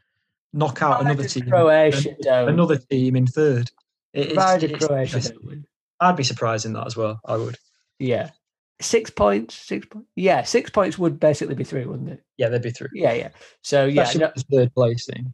knock 0.54 0.82
out 0.82 1.02
another 1.02 1.24
team, 1.28 1.44
Croatia 1.50 2.16
another 2.48 2.78
team 2.78 3.16
in 3.18 3.28
third. 3.28 3.70
It- 4.14 4.32
it's- 4.32 4.36
it's 4.68 4.86
Croatia. 4.88 5.18
I'd 6.00 6.16
be 6.16 6.24
surprised 6.24 6.66
in 6.66 6.74
that 6.74 6.88
as 6.88 6.96
well. 6.98 7.20
I 7.26 7.36
would. 7.38 7.58
Yeah. 8.00 8.32
Six 8.82 9.10
points. 9.10 9.56
Six 9.56 9.86
points. 9.86 10.08
Yeah, 10.16 10.44
six 10.44 10.70
points 10.70 10.98
would 10.98 11.20
basically 11.20 11.56
be 11.56 11.64
three, 11.64 11.86
wouldn't 11.86 12.10
it? 12.10 12.24
Yeah, 12.38 12.50
they'd 12.50 12.62
be 12.62 12.72
through. 12.72 12.90
Yeah, 12.94 13.14
yeah. 13.14 13.30
So 13.62 13.86
yeah, 13.86 14.12
no, 14.16 14.32
third 14.52 14.74
place 14.74 15.06
thing. 15.06 15.34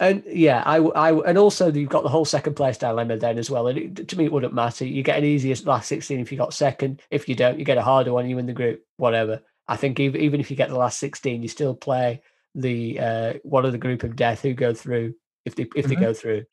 and 0.00 0.22
yeah, 0.26 0.62
I, 0.64 0.78
I, 0.78 1.28
and 1.28 1.36
also 1.38 1.70
you've 1.70 1.88
got 1.90 2.02
the 2.02 2.08
whole 2.08 2.24
second 2.24 2.54
place 2.54 2.78
dilemma 2.78 3.16
then 3.16 3.38
as 3.38 3.50
well. 3.50 3.66
And 3.68 3.78
it, 3.78 4.08
to 4.08 4.16
me, 4.18 4.24
it 4.24 4.32
wouldn't 4.32 4.54
matter. 4.54 4.84
You 4.86 5.02
get 5.02 5.18
an 5.18 5.24
easiest 5.24 5.66
last 5.66 5.88
sixteen 5.88 6.20
if 6.20 6.32
you 6.32 6.38
got 6.38 6.54
second. 6.54 7.02
If 7.10 7.28
you 7.28 7.34
don't, 7.34 7.58
you 7.58 7.64
get 7.64 7.78
a 7.78 7.82
harder 7.82 8.12
one. 8.12 8.28
You 8.28 8.36
win 8.36 8.46
the 8.46 8.52
group, 8.52 8.82
whatever. 8.96 9.42
I 9.68 9.76
think 9.76 9.98
even 10.00 10.20
even 10.20 10.40
if 10.40 10.50
you 10.50 10.56
get 10.56 10.68
the 10.68 10.78
last 10.78 10.98
sixteen, 10.98 11.42
you 11.42 11.48
still 11.48 11.74
play 11.74 12.22
the 12.54 12.98
uh, 12.98 13.32
one 13.42 13.66
of 13.66 13.72
the 13.72 13.78
group 13.78 14.02
of 14.02 14.16
death 14.16 14.42
who 14.42 14.54
go 14.54 14.72
through 14.72 15.14
if 15.44 15.54
they 15.56 15.66
if 15.76 15.86
they 15.86 15.96
Mhm. 15.96 16.00
go 16.00 16.14
through. 16.14 16.44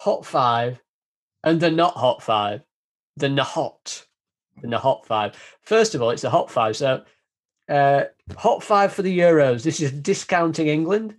Hot 0.00 0.26
five, 0.26 0.80
and 1.44 1.60
the 1.60 1.70
not 1.70 1.94
hot 1.94 2.22
five, 2.22 2.62
the 3.16 3.28
not, 3.28 4.04
the 4.62 4.78
hot 4.78 5.06
five. 5.06 5.34
First 5.62 5.94
of 5.94 6.02
all, 6.02 6.10
it's 6.10 6.22
the 6.22 6.30
hot 6.30 6.50
five. 6.50 6.76
So, 6.76 7.04
uh, 7.68 8.04
hot 8.36 8.62
five 8.62 8.92
for 8.92 9.02
the 9.02 9.18
Euros. 9.18 9.62
This 9.62 9.80
is 9.80 9.92
discounting 9.92 10.68
England 10.68 11.16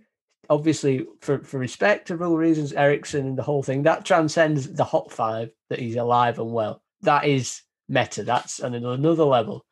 obviously 0.50 1.06
for, 1.20 1.38
for 1.40 1.58
respectable 1.58 2.36
reasons, 2.36 2.72
Eriksen 2.72 3.26
and 3.26 3.38
the 3.38 3.42
whole 3.42 3.62
thing 3.62 3.82
that 3.82 4.04
transcends 4.04 4.72
the 4.72 4.84
hot 4.84 5.10
five 5.10 5.50
that 5.70 5.78
he's 5.78 5.96
alive 5.96 6.38
and 6.38 6.52
well. 6.52 6.82
That 7.02 7.24
is 7.24 7.62
meta. 7.88 8.22
That's 8.22 8.60
on 8.60 8.74
another 8.74 9.24
level. 9.24 9.64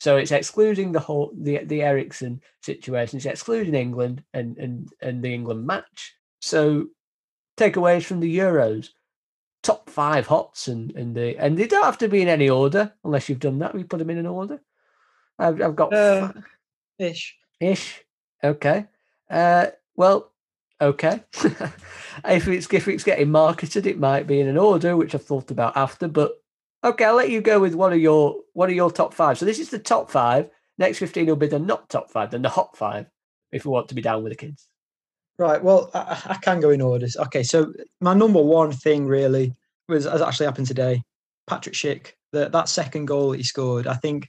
So 0.00 0.16
it's 0.16 0.32
excluding 0.32 0.92
the 0.92 1.00
whole 1.00 1.32
the 1.36 1.64
the 1.64 1.82
Eriksen 1.82 2.40
situation. 2.62 3.16
It's 3.16 3.26
excluding 3.26 3.74
England 3.74 4.22
and 4.32 4.56
and 4.58 4.88
and 5.02 5.22
the 5.22 5.34
England 5.34 5.66
match. 5.66 6.14
So 6.40 6.86
takeaways 7.56 8.04
from 8.04 8.20
the 8.20 8.38
Euros. 8.38 8.88
Top 9.68 9.90
five 9.90 10.26
hots 10.26 10.68
and 10.68 10.92
and 10.96 11.14
the 11.14 11.36
and 11.36 11.58
they 11.58 11.66
don't 11.66 11.84
have 11.84 11.98
to 11.98 12.08
be 12.08 12.22
in 12.22 12.28
any 12.28 12.48
order 12.48 12.92
unless 13.04 13.28
you've 13.28 13.38
done 13.46 13.58
that. 13.58 13.74
We 13.74 13.84
put 13.84 13.98
them 13.98 14.08
in 14.10 14.16
an 14.18 14.26
order. 14.26 14.60
I've, 15.38 15.60
I've 15.60 15.76
got 15.76 15.92
Uh, 15.92 16.32
fi- 16.32 16.42
Ish. 17.10 17.36
ish. 17.60 18.04
Okay. 18.42 18.86
Uh, 19.28 19.66
well, 19.94 20.32
okay. 20.80 21.22
if 22.24 22.48
it's 22.48 22.72
if 22.72 22.88
it's 22.88 23.04
getting 23.04 23.30
marketed, 23.30 23.86
it 23.86 23.98
might 23.98 24.26
be 24.26 24.40
in 24.40 24.48
an 24.48 24.56
order, 24.56 24.96
which 24.96 25.14
I've 25.14 25.24
thought 25.24 25.50
about 25.50 25.76
after. 25.76 26.08
But 26.08 26.32
okay, 26.82 27.04
I'll 27.04 27.14
let 27.16 27.30
you 27.30 27.42
go 27.42 27.60
with 27.60 27.74
one 27.74 27.92
of 27.92 27.98
your 27.98 28.36
one 28.54 28.70
of 28.70 28.74
your 28.76 28.90
top 28.90 29.12
five. 29.12 29.36
So 29.36 29.44
this 29.44 29.58
is 29.58 29.68
the 29.70 29.78
top 29.78 30.10
five. 30.10 30.48
Next 30.78 30.98
fifteen 30.98 31.26
will 31.26 31.36
be 31.36 31.46
the 31.48 31.58
not 31.58 31.90
top 31.90 32.10
five, 32.10 32.30
then 32.30 32.42
the 32.42 32.48
hot 32.48 32.74
five. 32.76 33.04
If 33.52 33.66
we 33.66 33.70
want 33.70 33.88
to 33.90 33.94
be 33.94 34.02
down 34.02 34.22
with 34.22 34.32
the 34.32 34.36
kids. 34.46 34.66
Right. 35.38 35.62
Well, 35.62 35.90
I, 35.94 36.20
I 36.26 36.34
can 36.36 36.60
go 36.60 36.70
in 36.70 36.80
orders. 36.80 37.16
Okay. 37.16 37.42
So 37.42 37.72
my 38.00 38.12
number 38.14 38.42
one 38.42 38.72
thing 38.72 39.06
really 39.06 39.54
was 39.88 40.04
has 40.04 40.20
actually 40.20 40.46
happened 40.46 40.66
today. 40.66 41.02
Patrick 41.46 41.74
Schick, 41.74 42.12
that 42.32 42.52
that 42.52 42.68
second 42.68 43.06
goal 43.06 43.30
that 43.30 43.38
he 43.38 43.42
scored. 43.44 43.86
I 43.86 43.94
think 43.94 44.28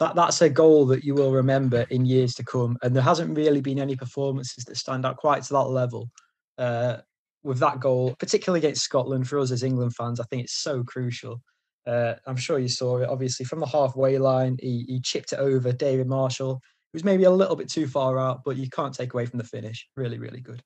that 0.00 0.14
that's 0.14 0.42
a 0.42 0.48
goal 0.50 0.86
that 0.86 1.04
you 1.04 1.14
will 1.14 1.32
remember 1.32 1.86
in 1.90 2.04
years 2.04 2.34
to 2.34 2.44
come. 2.44 2.78
And 2.82 2.96
there 2.96 3.02
hasn't 3.02 3.36
really 3.36 3.60
been 3.60 3.78
any 3.78 3.94
performances 3.96 4.64
that 4.64 4.76
stand 4.76 5.06
out 5.06 5.18
quite 5.18 5.42
to 5.44 5.52
that 5.52 5.68
level. 5.68 6.10
Uh, 6.58 6.98
with 7.42 7.58
that 7.58 7.80
goal, 7.80 8.14
particularly 8.18 8.58
against 8.58 8.82
Scotland, 8.82 9.26
for 9.26 9.38
us 9.38 9.50
as 9.50 9.62
England 9.62 9.94
fans, 9.94 10.20
I 10.20 10.24
think 10.24 10.42
it's 10.42 10.58
so 10.60 10.82
crucial. 10.84 11.40
Uh, 11.86 12.14
I'm 12.26 12.36
sure 12.36 12.58
you 12.58 12.68
saw 12.68 12.98
it. 12.98 13.08
Obviously, 13.08 13.46
from 13.46 13.60
the 13.60 13.66
halfway 13.66 14.18
line, 14.18 14.58
he, 14.60 14.84
he 14.86 15.00
chipped 15.00 15.32
it 15.32 15.38
over 15.38 15.72
David 15.72 16.06
Marshall. 16.06 16.60
It 16.92 16.96
was 16.96 17.04
maybe 17.04 17.24
a 17.24 17.30
little 17.30 17.56
bit 17.56 17.68
too 17.68 17.86
far 17.86 18.18
out, 18.18 18.42
but 18.44 18.56
you 18.56 18.68
can't 18.68 18.94
take 18.94 19.14
away 19.14 19.26
from 19.26 19.38
the 19.38 19.44
finish. 19.44 19.88
Really, 19.96 20.18
really 20.18 20.40
good. 20.40 20.62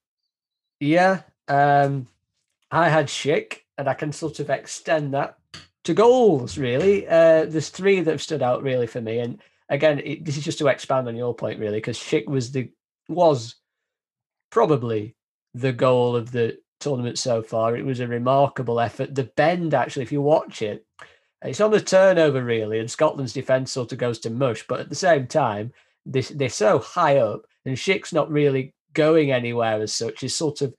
Yeah. 0.81 1.21
Um, 1.49 2.07
I 2.71 2.89
had 2.89 3.07
Schick, 3.07 3.59
and 3.77 3.89
I 3.89 3.95
can 3.95 4.13
sort 4.13 4.41
of 4.41 4.51
extend 4.51 5.15
that 5.15 5.37
to 5.85 5.95
goals. 5.95 6.57
Really, 6.57 7.07
uh, 7.07 7.45
there's 7.45 7.69
three 7.69 8.01
that 8.01 8.11
have 8.11 8.23
stood 8.23 8.43
out 8.43 8.63
really 8.63 8.87
for 8.87 9.01
me, 9.01 9.19
and 9.19 9.41
again, 9.69 10.01
it, 10.05 10.25
this 10.25 10.37
is 10.37 10.45
just 10.45 10.59
to 10.59 10.69
expand 10.69 11.09
on 11.09 11.17
your 11.17 11.35
point, 11.35 11.61
really, 11.61 11.79
because 11.79 11.99
Schick 11.99 12.27
was 12.27 12.53
the 12.53 12.71
was 13.09 13.57
probably 14.51 15.15
the 15.53 15.73
goal 15.73 16.17
of 16.17 16.33
the 16.33 16.59
tournament 16.81 17.19
so 17.19 17.43
far. 17.43 17.77
It 17.77 17.85
was 17.85 18.01
a 18.01 18.09
remarkable 18.09 18.81
effort. 18.81 19.15
The 19.15 19.31
bend, 19.37 19.75
actually, 19.75 20.05
if 20.05 20.13
you 20.13 20.23
watch 20.23 20.63
it, 20.63 20.87
it's 21.43 21.61
on 21.61 21.71
the 21.71 21.81
turnover 21.81 22.43
really, 22.43 22.79
and 22.79 22.91
Scotland's 22.91 23.35
defence 23.35 23.71
sort 23.71 23.93
of 23.93 23.99
goes 23.99 24.19
to 24.21 24.31
mush. 24.31 24.67
But 24.67 24.81
at 24.81 24.89
the 24.89 24.95
same 24.95 25.27
time, 25.27 25.73
they, 26.07 26.21
they're 26.21 26.49
so 26.49 26.79
high 26.79 27.19
up, 27.19 27.47
and 27.65 27.77
Schick's 27.77 28.13
not 28.13 28.31
really 28.31 28.75
going 28.93 29.33
anywhere 29.33 29.81
as 29.83 29.93
such. 29.93 30.21
He's 30.21 30.37
sort 30.37 30.63
of 30.63 30.75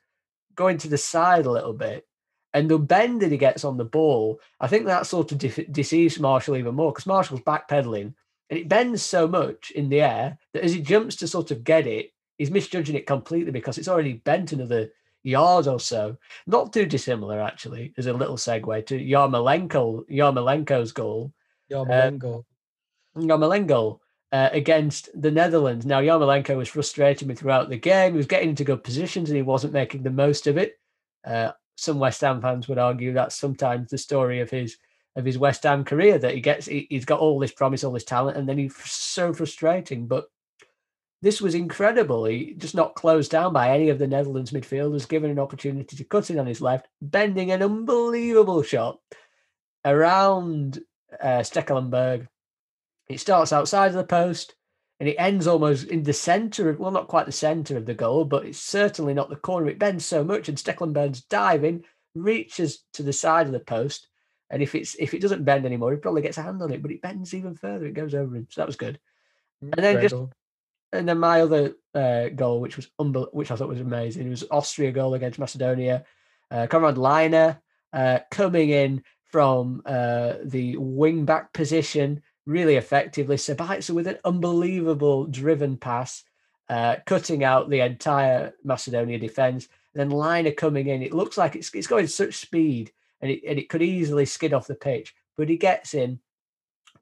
going 0.55 0.77
to 0.79 0.87
the 0.87 0.97
side 0.97 1.45
a 1.45 1.51
little 1.51 1.73
bit. 1.73 2.05
And 2.53 2.69
the 2.69 2.79
bend 2.79 3.21
that 3.21 3.31
he 3.31 3.37
gets 3.37 3.65
on 3.65 3.75
the 3.75 3.83
ball, 3.83 4.39
I 4.61 4.67
think 4.67 4.85
that 4.85 5.05
sort 5.05 5.33
of 5.33 5.37
de- 5.37 5.65
deceives 5.65 6.19
Marshall 6.19 6.55
even 6.55 6.73
more 6.75 6.93
because 6.93 7.05
Marshall's 7.05 7.41
backpedaling 7.41 8.13
and 8.49 8.59
it 8.59 8.69
bends 8.69 9.01
so 9.01 9.27
much 9.27 9.71
in 9.71 9.89
the 9.89 10.01
air 10.01 10.37
that 10.53 10.63
as 10.63 10.73
he 10.73 10.81
jumps 10.81 11.17
to 11.17 11.27
sort 11.27 11.51
of 11.51 11.63
get 11.63 11.85
it, 11.85 12.11
he's 12.37 12.51
misjudging 12.51 12.95
it 12.95 13.07
completely 13.07 13.51
because 13.51 13.77
it's 13.77 13.87
already 13.89 14.13
bent 14.13 14.53
another 14.53 14.89
yard 15.23 15.67
or 15.67 15.79
so. 15.79 16.15
Not 16.47 16.71
too 16.71 16.85
dissimilar, 16.85 17.41
actually, 17.41 17.93
as 17.97 18.05
a 18.05 18.13
little 18.13 18.37
segue 18.37 18.85
to 18.85 18.99
Yarmolenko, 18.99 20.07
Yarmolenko's 20.09 20.91
goal. 20.91 21.33
Yarmolenko. 21.71 22.45
Um, 23.15 23.27
Yarmolenko 23.27 23.99
uh, 24.35 24.49
against 24.51 25.09
the 25.21 25.31
Netherlands. 25.31 25.85
Now, 25.85 26.01
Yarmolenko 26.01 26.57
was 26.57 26.67
frustrating 26.67 27.29
me 27.29 27.35
throughout 27.35 27.69
the 27.69 27.77
game. 27.77 28.11
He 28.11 28.17
was 28.17 28.25
getting 28.25 28.49
into 28.49 28.65
good 28.65 28.83
positions 28.83 29.29
and 29.29 29.37
he 29.37 29.41
wasn't 29.41 29.71
making 29.71 30.03
the 30.03 30.09
most 30.09 30.45
of 30.45 30.57
it. 30.57 30.77
Uh, 31.23 31.51
some 31.77 31.99
West 31.99 32.19
Ham 32.19 32.41
fans 32.41 32.67
would 32.67 32.77
argue 32.77 33.13
that's 33.13 33.37
sometimes 33.37 33.89
the 33.89 33.97
story 33.97 34.41
of 34.41 34.49
his 34.49 34.75
of 35.15 35.23
his 35.23 35.37
West 35.37 35.63
Ham 35.63 35.85
career 35.85 36.17
that 36.17 36.33
he 36.33 36.41
gets 36.41 36.65
he, 36.65 36.85
has 36.91 37.05
got 37.05 37.21
all 37.21 37.39
this 37.39 37.53
promise, 37.53 37.85
all 37.85 37.93
this 37.93 38.03
talent, 38.03 38.35
and 38.35 38.49
then 38.49 38.57
he's 38.57 38.75
so 38.75 39.31
frustrating. 39.33 40.05
But 40.05 40.25
this 41.21 41.39
was 41.39 41.55
incredible. 41.55 42.25
He 42.25 42.55
just 42.57 42.75
not 42.75 42.95
closed 42.95 43.31
down 43.31 43.53
by 43.53 43.69
any 43.69 43.87
of 43.87 43.99
the 43.99 44.07
Netherlands 44.07 44.51
midfielders, 44.51 45.07
given 45.07 45.31
an 45.31 45.39
opportunity 45.39 45.95
to 45.95 46.03
cut 46.03 46.29
in 46.29 46.39
on 46.39 46.45
his 46.45 46.59
left, 46.59 46.89
bending 47.01 47.51
an 47.51 47.63
unbelievable 47.63 48.63
shot 48.63 48.99
around 49.85 50.79
uh, 51.21 51.39
Stekelenburg. 51.39 52.27
It 53.07 53.19
starts 53.19 53.53
outside 53.53 53.87
of 53.87 53.93
the 53.93 54.03
post 54.03 54.55
and 54.99 55.09
it 55.09 55.17
ends 55.19 55.47
almost 55.47 55.87
in 55.87 56.03
the 56.03 56.13
centre 56.13 56.69
of, 56.69 56.79
well, 56.79 56.91
not 56.91 57.07
quite 57.07 57.25
the 57.25 57.31
centre 57.31 57.77
of 57.77 57.85
the 57.85 57.93
goal, 57.93 58.25
but 58.25 58.45
it's 58.45 58.61
certainly 58.61 59.13
not 59.13 59.29
the 59.29 59.35
corner. 59.35 59.67
It 59.67 59.79
bends 59.79 60.05
so 60.05 60.23
much, 60.23 60.47
and 60.47 60.57
Stekelenburg's 60.57 61.21
diving 61.21 61.83
reaches 62.13 62.83
to 62.93 63.03
the 63.03 63.13
side 63.13 63.45
of 63.45 63.51
the 63.51 63.59
post. 63.59 64.07
And 64.49 64.61
if 64.61 64.73
it's 64.73 64.95
if 64.95 65.13
it 65.13 65.21
doesn't 65.21 65.43
bend 65.43 65.65
anymore, 65.65 65.91
he 65.91 65.97
probably 65.97 66.21
gets 66.21 66.37
a 66.37 66.43
hand 66.43 66.61
on 66.61 66.71
it, 66.71 66.81
but 66.81 66.91
it 66.91 67.01
bends 67.01 67.33
even 67.33 67.55
further. 67.55 67.85
It 67.85 67.93
goes 67.93 68.15
over 68.15 68.35
him. 68.35 68.47
So 68.49 68.61
that 68.61 68.67
was 68.67 68.77
good. 68.77 68.99
And 69.61 69.73
then 69.73 69.95
Great 69.95 70.03
just 70.03 70.15
goal. 70.15 70.31
and 70.93 71.09
then 71.09 71.17
my 71.17 71.41
other 71.41 71.73
uh, 71.93 72.29
goal, 72.29 72.61
which 72.61 72.77
was 72.77 72.89
unbel- 72.99 73.33
which 73.33 73.51
I 73.51 73.55
thought 73.55 73.67
was 73.67 73.81
amazing, 73.81 74.27
it 74.27 74.29
was 74.29 74.45
Austria 74.49 74.91
goal 74.91 75.13
against 75.15 75.39
Macedonia. 75.39 76.05
Uh, 76.49 76.67
Conrad 76.67 76.95
Lainer 76.95 77.59
uh, 77.91 78.19
coming 78.31 78.69
in 78.69 79.03
from 79.25 79.81
uh, 79.85 80.35
the 80.43 80.77
wing 80.77 81.25
back 81.25 81.51
position 81.51 82.21
really 82.45 82.75
effectively. 82.75 83.37
Sabitzer 83.37 83.93
with 83.93 84.07
an 84.07 84.19
unbelievable 84.25 85.25
driven 85.25 85.77
pass, 85.77 86.23
uh, 86.69 86.97
cutting 87.05 87.43
out 87.43 87.69
the 87.69 87.81
entire 87.81 88.53
Macedonia 88.63 89.19
defense. 89.19 89.67
Then 89.93 90.09
Lainer 90.09 90.55
coming 90.55 90.87
in, 90.87 91.01
it 91.01 91.13
looks 91.13 91.37
like 91.37 91.55
it's 91.55 91.73
it's 91.73 91.87
going 91.87 92.07
such 92.07 92.35
speed, 92.35 92.91
and 93.21 93.31
it, 93.31 93.41
and 93.47 93.57
it 93.57 93.69
could 93.69 93.81
easily 93.81 94.25
skid 94.25 94.53
off 94.53 94.67
the 94.67 94.75
pitch. 94.75 95.15
But 95.37 95.49
he 95.49 95.57
gets 95.57 95.93
in 95.93 96.19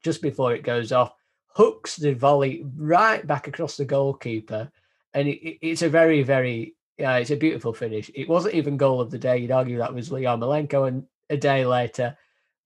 just 0.02 0.22
before 0.22 0.54
it 0.54 0.62
goes 0.62 0.92
off, 0.92 1.14
hooks 1.48 1.96
the 1.96 2.14
volley 2.14 2.64
right 2.76 3.26
back 3.26 3.48
across 3.48 3.76
the 3.76 3.84
goalkeeper, 3.84 4.70
and 5.12 5.28
it, 5.28 5.42
it, 5.42 5.58
it's 5.60 5.82
a 5.82 5.88
very, 5.88 6.22
very 6.22 6.74
yeah, 6.98 7.16
it's 7.16 7.30
a 7.30 7.36
beautiful 7.36 7.72
finish. 7.72 8.10
It 8.14 8.28
wasn't 8.28 8.54
even 8.54 8.76
goal 8.76 9.00
of 9.00 9.10
the 9.10 9.18
day. 9.18 9.38
You'd 9.38 9.50
argue 9.50 9.78
that 9.78 9.94
was 9.94 10.10
Yarmolenko, 10.10 10.86
and 10.86 11.04
a 11.30 11.36
day 11.36 11.66
later, 11.66 12.16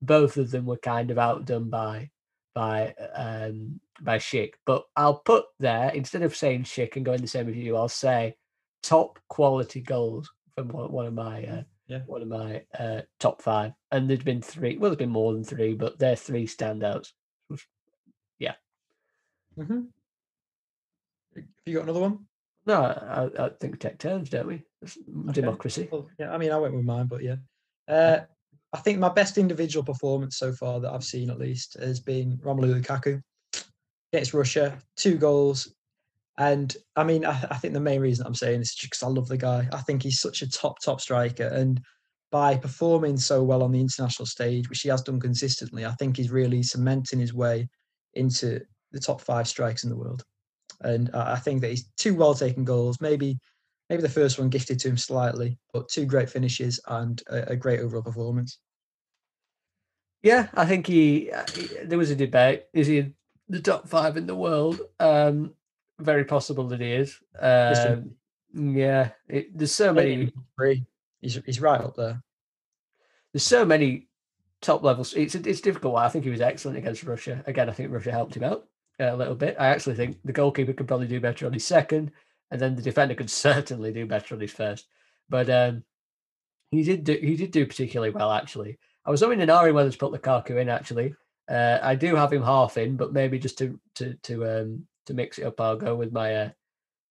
both 0.03 0.37
of 0.37 0.51
them 0.51 0.66
were 0.66 0.76
kind 0.76 1.11
of 1.11 1.18
outdone 1.18 1.70
by 1.70 2.11
by 2.59 2.92
um 3.14 3.80
by 4.00 4.18
Schick. 4.18 4.54
But 4.66 4.82
I'll 4.96 5.20
put 5.20 5.44
there 5.61 5.90
instead 5.90 6.22
of 6.22 6.34
saying 6.34 6.64
Schick 6.64 6.96
and 6.96 7.04
going 7.04 7.20
the 7.20 7.28
same 7.28 7.46
with 7.46 7.54
you, 7.54 7.76
I'll 7.76 7.88
say 7.88 8.34
top 8.82 9.20
quality 9.28 9.80
goals 9.80 10.28
from 10.56 10.68
one, 10.68 10.90
one 10.90 11.06
of 11.06 11.14
my 11.14 11.44
uh, 11.44 11.62
Yeah. 11.86 12.00
one 12.06 12.22
of 12.22 12.28
my 12.28 12.62
uh, 12.76 13.02
top 13.20 13.42
five. 13.42 13.72
And 13.92 14.11
there's 14.11 14.24
been 14.24 14.42
three. 14.42 14.76
Well, 14.76 14.90
there's 14.90 14.98
been 14.98 15.09
more 15.20 15.32
than 15.34 15.44
three, 15.44 15.74
but 15.74 16.00
they're 16.00 16.16
three 16.16 16.46
standouts. 16.48 17.12
Yeah 18.40 18.54
hmm 19.56 19.82
Have 21.34 21.44
you 21.66 21.74
got 21.74 21.84
another 21.84 22.00
one? 22.00 22.26
No, 22.66 22.82
I, 22.82 23.44
I 23.44 23.48
think 23.61 23.74
we 23.74 23.78
take 23.78 23.98
turns, 23.98 24.30
don't 24.30 24.46
we? 24.48 24.62
It's 24.82 24.98
democracy. 25.32 25.88
Well, 25.90 26.09
yeah, 26.18 26.32
I 26.32 26.38
mean, 26.38 26.50
I 26.50 26.59
went 26.59 26.74
with 26.74 26.84
mine, 26.84 27.06
but 27.06 27.22
yeah. 27.22 27.36
Uh, 27.88 28.20
I 28.73 28.79
think 28.79 28.99
my 28.99 29.09
best 29.09 29.39
individual 29.39 29.85
performance 29.85 30.37
so 30.37 30.53
far 30.53 30.81
that 30.81 30.93
I've 30.93 31.05
seen, 31.05 31.31
at 31.31 31.39
least, 31.39 31.77
has 31.81 32.01
been 32.01 32.37
Romelu 32.39 32.81
Lukaku 32.81 33.21
against 34.12 34.35
Russia, 34.35 34.79
two 34.97 35.16
goals. 35.16 35.73
And 36.37 36.77
I 36.95 37.05
mean, 37.05 37.25
I, 37.25 37.47
I 37.51 37.57
think 37.57 37.75
the 37.75 37.81
main 37.81 38.01
reason 38.01 38.27
I'm 38.27 38.35
saying 38.35 38.61
this 38.61 38.71
is 38.71 38.79
because 38.83 39.03
I 39.03 39.09
love 39.09 39.29
the 39.29 39.37
guy. 39.37 39.69
I 39.73 39.79
think 39.79 40.03
he's 40.03 40.21
such 40.21 40.43
a 40.43 40.51
top, 40.51 40.81
top 40.81 41.01
striker. 41.01 41.47
And 41.47 41.81
by 42.31 42.57
performing 42.57 43.16
so 43.16 43.43
well 43.43 43.62
on 43.62 43.73
the 43.73 43.81
international 43.81 44.27
stage, 44.27 44.69
which 44.69 44.81
he 44.81 44.91
has 44.91 45.03
done 45.03 45.19
consistently, 45.19 45.87
I 45.87 45.93
think 45.93 46.16
he's 46.16 46.31
really 46.31 46.62
cementing 46.62 47.19
his 47.19 47.33
way 47.33 47.69
into 48.14 48.61
the 48.93 49.01
top 49.01 49.21
five 49.21 49.49
strikers 49.49 49.85
in 49.85 49.91
the 49.91 49.97
world. 49.97 50.23
And 50.83 51.11
I 51.14 51.33
I 51.33 51.37
think 51.37 51.62
that 51.62 51.71
he's 51.71 51.89
two 51.97 52.14
well 52.14 52.35
taken 52.35 52.64
goals, 52.64 53.01
maybe 53.01 53.39
maybe 53.89 54.03
the 54.03 54.09
first 54.09 54.39
one 54.39 54.49
gifted 54.49 54.78
to 54.80 54.89
him 54.89 54.97
slightly, 54.97 55.59
but 55.72 55.89
two 55.89 56.05
great 56.07 56.28
finishes 56.30 56.80
and 56.89 57.22
a, 57.28 57.53
a 57.53 57.57
great 57.57 57.80
overall 57.80 58.03
performance. 58.03 58.59
Yeah, 60.22 60.49
I 60.55 60.66
think 60.66 60.86
he, 60.86 61.30
he- 61.55 61.84
There 61.84 61.99
was 61.99 62.11
a 62.11 62.16
debate: 62.16 62.64
is 62.72 62.86
he 62.86 62.99
in 62.99 63.14
the 63.49 63.61
top 63.61 63.89
five 63.89 64.16
in 64.16 64.26
the 64.26 64.34
world? 64.34 64.80
Um, 64.99 65.55
very 65.99 66.24
possible 66.24 66.66
that 66.68 66.80
he 66.80 66.93
is. 66.93 67.18
Um, 67.39 68.11
yeah, 68.53 69.11
it, 69.28 69.57
there's 69.57 69.72
so 69.72 69.93
many. 69.93 70.32
Three. 70.57 70.84
He's 71.20 71.41
he's 71.47 71.61
right 71.61 71.80
up 71.80 71.97
there. 71.97 72.22
There's 73.32 73.43
so 73.45 73.64
many 73.64 74.09
top 74.61 74.82
levels. 74.82 75.14
It's 75.14 75.34
it's 75.34 75.61
difficult. 75.61 75.97
I 75.97 76.09
think 76.09 76.24
he 76.24 76.30
was 76.30 76.41
excellent 76.41 76.78
against 76.78 77.05
Russia. 77.05 77.43
Again, 77.47 77.68
I 77.68 77.72
think 77.72 77.93
Russia 77.93 78.11
helped 78.11 78.36
him 78.36 78.45
out 78.45 78.66
a 78.99 79.16
little 79.16 79.34
bit. 79.36 79.57
I 79.59 79.66
actually 79.68 79.95
think 79.95 80.18
the 80.24 80.32
goalkeeper 80.32 80.72
could 80.72 80.89
probably 80.89 81.07
do 81.07 81.20
better 81.20 81.47
on 81.47 81.53
his 81.53 81.64
second, 81.64 82.11
and 82.51 82.61
then 82.61 82.74
the 82.74 82.82
defender 82.82 83.14
could 83.14 83.30
certainly 83.46 83.92
do 83.92 84.07
better 84.07 84.34
on 84.34 84.40
his 84.40 84.53
first. 84.53 84.86
But 85.28 85.51
um, 85.51 85.84
he 86.70 86.82
did 86.82 87.05
do 87.05 87.18
he 87.20 87.36
did 87.36 87.51
do 87.51 87.66
particularly 87.66 88.11
well 88.12 88.32
actually. 88.32 88.78
I 89.05 89.11
was 89.11 89.22
only 89.22 89.40
in 89.42 89.51
Ari 89.51 89.72
whether 89.72 89.90
to 89.90 89.99
put 89.99 90.12
Lukaku 90.12 90.61
in 90.61 90.68
actually. 90.68 91.14
Uh, 91.51 91.78
I 91.82 91.94
do 91.94 92.14
have 92.14 92.32
him 92.32 92.42
half 92.42 92.76
in, 92.76 92.96
but 92.96 93.12
maybe 93.12 93.38
just 93.38 93.59
to 93.59 93.78
to 93.96 94.14
to 94.24 94.46
um 94.46 94.86
to 95.07 95.14
mix 95.14 95.38
it 95.38 95.44
up, 95.44 95.61
I'll 95.61 95.76
go 95.76 95.94
with 95.94 96.12
my 96.12 96.34
uh, 96.34 96.51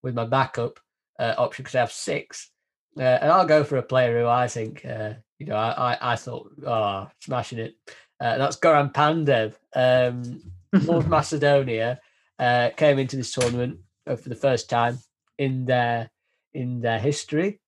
with 0.03 0.15
my 0.15 0.25
backup 0.25 0.79
uh, 1.19 1.33
option 1.37 1.63
because 1.63 1.75
I 1.75 1.79
have 1.79 1.91
six, 1.91 2.51
uh, 2.97 3.01
and 3.01 3.31
I'll 3.31 3.47
go 3.47 3.63
for 3.63 3.77
a 3.77 3.83
player 3.83 4.19
who 4.19 4.27
I 4.27 4.47
think 4.47 4.85
uh, 4.85 5.13
you 5.39 5.47
know 5.47 5.55
I 5.55 5.93
I, 5.93 6.13
I 6.13 6.15
thought 6.15 6.51
oh 6.65 7.09
smashing 7.19 7.59
it. 7.59 7.75
Uh, 8.19 8.37
that's 8.37 8.57
Goran 8.57 8.91
Pandev, 8.91 9.53
um, 9.75 10.41
North 10.85 11.07
Macedonia, 11.07 11.99
uh, 12.39 12.69
came 12.75 12.97
into 12.97 13.15
this 13.15 13.31
tournament 13.31 13.79
uh, 14.07 14.15
for 14.15 14.29
the 14.29 14.35
first 14.35 14.71
time 14.71 14.97
in 15.37 15.65
their 15.65 16.09
in 16.53 16.81
their 16.81 16.99
history, 16.99 17.59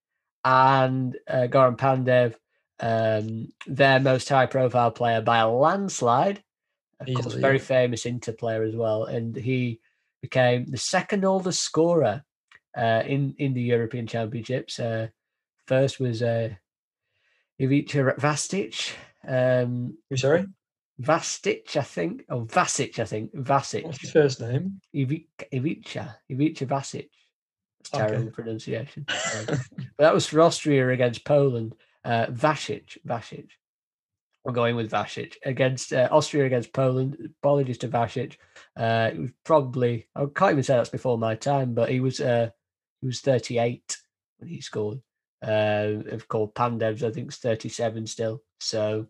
and 0.43 1.17
uh, 1.27 1.47
Goran 1.49 1.77
Pandev, 1.77 2.35
um, 2.79 3.49
their 3.67 3.99
most 3.99 4.29
high 4.29 4.45
profile 4.45 4.91
player 4.91 5.21
by 5.21 5.39
a 5.39 5.49
landslide. 5.49 6.43
Of 6.99 7.07
course, 7.13 7.33
very 7.35 7.57
yeah. 7.57 7.63
famous 7.63 8.05
Inter 8.05 8.33
player 8.33 8.63
as 8.63 8.75
well, 8.75 9.05
and 9.05 9.35
he 9.35 9.79
became 10.21 10.65
the 10.65 10.77
second 10.77 11.23
oldest 11.23 11.61
scorer 11.61 12.23
uh, 12.77 13.03
in 13.05 13.35
in 13.37 13.53
the 13.53 13.61
European 13.61 14.07
Championships. 14.07 14.79
Uh, 14.79 15.07
first 15.65 15.99
was 15.99 16.21
uh, 16.21 16.49
Ivica 17.59 18.15
Vastic, 18.17 18.95
um, 19.27 19.97
You 20.09 20.17
sorry? 20.17 20.45
Vastic, 20.97 21.75
I 21.77 21.81
think, 21.81 22.23
or 22.29 22.45
Vasic, 22.45 22.99
I 22.99 23.05
think, 23.05 23.33
Vasic, 23.33 23.85
What's 23.85 24.01
his 24.01 24.11
first 24.11 24.41
name? 24.41 24.81
Ivica, 24.93 25.45
Ivica, 25.51 26.17
Ivica 26.29 26.65
Vasic. 26.65 27.09
It's 27.79 27.93
Okay. 27.93 28.05
terrible 28.07 28.31
pronunciation. 28.31 29.05
But 29.07 29.59
that 29.97 30.13
was 30.13 30.25
for 30.27 30.41
Austria 30.41 30.89
against 30.89 31.25
Poland. 31.25 31.75
Uh, 32.03 32.27
Vasic, 32.27 32.97
Vasic. 33.05 33.49
I'm 34.47 34.53
going 34.53 34.75
with 34.77 34.89
Vasic 34.89 35.35
against 35.45 35.91
uh, 35.91 36.07
Austria 36.11 36.45
against 36.45 36.71
Poland. 36.73 37.17
Apologies 37.41 37.77
to 37.79 37.87
Vasic. 37.89 38.37
Uh, 38.77 39.11
it 39.13 39.19
was 39.19 39.31
probably 39.43 40.07
I 40.15 40.25
can't 40.33 40.51
even 40.53 40.63
say 40.63 40.77
that's 40.77 40.89
before 40.89 41.17
my 41.17 41.35
time, 41.35 41.73
but 41.73 41.89
he 41.89 41.99
was 41.99 42.19
uh, 42.21 42.49
he 43.01 43.07
was 43.07 43.19
38 43.21 43.97
when 44.37 44.49
he 44.49 44.61
scored. 44.61 44.99
Uh, 45.45 46.03
of 46.11 46.27
course, 46.27 46.51
Pandev's 46.55 47.03
I 47.03 47.11
think 47.11 47.31
is 47.31 47.37
37 47.37 48.07
still, 48.07 48.41
so 48.59 49.07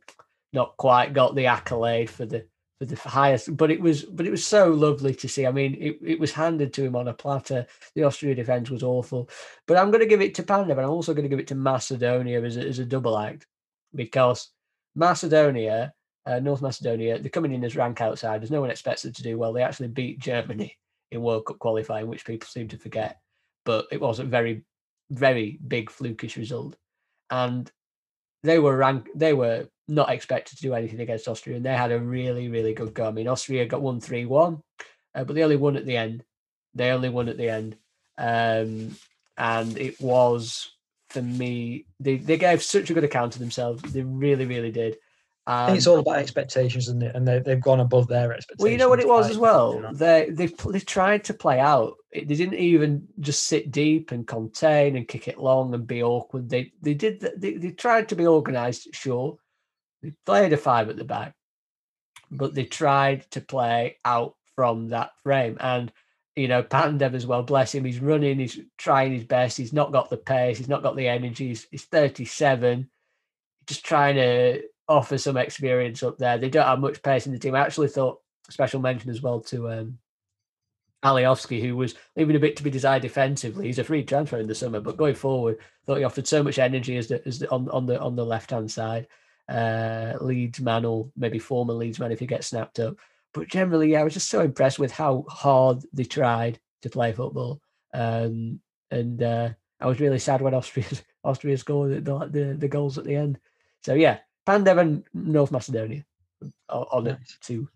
not 0.51 0.75
quite 0.77 1.13
got 1.13 1.35
the 1.35 1.45
accolade 1.45 2.09
for 2.09 2.25
the 2.25 2.47
for 2.79 2.85
the 2.85 2.95
highest. 2.95 3.55
But 3.55 3.71
it 3.71 3.79
was 3.79 4.03
but 4.03 4.25
it 4.25 4.31
was 4.31 4.45
so 4.45 4.69
lovely 4.69 5.13
to 5.15 5.27
see. 5.27 5.45
I 5.45 5.51
mean, 5.51 5.75
it, 5.79 5.99
it 6.01 6.19
was 6.19 6.31
handed 6.31 6.73
to 6.73 6.83
him 6.83 6.95
on 6.95 7.09
a 7.09 7.13
platter. 7.13 7.65
The 7.95 8.03
Austria 8.03 8.33
defense 8.33 8.69
was 8.69 8.83
awful, 8.83 9.29
but 9.67 9.77
I'm 9.77 9.91
going 9.91 10.01
to 10.01 10.07
give 10.07 10.21
it 10.21 10.33
to 10.35 10.43
Pandev, 10.43 10.75
but 10.75 10.83
I'm 10.83 10.89
also 10.89 11.13
going 11.13 11.23
to 11.23 11.29
give 11.29 11.39
it 11.39 11.47
to 11.47 11.55
Macedonia 11.55 12.41
as 12.41 12.57
a, 12.57 12.61
as 12.67 12.79
a 12.79 12.85
double 12.85 13.17
act 13.17 13.45
because 13.93 14.49
Macedonia, 14.95 15.93
uh, 16.25 16.39
North 16.39 16.61
Macedonia, 16.61 17.19
they're 17.19 17.29
coming 17.29 17.53
in 17.53 17.63
as 17.63 17.75
rank 17.75 18.01
outsiders. 18.01 18.51
No 18.51 18.61
one 18.61 18.71
expects 18.71 19.03
them 19.03 19.13
to 19.13 19.23
do 19.23 19.37
well. 19.37 19.53
They 19.53 19.63
actually 19.63 19.89
beat 19.89 20.19
Germany 20.19 20.77
in 21.11 21.21
World 21.21 21.45
Cup 21.45 21.59
qualifying, 21.59 22.07
which 22.07 22.25
people 22.25 22.47
seem 22.47 22.67
to 22.69 22.77
forget. 22.77 23.19
But 23.65 23.87
it 23.91 23.99
was 23.99 24.19
a 24.19 24.23
very, 24.23 24.63
very 25.09 25.59
big 25.67 25.89
flukish 25.89 26.37
result, 26.37 26.77
and 27.29 27.69
they 28.43 28.57
were 28.57 28.77
rank. 28.77 29.09
They 29.15 29.33
were 29.33 29.67
not 29.89 30.09
expected 30.11 30.57
to 30.57 30.61
do 30.61 30.73
anything 30.73 30.99
against 30.99 31.27
Austria, 31.27 31.57
and 31.57 31.65
they 31.65 31.75
had 31.75 31.91
a 31.91 31.99
really, 31.99 32.47
really 32.47 32.73
good 32.73 32.93
go. 32.93 33.07
I 33.07 33.11
mean, 33.11 33.27
Austria 33.27 33.65
got 33.65 33.81
one 33.81 33.99
three 33.99 34.25
one, 34.25 34.61
uh, 35.15 35.23
but 35.23 35.35
they 35.35 35.43
only 35.43 35.55
won 35.57 35.75
at 35.75 35.85
the 35.85 35.97
end. 35.97 36.23
They 36.75 36.91
only 36.91 37.09
won 37.09 37.29
at 37.29 37.37
the 37.37 37.49
end, 37.49 37.75
um, 38.17 38.95
and 39.37 39.77
it 39.77 39.99
was 39.99 40.71
for 41.09 41.21
me. 41.21 41.85
They 41.99 42.17
they 42.17 42.37
gave 42.37 42.63
such 42.63 42.89
a 42.89 42.93
good 42.93 43.03
account 43.03 43.35
of 43.35 43.39
themselves. 43.39 43.81
They 43.81 44.03
really, 44.03 44.45
really 44.45 44.71
did. 44.71 44.97
Think 45.49 45.77
it's 45.77 45.87
all 45.87 45.97
about 45.97 46.17
expectations, 46.17 46.87
isn't 46.89 47.01
it? 47.01 47.15
And 47.15 47.27
they, 47.27 47.39
they've 47.39 47.59
gone 47.59 47.79
above 47.79 48.07
their 48.07 48.33
expectations. 48.33 48.63
well, 48.63 48.71
you 48.71 48.77
know 48.77 48.89
what 48.89 48.99
it 48.99 49.07
was 49.07 49.31
as 49.31 49.37
well. 49.37 49.91
They 49.93 50.29
they 50.29 50.45
they 50.45 50.79
tried 50.79 51.23
to 51.23 51.33
play 51.33 51.59
out. 51.59 51.95
They 52.13 52.21
didn't 52.23 52.59
even 52.59 53.07
just 53.19 53.47
sit 53.47 53.71
deep 53.71 54.11
and 54.11 54.27
contain 54.27 54.95
and 54.95 55.07
kick 55.07 55.27
it 55.27 55.39
long 55.39 55.73
and 55.73 55.87
be 55.87 56.03
awkward. 56.03 56.49
They 56.49 56.71
they 56.83 56.93
did 56.93 57.21
th- 57.21 57.33
they, 57.37 57.53
they 57.53 57.71
tried 57.71 58.09
to 58.09 58.15
be 58.15 58.27
organised. 58.27 58.93
Sure, 58.93 59.39
they 60.01 60.13
played 60.25 60.53
a 60.53 60.57
five 60.57 60.89
at 60.89 60.97
the 60.97 61.03
back, 61.03 61.33
but 62.31 62.53
they 62.53 62.65
tried 62.65 63.29
to 63.31 63.41
play 63.41 63.97
out 64.05 64.35
from 64.55 64.89
that 64.89 65.11
frame. 65.23 65.57
And 65.59 65.91
you 66.35 66.47
know, 66.47 66.63
Pandev 66.63 67.15
as 67.15 67.27
well. 67.27 67.43
Bless 67.43 67.75
him. 67.75 67.83
He's 67.83 67.99
running. 67.99 68.39
He's 68.39 68.59
trying 68.77 69.11
his 69.11 69.25
best. 69.25 69.57
He's 69.57 69.73
not 69.73 69.91
got 69.91 70.09
the 70.09 70.17
pace. 70.17 70.57
He's 70.57 70.69
not 70.69 70.83
got 70.83 70.95
the 70.95 71.07
energy. 71.07 71.49
He's, 71.49 71.67
he's 71.69 71.85
thirty 71.85 72.25
seven. 72.25 72.89
Just 73.67 73.85
trying 73.85 74.15
to 74.15 74.63
offer 74.87 75.17
some 75.17 75.37
experience 75.37 76.01
up 76.01 76.17
there. 76.17 76.37
They 76.37 76.49
don't 76.49 76.65
have 76.65 76.79
much 76.79 77.03
pace 77.03 77.27
in 77.27 77.33
the 77.33 77.39
team. 77.39 77.55
I 77.55 77.59
actually 77.59 77.89
thought 77.89 78.21
special 78.49 78.79
mention 78.79 79.11
as 79.11 79.21
well 79.21 79.41
to 79.41 79.69
um, 79.69 79.99
Alioski, 81.03 81.61
who 81.61 81.75
was 81.75 81.95
leaving 82.15 82.35
a 82.35 82.39
bit 82.39 82.55
to 82.57 82.63
be 82.63 82.69
desired 82.71 83.01
defensively. 83.01 83.67
He's 83.67 83.79
a 83.79 83.83
free 83.83 84.03
transfer 84.03 84.37
in 84.37 84.47
the 84.47 84.55
summer, 84.55 84.79
but 84.79 84.97
going 84.97 85.15
forward, 85.15 85.59
thought 85.85 85.97
he 85.97 86.03
offered 86.03 86.27
so 86.27 86.41
much 86.41 86.59
energy 86.59 86.97
as 86.97 87.07
the, 87.07 87.25
as 87.27 87.39
the, 87.39 87.49
on 87.51 87.69
on 87.69 87.85
the 87.85 87.99
on 87.99 88.15
the 88.15 88.25
left 88.25 88.51
hand 88.51 88.71
side. 88.71 89.07
Uh, 89.49 90.13
Leeds 90.21 90.61
man 90.61 90.85
or 90.85 91.09
maybe 91.17 91.39
former 91.39 91.73
Leeds 91.73 91.99
man 91.99 92.11
if 92.11 92.19
he 92.19 92.27
gets 92.27 92.47
snapped 92.47 92.79
up. 92.79 92.97
But 93.33 93.47
generally, 93.47 93.91
yeah, 93.91 94.01
I 94.01 94.03
was 94.03 94.13
just 94.13 94.29
so 94.29 94.41
impressed 94.41 94.79
with 94.79 94.91
how 94.91 95.25
hard 95.29 95.83
they 95.93 96.03
tried 96.03 96.59
to 96.81 96.89
play 96.89 97.11
football. 97.13 97.61
Um, 97.93 98.59
and 98.91 99.21
uh, 99.21 99.49
I 99.79 99.87
was 99.87 99.99
really 99.99 100.19
sad 100.19 100.41
when 100.41 100.53
Austria 100.55 100.85
Austria 101.23 101.57
scored 101.57 102.05
the, 102.05 102.29
the 102.31 102.55
the 102.57 102.67
goals 102.67 102.97
at 102.97 103.05
the 103.05 103.15
end. 103.15 103.39
So 103.83 103.93
yeah, 103.93 104.19
Pandev 104.47 104.79
and 104.79 105.03
North 105.13 105.51
Macedonia 105.51 106.05
on 106.69 106.85
on 106.91 107.07
it 107.07 107.19
Nice. 107.19 107.37
too. 107.41 107.67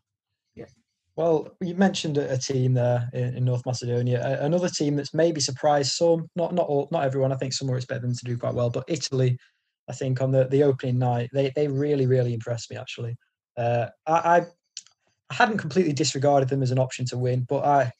Well, 1.15 1.55
you 1.61 1.75
mentioned 1.75 2.17
a, 2.17 2.37
team 2.37 2.73
there 2.73 3.07
in, 3.13 3.37
in 3.37 3.45
North 3.45 3.65
Macedonia. 3.67 4.39
Another 4.41 4.67
team 4.67 4.95
that's 4.95 5.13
maybe 5.13 5.39
surprised 5.39 5.91
some, 5.91 6.27
not 6.35 6.55
not 6.55 6.67
all, 6.67 6.87
not 6.91 7.03
everyone. 7.03 7.31
I 7.31 7.35
think 7.35 7.53
some 7.53 7.67
were 7.67 7.75
expecting 7.75 8.09
them 8.09 8.17
to 8.17 8.25
do 8.25 8.37
quite 8.37 8.55
well, 8.55 8.71
but 8.71 8.85
Italy 8.87 9.37
I 9.89 9.93
think 9.93 10.21
on 10.21 10.31
the, 10.31 10.45
the 10.45 10.63
opening 10.63 10.99
night, 10.99 11.29
they 11.33 11.51
they 11.55 11.67
really 11.67 12.05
really 12.05 12.33
impressed 12.33 12.71
me 12.71 12.77
actually. 12.77 13.15
Uh, 13.57 13.87
I, 14.07 14.13
I 14.13 14.45
I 15.29 15.33
hadn't 15.33 15.57
completely 15.57 15.93
disregarded 15.93 16.49
them 16.49 16.63
as 16.63 16.71
an 16.71 16.79
option 16.79 17.05
to 17.07 17.17
win, 17.17 17.45
but 17.49 17.65
I 17.65 17.91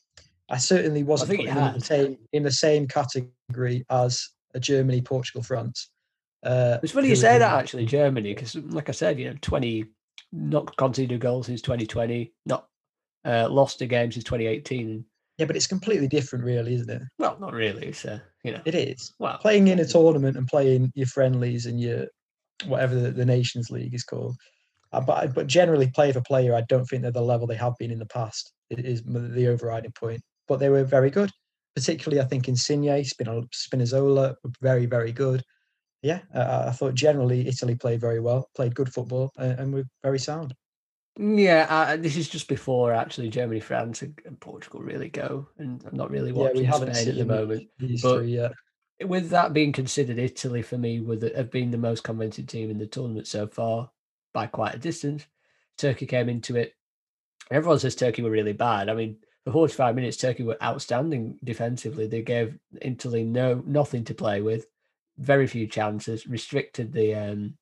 I 0.50 0.58
certainly 0.58 1.04
wasn't 1.04 1.32
you 1.32 1.38
putting 1.38 1.56
them 1.56 1.74
in 1.74 1.80
the 1.80 1.86
same 1.86 2.18
in 2.32 2.44
the 2.44 2.52
same 2.52 2.88
category 2.88 3.86
as 3.90 4.30
a 4.54 4.60
Germany, 4.60 5.02
Portugal, 5.02 5.42
France. 5.42 5.90
Uh, 6.44 6.78
It's 6.84 6.92
funny 6.92 7.08
you 7.08 7.16
say 7.16 7.38
that 7.40 7.60
actually, 7.60 7.86
Germany, 7.86 8.34
because 8.34 8.56
like 8.56 8.90
I 8.90 8.92
said, 8.92 9.20
you 9.20 9.30
know, 9.30 9.38
20 9.42 9.86
not 10.34 10.76
conceded 10.78 11.22
goals 11.22 11.46
since 11.46 11.62
2020, 11.62 12.34
not 12.46 12.68
uh, 13.26 13.48
lost 13.50 13.82
a 13.82 13.86
game 13.86 14.12
since 14.12 14.26
2018. 14.26 15.06
Yeah, 15.38 15.46
but 15.46 15.56
it's 15.56 15.68
completely 15.68 16.08
different, 16.08 16.46
really, 16.46 16.76
isn't 16.76 16.90
it? 16.90 17.02
Well, 17.18 17.38
not 17.40 17.54
really. 17.54 17.88
It's, 17.88 18.06
uh, 18.06 18.20
you 18.44 18.52
know, 18.52 18.62
It 18.66 18.76
is. 18.76 19.14
well, 19.18 19.38
Playing 19.40 19.68
in 19.68 19.80
a 19.80 19.86
tournament 19.86 20.38
and 20.38 20.48
playing 20.48 20.92
your 20.94 21.08
friendlies 21.08 21.66
and 21.66 21.80
your 21.80 22.08
whatever 22.66 22.96
the, 22.96 23.12
the 23.12 23.26
Nations 23.26 23.70
League 23.72 23.94
is 23.94 24.04
called. 24.04 24.36
Uh, 24.92 25.02
but 25.02 25.34
but 25.34 25.48
generally, 25.48 25.90
player 25.90 26.14
for 26.14 26.22
player, 26.22 26.56
I 26.56 26.62
don't 26.70 26.86
think 26.86 27.02
they're 27.02 27.12
the 27.12 27.22
level 27.22 27.48
they 27.48 27.56
have 27.56 27.74
been 27.80 27.92
in 27.92 28.00
the 28.00 28.06
past. 28.06 28.54
It 28.70 28.86
is 28.86 29.02
the 29.04 29.48
overriding 29.48 29.92
point. 29.92 30.22
But 30.48 30.60
they 30.60 30.70
were 30.70 30.84
very 30.84 31.10
good, 31.10 31.32
particularly 31.76 32.22
I 32.22 32.26
think 32.26 32.48
Insigne, 32.48 33.04
Spinazzola, 33.04 34.36
were 34.44 34.52
very 34.62 34.86
very 34.86 35.12
good. 35.12 35.42
Yeah, 36.04 36.20
uh, 36.36 36.66
I 36.68 36.72
thought 36.72 36.94
generally 36.94 37.48
Italy 37.48 37.76
played 37.76 38.02
very 38.02 38.20
well, 38.20 38.50
played 38.56 38.76
good 38.76 38.94
football, 38.94 39.32
uh, 39.40 39.56
and 39.58 39.74
were 39.74 39.86
very 40.04 40.20
sound. 40.20 40.54
Yeah, 41.18 41.68
uh, 41.70 41.98
this 41.98 42.18
is 42.18 42.28
just 42.28 42.48
before 42.48 42.94
actually 42.94 43.30
Germany, 43.30 43.60
France, 43.60 44.02
and, 44.02 44.20
and 44.26 44.40
Portugal 44.40 44.82
really 44.82 45.10
go. 45.10 45.48
And 45.58 45.84
I'm 45.86 45.96
not 45.96 46.10
really 46.12 46.32
Yeah, 46.32 46.38
watching 46.38 46.58
we 46.60 46.64
haven't 46.66 46.96
Spain 46.96 47.10
at 47.10 47.16
the 47.18 47.26
moment. 47.26 47.68
but- 47.80 48.18
three 48.20 48.36
yet. 48.36 48.52
with 49.06 49.30
that 49.30 49.54
being 49.54 49.72
considered, 49.74 50.18
Italy 50.18 50.62
for 50.62 50.78
me 50.78 51.00
would 51.00 51.22
have 51.36 51.52
been 51.52 51.72
the 51.72 51.78
most 51.78 52.04
convincing 52.04 52.46
team 52.46 52.70
in 52.72 52.78
the 52.78 52.88
tournament 52.88 53.28
so 53.28 53.48
far 53.48 53.92
by 54.34 54.48
quite 54.48 54.76
a 54.76 54.80
distance. 54.80 55.26
Turkey 55.78 56.06
came 56.06 56.30
into 56.30 56.56
it. 56.56 56.74
Everyone 57.52 57.80
says 57.80 57.96
Turkey 57.96 58.22
were 58.22 58.32
really 58.32 58.54
bad. 58.54 58.90
I 58.90 58.94
mean, 58.94 59.18
for 59.44 59.52
45 59.52 59.96
minutes, 59.96 60.18
Turkey 60.18 60.44
were 60.44 60.62
outstanding 60.64 61.38
defensively. 61.44 62.08
They 62.08 62.22
gave 62.22 62.58
Italy 62.82 63.24
no 63.24 63.62
nothing 63.66 64.06
to 64.06 64.14
play 64.16 64.42
with, 64.42 64.66
very 65.18 65.46
few 65.48 65.68
chances, 65.68 66.26
restricted 66.26 66.94
the 66.94 67.14
um, 67.16 67.58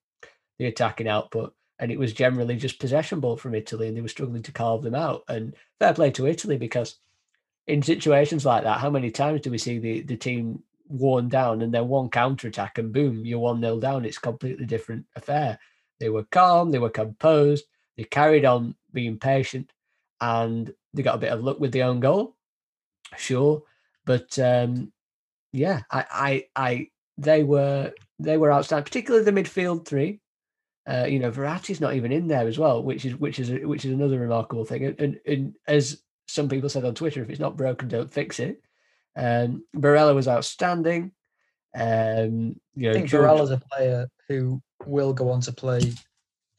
the 0.60 0.68
attacking 0.68 1.08
output, 1.08 1.56
and 1.82 1.91
it 1.91 1.99
was 1.99 2.13
generally 2.13 2.55
just 2.55 2.79
possession 2.79 3.19
ball 3.19 3.36
from 3.36 3.55
Italy, 3.55 3.88
and 3.88 3.97
they 3.97 4.01
were 4.01 4.07
struggling 4.07 4.43
to 4.43 4.51
carve 4.51 4.84
them 4.84 4.95
out. 4.95 5.23
And 5.27 5.55
fair 5.79 5.93
play 5.93 6.11
to 6.11 6.27
Italy 6.27 6.57
because 6.57 6.95
in 7.67 7.82
situations 7.82 8.45
like 8.45 8.63
that, 8.63 8.79
how 8.79 8.89
many 8.89 9.11
times 9.11 9.41
do 9.41 9.51
we 9.51 9.57
see 9.57 9.79
the 9.79 10.01
the 10.01 10.15
team 10.15 10.63
worn 10.88 11.29
down 11.29 11.61
and 11.61 11.73
then 11.73 11.88
one 11.88 12.09
counter 12.09 12.47
attack 12.47 12.77
and 12.77 12.93
boom, 12.93 13.25
you're 13.25 13.39
one 13.39 13.59
nil 13.61 13.79
down. 13.79 14.05
It's 14.05 14.17
a 14.17 14.21
completely 14.21 14.65
different 14.65 15.05
affair. 15.15 15.57
They 15.99 16.09
were 16.09 16.25
calm, 16.25 16.71
they 16.71 16.79
were 16.79 16.89
composed, 16.89 17.65
they 17.97 18.03
carried 18.03 18.45
on 18.45 18.75
being 18.93 19.17
patient, 19.17 19.71
and 20.19 20.73
they 20.93 21.03
got 21.03 21.15
a 21.15 21.19
bit 21.19 21.32
of 21.32 21.43
luck 21.43 21.59
with 21.59 21.71
the 21.71 21.84
own 21.84 21.99
goal, 21.99 22.36
sure. 23.17 23.63
But 24.05 24.38
um, 24.39 24.91
yeah, 25.51 25.82
I, 25.91 26.05
I, 26.11 26.45
I, 26.55 26.88
they 27.17 27.43
were 27.43 27.93
they 28.19 28.38
were 28.38 28.51
outstanding, 28.51 28.86
particularly 28.86 29.25
the 29.25 29.32
midfield 29.32 29.86
three. 29.86 30.19
Uh, 30.88 31.05
you 31.07 31.19
know, 31.19 31.32
Verratti's 31.32 31.79
not 31.82 31.93
even 31.93 32.11
in 32.11 32.27
there 32.27 32.47
as 32.47 32.57
well, 32.57 32.82
which 32.84 33.05
is 33.05 33.15
which 33.15 33.39
is 33.39 33.51
which 33.65 33.86
is 33.86 33.91
another 33.91 34.19
remarkable 34.19 34.65
thing. 34.65 34.86
And, 34.86 34.99
and, 34.99 35.19
and 35.27 35.55
as 35.67 36.01
some 36.27 36.49
people 36.49 36.69
said 36.69 36.86
on 36.86 36.95
Twitter, 36.95 37.21
if 37.21 37.29
it's 37.29 37.39
not 37.39 37.57
broken, 37.57 37.88
don't 37.88 38.11
fix 38.11 38.39
it. 38.39 38.61
Um, 39.15 39.63
Barella 39.75 40.15
was 40.15 40.27
outstanding. 40.27 41.11
Um, 41.77 42.55
you 42.75 42.84
know, 42.84 42.89
I 42.91 42.93
think 42.93 43.09
George- 43.09 43.23
Barella's 43.23 43.51
a 43.51 43.61
player 43.71 44.07
who 44.27 44.61
will 44.86 45.13
go 45.13 45.29
on 45.29 45.41
to 45.41 45.51
play 45.51 45.93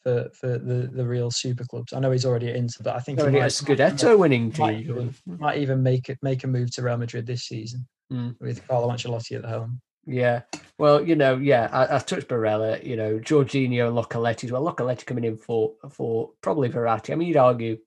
for 0.03 0.29
for 0.35 0.59
the, 0.59 0.89
the 0.93 1.05
real 1.07 1.31
super 1.31 1.65
clubs. 1.65 1.93
I 1.93 1.99
know 2.01 2.11
he's 2.11 2.25
already 2.27 2.49
at 2.51 2.57
Inter, 2.57 2.83
but 2.85 2.97
I 2.97 3.01
think 3.01 3.19
he 3.19 3.23
already 3.23 3.39
a 3.39 3.43
might, 3.43 3.51
Scudetto 3.51 4.19
winning 4.19 4.53
might 4.59 4.81
even, 4.81 5.15
might 5.27 5.59
even 5.59 5.83
make 5.83 6.09
it 6.09 6.19
make 6.23 6.45
a 6.45 6.47
move 6.47 6.71
to 6.73 6.83
Real 6.83 6.97
Madrid 6.97 7.27
this 7.27 7.43
season 7.45 7.87
Mm. 8.13 8.37
with 8.41 8.67
Carlo 8.69 8.89
Ancelotti 8.91 9.37
at 9.37 9.43
the 9.43 9.49
helm. 9.49 9.81
Yeah. 10.07 10.43
Well, 10.79 11.07
you 11.07 11.15
know, 11.15 11.37
yeah, 11.37 11.69
I, 11.73 11.97
I 11.97 11.99
touched 12.01 12.29
Barella, 12.29 12.85
you 12.85 12.97
know, 12.97 13.19
Jorginho 13.19 13.87
and 13.87 13.97
Locatelli 13.97 14.43
as 14.43 14.51
well. 14.51 14.65
Locatelli 14.65 15.05
coming 15.07 15.25
in 15.25 15.37
for 15.37 15.75
for 15.91 16.31
probably 16.41 16.69
Verratti. 16.69 17.13
I 17.13 17.15
mean, 17.15 17.29
you'd 17.29 17.37
argue, 17.37 17.79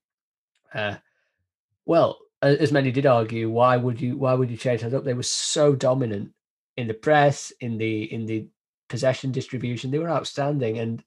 uh, 0.73 0.95
well, 1.85 2.19
as 2.41 2.71
many 2.71 2.91
did 2.91 3.05
argue, 3.05 3.49
why 3.49 3.75
would 3.77 3.99
you 3.99 4.17
why 4.17 4.33
would 4.33 4.49
you 4.49 4.57
change 4.57 4.81
that 4.81 4.93
up? 4.93 5.03
They 5.03 5.13
were 5.13 5.23
so 5.23 5.75
dominant 5.75 6.31
in 6.77 6.87
the 6.87 6.93
press, 6.93 7.51
in 7.59 7.77
the 7.77 8.03
in 8.03 8.25
the 8.25 8.47
possession 8.87 9.31
distribution. 9.31 9.91
They 9.91 9.99
were 9.99 10.09
outstanding. 10.09 10.77
And 10.77 11.03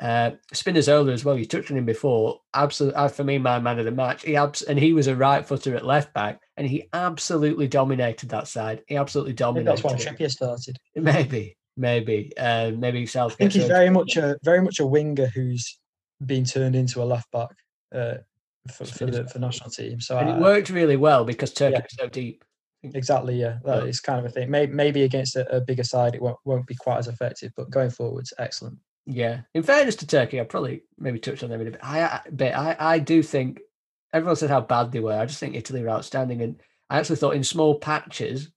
uh 0.00 0.32
Spinazzola 0.54 1.12
as 1.12 1.24
well, 1.24 1.38
you 1.38 1.44
touched 1.44 1.70
on 1.70 1.76
him 1.78 1.84
before. 1.84 2.40
Absolutely 2.54 3.08
for 3.08 3.24
me, 3.24 3.38
my 3.38 3.58
man 3.58 3.78
of 3.78 3.84
the 3.84 3.90
match. 3.90 4.24
He 4.24 4.36
abs- 4.36 4.62
and 4.62 4.78
he 4.78 4.92
was 4.92 5.08
a 5.08 5.16
right 5.16 5.44
footer 5.44 5.74
at 5.76 5.84
left 5.84 6.14
back, 6.14 6.40
and 6.58 6.66
he 6.66 6.88
absolutely 6.92 7.68
dominated 7.68 8.28
that 8.30 8.48
side. 8.48 8.82
He 8.86 8.96
absolutely 8.96 9.32
I 9.32 9.36
dominated. 9.36 9.70
that's 9.70 9.84
when 9.84 9.94
it. 9.94 10.00
Trippier 10.00 10.30
started. 10.30 10.76
Maybe, 10.96 11.56
maybe, 11.76 12.32
uh, 12.36 12.72
maybe 12.72 13.02
I 13.02 13.04
Southgate. 13.06 13.38
think 13.38 13.52
he's 13.52 13.66
very 13.66 13.88
much 13.90 14.16
a 14.16 14.36
very 14.42 14.60
much 14.60 14.80
a 14.80 14.86
winger 14.86 15.26
who's 15.26 15.78
been 16.26 16.44
turned 16.44 16.74
into 16.76 17.02
a 17.02 17.04
left 17.04 17.30
back 17.30 17.50
uh, 17.94 18.14
for, 18.72 18.84
for 18.84 19.06
the 19.06 19.26
for 19.28 19.38
national 19.38 19.70
team. 19.70 20.00
So 20.00 20.18
and 20.18 20.28
it 20.28 20.36
worked 20.36 20.68
really 20.70 20.96
well 20.96 21.24
because 21.24 21.52
Turkey 21.52 21.74
yeah. 21.74 21.82
was 21.82 21.96
so 21.98 22.08
deep. 22.08 22.44
exactly, 22.82 23.36
yeah, 23.40 23.58
that 23.64 23.82
Yeah. 23.84 23.88
is 23.88 24.00
kind 24.00 24.18
of 24.18 24.24
a 24.26 24.30
thing. 24.30 24.50
Maybe, 24.50 24.72
maybe 24.72 25.02
against 25.04 25.36
a, 25.36 25.48
a 25.56 25.60
bigger 25.60 25.84
side, 25.84 26.14
it 26.14 26.20
won't 26.22 26.38
won't 26.44 26.66
be 26.66 26.74
quite 26.74 26.98
as 26.98 27.08
effective. 27.08 27.52
But 27.56 27.70
going 27.70 27.90
forwards, 27.90 28.32
excellent. 28.38 28.78
Yeah. 29.06 29.40
In 29.54 29.62
fairness 29.62 29.96
to 29.96 30.06
Turkey, 30.06 30.38
I 30.40 30.44
probably 30.44 30.82
maybe 30.98 31.18
touched 31.18 31.42
on 31.42 31.48
them 31.50 31.60
in 31.62 31.68
a 31.68 31.70
bit. 31.70 31.80
I, 31.82 32.02
I 32.02 32.20
but 32.30 32.54
I, 32.54 32.76
I 32.78 32.98
do 32.98 33.22
think 33.22 33.60
everyone 34.12 34.36
said 34.36 34.50
how 34.50 34.60
bad 34.60 34.92
they 34.92 35.00
were. 35.00 35.12
I 35.12 35.26
just 35.26 35.40
think 35.40 35.54
Italy 35.54 35.82
were 35.82 35.90
outstanding, 35.90 36.42
and 36.42 36.60
I 36.90 36.98
actually 36.98 37.16
thought 37.16 37.36
in 37.36 37.44
small 37.44 37.78
patches 37.78 38.50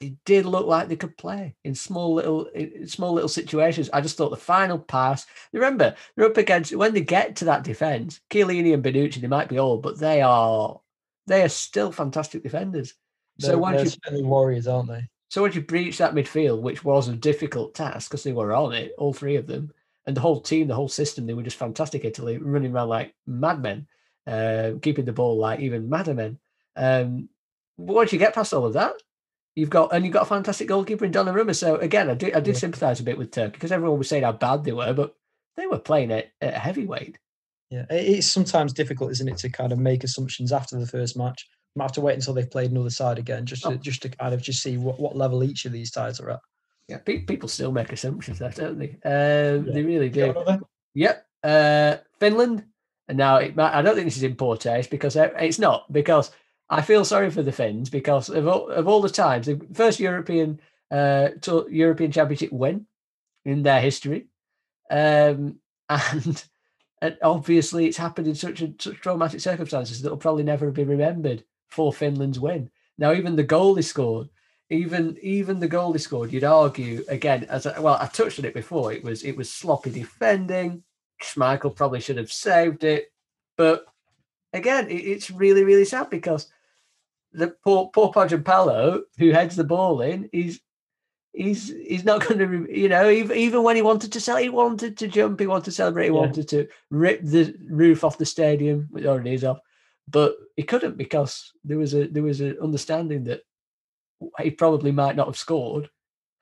they 0.00 0.16
did 0.26 0.44
look 0.44 0.66
like 0.66 0.88
they 0.88 0.96
could 0.96 1.16
play 1.16 1.56
in 1.64 1.74
small 1.74 2.14
little 2.14 2.46
in 2.46 2.86
small 2.86 3.12
little 3.12 3.28
situations. 3.28 3.88
I 3.92 4.00
just 4.00 4.16
thought 4.16 4.30
the 4.30 4.36
final 4.36 4.78
pass. 4.78 5.26
Remember, 5.52 5.94
they're 6.14 6.26
up 6.26 6.36
against 6.36 6.74
when 6.76 6.92
they 6.92 7.00
get 7.00 7.36
to 7.36 7.46
that 7.46 7.64
defense. 7.64 8.20
Chiellini 8.30 8.74
and 8.74 8.84
Bonucci, 8.84 9.20
they 9.20 9.26
might 9.26 9.48
be 9.48 9.58
old, 9.58 9.82
but 9.82 9.98
they 9.98 10.20
are 10.20 10.80
they 11.26 11.42
are 11.42 11.48
still 11.48 11.92
fantastic 11.92 12.42
defenders. 12.42 12.94
So 13.38 13.48
They're, 13.48 13.58
once 13.58 13.76
they're 13.76 13.84
you 13.84 13.90
certainly 13.90 14.24
warriors, 14.24 14.68
aren't 14.68 14.88
they? 14.88 15.08
So 15.28 15.42
once 15.42 15.54
you 15.54 15.62
breach 15.62 15.98
that 15.98 16.14
midfield, 16.14 16.60
which 16.60 16.84
was 16.84 17.08
a 17.08 17.16
difficult 17.16 17.74
task 17.74 18.10
because 18.10 18.22
they 18.22 18.32
were 18.32 18.54
on 18.54 18.72
it, 18.74 18.92
all 18.98 19.12
three 19.12 19.36
of 19.36 19.46
them, 19.46 19.72
and 20.06 20.16
the 20.16 20.20
whole 20.20 20.40
team, 20.40 20.68
the 20.68 20.74
whole 20.74 20.88
system, 20.88 21.26
they 21.26 21.34
were 21.34 21.42
just 21.42 21.56
fantastic. 21.56 22.04
Italy 22.04 22.38
running 22.38 22.72
around 22.72 22.88
like 22.88 23.14
madmen, 23.26 23.88
uh, 24.26 24.72
keeping 24.82 25.04
the 25.04 25.12
ball 25.12 25.36
like 25.38 25.60
even 25.60 25.88
madder 25.88 26.14
men. 26.14 26.38
Um, 26.76 27.28
but 27.78 27.94
once 27.94 28.12
you 28.12 28.18
get 28.18 28.34
past 28.34 28.52
all 28.54 28.64
of 28.66 28.72
that, 28.74 28.94
you've 29.54 29.70
got 29.70 29.92
and 29.94 30.04
you've 30.04 30.12
got 30.14 30.22
a 30.22 30.26
fantastic 30.26 30.68
goalkeeper 30.68 31.04
in 31.04 31.12
Donnarumma. 31.12 31.54
So 31.54 31.76
again, 31.76 32.10
I 32.10 32.14
do 32.14 32.26
I 32.34 32.40
did 32.40 32.48
Yeah. 32.54 32.60
sympathise 32.60 33.00
a 33.00 33.04
bit 33.04 33.18
with 33.18 33.30
Turkey 33.30 33.52
because 33.52 33.72
everyone 33.72 33.98
was 33.98 34.08
saying 34.08 34.22
how 34.24 34.32
bad 34.32 34.64
they 34.64 34.72
were, 34.72 34.92
but 34.92 35.14
they 35.56 35.66
were 35.66 35.78
playing 35.78 36.12
at, 36.12 36.30
at 36.40 36.54
a 36.54 36.58
heavyweight. 36.58 37.18
Yeah, 37.70 37.86
it's 37.90 38.26
sometimes 38.28 38.72
difficult, 38.72 39.10
isn't 39.12 39.28
it, 39.28 39.38
to 39.38 39.48
kind 39.50 39.72
of 39.72 39.78
make 39.78 40.04
assumptions 40.04 40.52
after 40.52 40.78
the 40.78 40.86
first 40.86 41.16
match. 41.16 41.48
Might 41.74 41.84
have 41.84 41.92
to 41.92 42.00
wait 42.00 42.14
until 42.14 42.32
they've 42.32 42.50
played 42.50 42.70
another 42.70 42.90
side 42.90 43.18
again, 43.18 43.44
just 43.44 43.62
to, 43.64 43.70
Oh. 43.70 43.74
just 43.76 44.02
to 44.02 44.08
kind 44.08 44.32
of 44.32 44.40
just 44.40 44.62
see 44.62 44.76
what, 44.78 45.00
what 45.00 45.16
level 45.16 45.42
each 45.42 45.64
of 45.64 45.72
these 45.72 45.92
sides 45.92 46.20
are 46.20 46.30
at. 46.30 46.40
Yeah, 46.88 46.98
pe- 46.98 47.22
people 47.24 47.48
still 47.48 47.72
make 47.72 47.92
assumptions 47.92 48.38
there, 48.38 48.50
don't 48.50 48.78
they? 48.78 48.90
Um, 49.04 49.66
Yeah. 49.66 49.72
They 49.72 49.82
really 49.82 50.08
Do 50.10 50.20
you 50.20 50.26
do. 50.26 50.32
have 50.32 50.36
another? 50.46 50.60
Yep. 50.94 51.26
Uh, 51.42 51.96
Finland. 52.20 52.64
Now 53.08 53.36
it 53.36 53.58
I 53.58 53.82
don't 53.82 53.94
think 53.94 54.06
this 54.06 54.16
is 54.16 54.22
in 54.22 54.34
poor 54.34 54.56
taste 54.56 54.90
because 54.90 55.16
it's 55.16 55.58
not 55.58 55.90
because 55.92 56.30
I 56.68 56.82
feel 56.82 57.04
sorry 57.04 57.30
for 57.30 57.42
the 57.42 57.52
Finns 57.52 57.90
because 57.90 58.28
of 58.28 58.48
all, 58.48 58.68
of 58.68 58.88
all 58.88 59.00
the 59.00 59.08
times 59.08 59.46
the 59.46 59.60
first 59.72 60.00
European 60.00 60.60
uh, 60.90 61.28
tour, 61.40 61.70
European 61.70 62.10
Championship 62.10 62.52
win 62.52 62.86
in 63.44 63.62
their 63.62 63.80
history, 63.80 64.26
um, 64.90 65.60
and 65.88 66.44
and 67.00 67.16
obviously 67.22 67.86
it's 67.86 67.96
happened 67.96 68.26
in 68.26 68.34
such 68.34 68.62
a, 68.62 68.72
such 68.78 69.00
traumatic 69.00 69.40
circumstances 69.40 70.02
that 70.02 70.10
will 70.10 70.16
probably 70.16 70.42
never 70.42 70.70
be 70.70 70.84
remembered 70.84 71.44
for 71.68 71.92
Finland's 71.92 72.40
win. 72.40 72.70
Now 72.98 73.12
even 73.12 73.36
the 73.36 73.44
goal 73.44 73.74
they 73.74 73.82
scored, 73.82 74.28
even 74.68 75.16
even 75.22 75.60
the 75.60 75.68
goal 75.68 75.92
they 75.92 75.98
scored, 75.98 76.32
you'd 76.32 76.42
argue 76.42 77.04
again 77.08 77.44
as 77.44 77.66
I, 77.66 77.78
well. 77.78 77.98
I 78.00 78.06
touched 78.06 78.40
on 78.40 78.44
it 78.44 78.54
before. 78.54 78.92
It 78.92 79.04
was 79.04 79.22
it 79.22 79.36
was 79.36 79.50
sloppy 79.52 79.90
defending. 79.90 80.82
Schmeichel 81.22 81.74
probably 81.74 82.00
should 82.00 82.18
have 82.18 82.32
saved 82.32 82.84
it, 82.84 83.12
but 83.56 83.86
again, 84.52 84.86
it's 84.90 85.30
really 85.30 85.64
really 85.64 85.84
sad 85.84 86.10
because 86.10 86.50
the 87.32 87.48
poor 87.64 87.90
poor 87.92 88.12
Poggio 88.12 89.02
who 89.18 89.30
heads 89.30 89.56
the 89.56 89.64
ball 89.64 90.00
in, 90.00 90.28
he's 90.32 90.60
he's 91.32 91.68
he's 91.68 92.04
not 92.04 92.26
going 92.26 92.38
to 92.38 92.72
you 92.74 92.88
know 92.88 93.10
even, 93.10 93.36
even 93.36 93.62
when 93.62 93.76
he 93.76 93.82
wanted 93.82 94.12
to 94.12 94.20
sell, 94.20 94.36
he 94.36 94.48
wanted 94.48 94.96
to 94.98 95.08
jump, 95.08 95.40
he 95.40 95.46
wanted 95.46 95.66
to 95.66 95.72
celebrate, 95.72 96.04
he 96.06 96.10
Yeah. 96.10 96.20
wanted 96.20 96.48
to 96.48 96.68
rip 96.90 97.20
the 97.22 97.54
roof 97.68 98.04
off 98.04 98.18
the 98.18 98.26
stadium, 98.26 98.88
which 98.90 99.04
already 99.04 99.34
is 99.34 99.44
off, 99.44 99.58
but 100.08 100.36
he 100.56 100.62
couldn't 100.62 100.96
because 100.96 101.52
there 101.64 101.78
was 101.78 101.94
a 101.94 102.06
there 102.08 102.22
was 102.22 102.40
an 102.40 102.56
understanding 102.62 103.24
that 103.24 103.42
he 104.40 104.50
probably 104.50 104.92
might 104.92 105.16
not 105.16 105.26
have 105.26 105.36
scored 105.36 105.90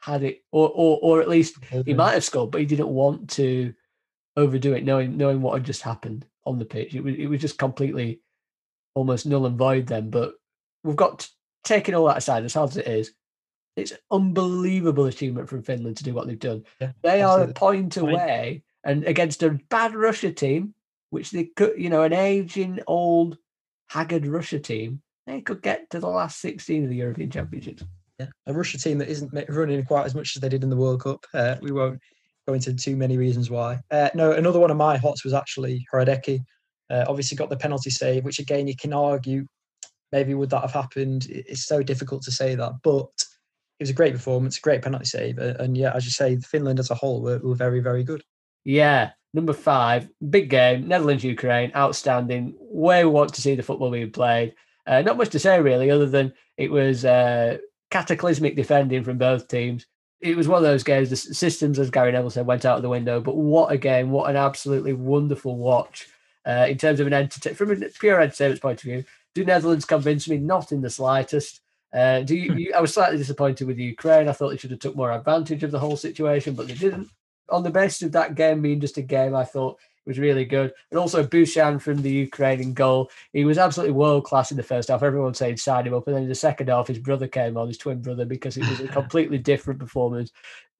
had 0.00 0.22
it, 0.22 0.44
or 0.52 0.68
or 0.74 0.98
or 1.02 1.20
at 1.22 1.28
least 1.28 1.56
he 1.86 1.94
might 1.94 2.12
have 2.12 2.24
scored, 2.24 2.50
but 2.50 2.60
he 2.60 2.66
didn't 2.66 2.88
want 2.88 3.30
to 3.30 3.72
overdo 4.36 4.72
it, 4.74 4.84
knowing 4.84 5.16
knowing 5.16 5.40
what 5.42 5.54
had 5.54 5.64
just 5.64 5.82
happened 5.82 6.26
on 6.44 6.58
the 6.58 6.64
pitch. 6.64 6.94
It 6.94 7.02
was 7.02 7.14
it 7.16 7.26
was 7.26 7.40
just 7.40 7.58
completely 7.58 8.20
almost 8.94 9.26
null 9.26 9.46
and 9.46 9.58
void 9.58 9.86
then. 9.86 10.10
But 10.10 10.34
we've 10.82 10.96
got 10.96 11.20
t- 11.20 11.28
taking 11.64 11.94
all 11.94 12.06
that 12.06 12.18
aside, 12.18 12.44
as 12.44 12.54
hard 12.54 12.70
as 12.70 12.76
it 12.76 12.86
is, 12.86 13.12
it's 13.76 13.92
unbelievable 14.10 15.06
achievement 15.06 15.48
from 15.48 15.62
Finland 15.62 15.96
to 15.96 16.04
do 16.04 16.14
what 16.14 16.26
they've 16.26 16.38
done. 16.38 16.64
Yeah, 16.80 16.92
They 17.02 17.22
are 17.22 17.42
a 17.42 17.52
point 17.52 17.96
away, 17.96 18.62
and 18.84 19.04
against 19.04 19.42
a 19.42 19.58
bad 19.68 19.94
Russia 19.94 20.32
team, 20.32 20.74
which 21.10 21.30
they 21.30 21.44
could, 21.44 21.74
you 21.76 21.90
know, 21.90 22.02
an 22.02 22.12
aging, 22.12 22.80
old, 22.86 23.38
haggard 23.88 24.26
Russia 24.26 24.58
team, 24.58 25.02
they 25.26 25.40
could 25.40 25.62
get 25.62 25.90
to 25.90 26.00
the 26.00 26.08
last 26.08 26.40
sixteen 26.40 26.84
of 26.84 26.90
the 26.90 26.96
European 26.96 27.30
Championships. 27.30 27.84
Yeah, 28.20 28.26
a 28.46 28.52
Russia 28.52 28.78
team 28.78 28.98
that 28.98 29.08
isn't 29.08 29.32
running 29.48 29.84
quite 29.84 30.06
as 30.06 30.14
much 30.14 30.36
as 30.36 30.40
they 30.40 30.48
did 30.48 30.62
in 30.62 30.70
the 30.70 30.76
World 30.76 31.02
Cup. 31.02 31.26
Uh, 31.34 31.56
we 31.60 31.72
won't 31.72 32.00
go 32.46 32.54
into 32.54 32.74
too 32.74 32.96
many 32.96 33.16
reasons 33.16 33.50
why. 33.50 33.80
Uh, 33.90 34.10
no, 34.14 34.32
another 34.32 34.60
one 34.60 34.70
of 34.70 34.76
my 34.76 34.96
hots 34.96 35.24
was 35.24 35.32
actually 35.32 35.86
Hradecky. 35.92 36.40
Uh, 36.90 37.04
obviously 37.08 37.36
got 37.36 37.48
the 37.48 37.56
penalty 37.56 37.90
save, 37.90 38.24
which 38.24 38.38
again 38.38 38.68
you 38.68 38.76
can 38.76 38.92
argue 38.92 39.46
maybe 40.12 40.34
would 40.34 40.50
that 40.50 40.60
have 40.60 40.72
happened. 40.72 41.26
It's 41.28 41.66
so 41.66 41.82
difficult 41.82 42.22
to 42.22 42.30
say 42.30 42.54
that, 42.54 42.72
but 42.82 43.08
it 43.80 43.82
was 43.82 43.90
a 43.90 43.94
great 43.94 44.12
performance, 44.12 44.58
a 44.58 44.60
great 44.60 44.82
penalty 44.82 45.06
save, 45.06 45.38
uh, 45.38 45.54
and 45.58 45.76
yeah, 45.76 45.92
as 45.94 46.04
you 46.04 46.10
say, 46.10 46.36
Finland 46.36 46.78
as 46.78 46.90
a 46.90 46.94
whole 46.94 47.22
were, 47.22 47.38
were 47.38 47.54
very, 47.54 47.80
very 47.80 48.04
good. 48.04 48.22
Yeah, 48.64 49.10
number 49.32 49.52
five, 49.52 50.08
big 50.30 50.48
game, 50.50 50.86
Netherlands 50.86 51.24
Ukraine, 51.24 51.72
outstanding. 51.74 52.54
Way 52.60 53.04
we 53.04 53.10
want 53.10 53.34
to 53.34 53.42
see 53.42 53.54
the 53.54 53.62
football 53.62 53.90
being 53.90 54.12
played. 54.12 54.54
Uh, 54.86 55.02
not 55.02 55.16
much 55.16 55.30
to 55.30 55.38
say 55.38 55.60
really, 55.60 55.90
other 55.90 56.06
than 56.06 56.32
it 56.58 56.70
was 56.70 57.04
uh, 57.04 57.58
cataclysmic 57.90 58.54
defending 58.56 59.02
from 59.02 59.18
both 59.18 59.48
teams. 59.48 59.86
It 60.20 60.36
was 60.36 60.48
one 60.48 60.58
of 60.58 60.62
those 60.62 60.82
games. 60.82 61.10
The 61.10 61.16
systems, 61.16 61.78
as 61.78 61.90
Gary 61.90 62.12
Neville 62.12 62.30
said, 62.30 62.46
went 62.46 62.64
out 62.64 62.76
of 62.76 62.82
the 62.82 62.88
window. 62.88 63.20
But 63.20 63.36
what 63.36 63.72
a 63.72 63.76
game! 63.76 64.10
What 64.10 64.30
an 64.30 64.36
absolutely 64.36 64.92
wonderful 64.92 65.56
watch 65.56 66.08
uh, 66.46 66.66
in 66.68 66.78
terms 66.78 67.00
of 67.00 67.06
an 67.06 67.12
entertain 67.12 67.54
from 67.54 67.70
a 67.70 67.88
pure 68.00 68.20
entertainment 68.20 68.62
point 68.62 68.80
of 68.80 68.84
view. 68.84 69.04
Do 69.34 69.44
Netherlands 69.44 69.84
convince 69.84 70.28
me? 70.28 70.38
Not 70.38 70.72
in 70.72 70.80
the 70.80 70.90
slightest. 70.90 71.60
Uh, 71.92 72.20
do 72.22 72.34
you, 72.34 72.54
you? 72.54 72.72
I 72.74 72.80
was 72.80 72.94
slightly 72.94 73.18
disappointed 73.18 73.66
with 73.66 73.78
Ukraine. 73.78 74.28
I 74.28 74.32
thought 74.32 74.50
they 74.50 74.56
should 74.56 74.70
have 74.70 74.80
took 74.80 74.96
more 74.96 75.12
advantage 75.12 75.62
of 75.62 75.70
the 75.70 75.78
whole 75.78 75.96
situation, 75.96 76.54
but 76.54 76.68
they 76.68 76.74
didn't 76.74 77.08
on 77.48 77.62
the 77.62 77.70
basis 77.70 78.02
of 78.02 78.12
that 78.12 78.34
game 78.34 78.62
being 78.62 78.80
just 78.80 78.98
a 78.98 79.02
game, 79.02 79.34
I 79.34 79.44
thought 79.44 79.78
was 80.06 80.18
really 80.18 80.44
good. 80.44 80.72
And 80.90 80.98
also 80.98 81.26
Bushchan 81.26 81.80
from 81.80 82.02
the 82.02 82.10
Ukrainian 82.10 82.74
goal. 82.74 83.10
He 83.32 83.44
was 83.44 83.58
absolutely 83.58 83.92
world 83.92 84.24
class 84.24 84.50
in 84.50 84.56
the 84.56 84.62
first 84.62 84.88
half. 84.88 85.02
Everyone 85.02 85.34
saying 85.34 85.56
sign 85.56 85.86
him 85.86 85.94
up. 85.94 86.06
And 86.06 86.16
then 86.16 86.24
in 86.24 86.28
the 86.28 86.34
second 86.34 86.68
half, 86.68 86.88
his 86.88 86.98
brother 86.98 87.28
came 87.28 87.56
on, 87.56 87.68
his 87.68 87.78
twin 87.78 88.02
brother, 88.02 88.24
because 88.24 88.56
it 88.56 88.68
was 88.68 88.80
a 88.80 88.88
completely 89.00 89.38
different 89.38 89.80
performance. 89.80 90.30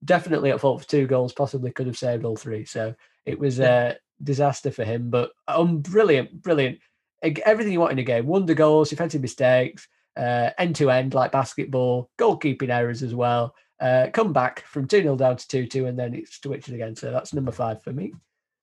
Definitely 0.04 0.50
at 0.50 0.60
fault 0.60 0.82
for 0.82 0.88
two 0.88 1.06
goals, 1.06 1.32
possibly 1.32 1.70
could 1.70 1.86
have 1.86 1.98
saved 1.98 2.24
all 2.24 2.36
three. 2.36 2.64
So 2.64 2.94
it 3.24 3.38
was 3.38 3.60
a 3.60 3.96
disaster 4.22 4.70
for 4.70 4.84
him, 4.84 5.10
but 5.10 5.32
um, 5.48 5.78
brilliant, 5.80 6.42
brilliant. 6.42 6.78
Everything 7.22 7.72
you 7.72 7.80
want 7.80 7.92
in 7.92 7.98
a 7.98 8.02
game. 8.02 8.26
Wonder 8.26 8.52
goals, 8.52 8.90
defensive 8.90 9.22
mistakes, 9.22 9.88
end 10.16 10.76
to 10.76 10.90
end 10.90 11.14
like 11.14 11.32
basketball, 11.32 12.10
goalkeeping 12.18 12.68
errors 12.68 13.02
as 13.02 13.14
well 13.14 13.54
uh, 13.80 14.08
come 14.12 14.32
back 14.32 14.60
from 14.66 14.86
2 14.86 15.02
0 15.02 15.16
down 15.16 15.36
to 15.36 15.48
2 15.48 15.66
2, 15.66 15.86
and 15.86 15.98
then 15.98 16.14
it's 16.14 16.40
switched 16.40 16.68
again. 16.68 16.96
So 16.96 17.10
that's 17.10 17.34
number 17.34 17.52
five 17.52 17.82
for 17.82 17.92
me. 17.92 18.12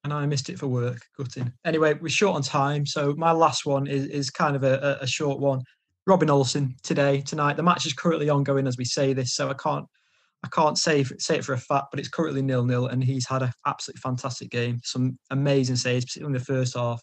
And 0.04 0.14
I 0.14 0.26
missed 0.26 0.50
it 0.50 0.60
for 0.60 0.68
work. 0.68 1.00
Gutting. 1.18 1.52
Anyway, 1.66 1.94
we're 1.94 2.10
short 2.10 2.36
on 2.36 2.42
time, 2.42 2.86
so 2.86 3.14
my 3.18 3.32
last 3.32 3.66
one 3.66 3.88
is, 3.88 4.06
is 4.08 4.30
kind 4.30 4.56
of 4.56 4.64
a, 4.64 4.98
a 5.02 5.08
short 5.08 5.40
one. 5.40 5.62
Robin 6.08 6.30
Olsen 6.30 6.76
today, 6.84 7.22
tonight. 7.22 7.58
The 7.58 7.64
match 7.64 7.86
is 7.86 7.94
currently 7.94 8.30
ongoing 8.30 8.68
as 8.68 8.78
we 8.78 8.86
say 8.86 9.14
this, 9.14 9.36
so 9.36 9.50
I 9.50 9.54
can't 9.54 9.86
I 10.44 10.48
can't 10.48 10.78
say 10.78 11.04
say 11.04 11.38
it 11.38 11.46
for 11.46 11.54
a 11.54 11.58
fact, 11.58 11.88
but 11.92 12.00
it's 12.00 12.10
currently 12.10 12.42
nil 12.42 12.66
nil, 12.66 12.88
and 12.88 13.04
he's 13.04 13.28
had 13.28 13.44
an 13.44 13.52
absolutely 13.68 14.00
fantastic 14.00 14.50
game. 14.50 14.80
Some 14.84 15.20
amazing 15.30 15.76
saves, 15.76 16.06
particularly 16.06 16.36
in 16.36 16.40
the 16.40 16.46
first 16.46 16.76
half. 16.76 17.02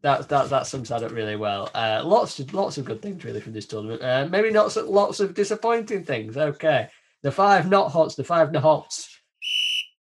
That 0.00 0.28
that 0.28 0.48
that 0.48 0.66
sums 0.66 0.88
that 0.88 1.02
up 1.02 1.12
really 1.12 1.36
well. 1.36 1.70
Uh, 1.74 2.02
lots 2.04 2.38
of 2.38 2.54
lots 2.54 2.78
of 2.78 2.86
good 2.86 3.02
things 3.02 3.24
really 3.24 3.40
from 3.40 3.52
this 3.52 3.66
tournament. 3.66 4.02
Uh, 4.02 4.26
maybe 4.30 4.50
not 4.50 4.72
so, 4.72 4.88
lots 4.88 5.20
of 5.20 5.34
disappointing 5.34 6.04
things. 6.04 6.36
Okay, 6.36 6.88
the 7.22 7.30
five 7.30 7.68
not 7.68 7.90
hots, 7.90 8.14
the 8.14 8.24
five 8.24 8.52
not 8.52 8.62
hots. 8.62 9.17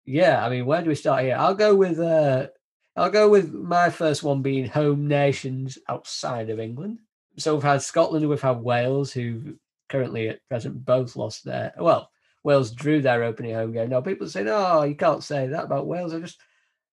Yeah, 0.06 0.46
I 0.46 0.50
mean, 0.50 0.66
where 0.66 0.82
do 0.82 0.90
we 0.90 0.96
start 0.96 1.24
here? 1.24 1.36
I'll 1.38 1.56
go 1.56 1.76
with 1.76 2.00
uh, 2.00 2.48
I'll 2.96 3.10
go 3.10 3.30
with 3.30 3.54
my 3.54 3.90
first 3.90 4.24
one 4.24 4.42
being 4.42 4.68
home 4.68 5.08
nations 5.08 5.78
outside 5.88 6.50
of 6.50 6.60
England. 6.60 7.00
So 7.38 7.56
we've 7.56 7.64
had 7.64 7.82
Scotland, 7.82 8.28
we've 8.28 8.42
had 8.42 8.62
Wales, 8.62 9.12
who 9.14 9.56
currently 9.90 10.30
at 10.30 10.48
present 10.50 10.86
both 10.86 11.16
lost 11.16 11.46
their 11.46 11.74
well, 11.78 12.10
Wales 12.44 12.72
drew 12.72 13.02
their 13.02 13.24
opening 13.24 13.54
home 13.56 13.72
game. 13.72 13.90
Now 13.90 14.02
people 14.02 14.28
say, 14.28 14.46
"Oh, 14.48 14.84
you 14.84 14.96
can't 14.96 15.24
say 15.24 15.48
that 15.48 15.66
about 15.66 15.88
Wales." 15.88 16.14
I 16.14 16.20
just, 16.20 16.40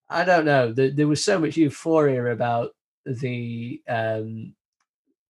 I 0.08 0.24
don't 0.24 0.44
know. 0.44 0.72
There, 0.72 0.90
there 0.90 1.08
was 1.08 1.24
so 1.24 1.38
much 1.38 1.56
euphoria 1.56 2.32
about 2.32 2.70
the 3.04 3.82
um, 3.88 4.54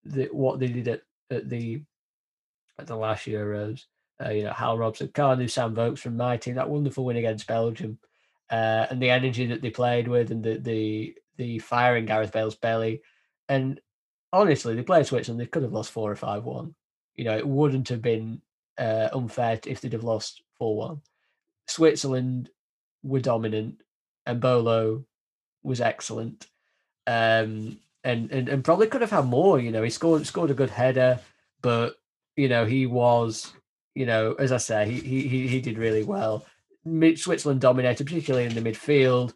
the 0.05 0.29
what 0.33 0.61
they 0.61 0.69
did 0.69 0.89
at, 0.89 1.03
at 1.31 1.49
the 1.49 1.83
at 2.79 2.87
the 2.87 2.97
last 2.97 3.27
Euros. 3.27 3.85
Uh, 4.23 4.31
you 4.31 4.45
know, 4.45 4.53
Hal 4.53 4.77
Robson, 4.77 5.09
Kanu, 5.09 5.49
Sam 5.51 5.75
Vokes 5.75 6.01
from 6.01 6.17
my 6.17 6.37
team, 6.37 6.57
that 6.57 6.69
wonderful 6.69 7.05
win 7.05 7.17
against 7.17 7.47
Belgium, 7.47 7.99
uh, 8.51 8.87
and 8.91 9.01
the 9.01 9.11
energy 9.11 9.47
that 9.47 9.63
they 9.63 9.71
played 9.71 10.09
with, 10.09 10.31
and 10.31 10.45
the 10.45 10.59
the 10.59 11.15
the 11.37 11.59
fire 11.59 11.97
in 11.97 12.05
Gareth 12.07 12.33
Bale's 12.33 12.57
belly, 12.57 13.01
and 13.49 13.81
honestly, 14.33 14.75
they 14.75 14.83
played 14.83 15.07
Switzerland. 15.07 15.41
They 15.41 15.47
could 15.47 15.63
have 15.63 15.73
lost 15.73 15.91
four 15.91 16.11
or 16.11 16.17
five 16.17 16.45
one. 16.45 16.75
You 17.15 17.25
know, 17.25 17.37
it 17.37 17.47
wouldn't 17.47 17.89
have 17.89 18.03
been 18.03 18.43
uh, 18.79 19.09
unfair 19.13 19.59
if 19.67 19.81
they'd 19.81 19.93
have 19.93 20.05
lost 20.05 20.43
four 20.59 20.77
one. 20.77 21.01
Switzerland 21.67 22.51
were 23.03 23.21
dominant, 23.21 23.83
and 24.27 24.41
Bolo 24.41 25.05
was 25.63 25.81
excellent, 25.81 26.47
um, 27.07 27.79
and, 28.05 28.31
and 28.31 28.49
and 28.49 28.65
probably 28.65 28.87
could 28.87 29.01
have 29.01 29.11
had 29.11 29.27
more. 29.27 29.59
You 29.59 29.71
know, 29.71 29.83
he 29.83 29.91
scored 29.91 30.27
scored 30.27 30.51
a 30.51 30.55
good 30.55 30.71
header, 30.71 31.21
but 31.63 31.97
you 32.37 32.49
know 32.49 32.65
he 32.65 32.87
was, 32.87 33.53
you 33.95 34.07
know, 34.07 34.35
as 34.35 34.53
I 34.53 34.59
say, 34.59 34.91
he 34.91 35.01
he 35.01 35.49
he, 35.49 35.61
did 35.61 35.79
really 35.79 36.05
well. 36.05 36.45
Switzerland 37.17 37.61
dominated, 37.61 38.07
particularly 38.07 38.47
in 38.47 38.55
the 38.55 38.63
midfield. 38.63 39.35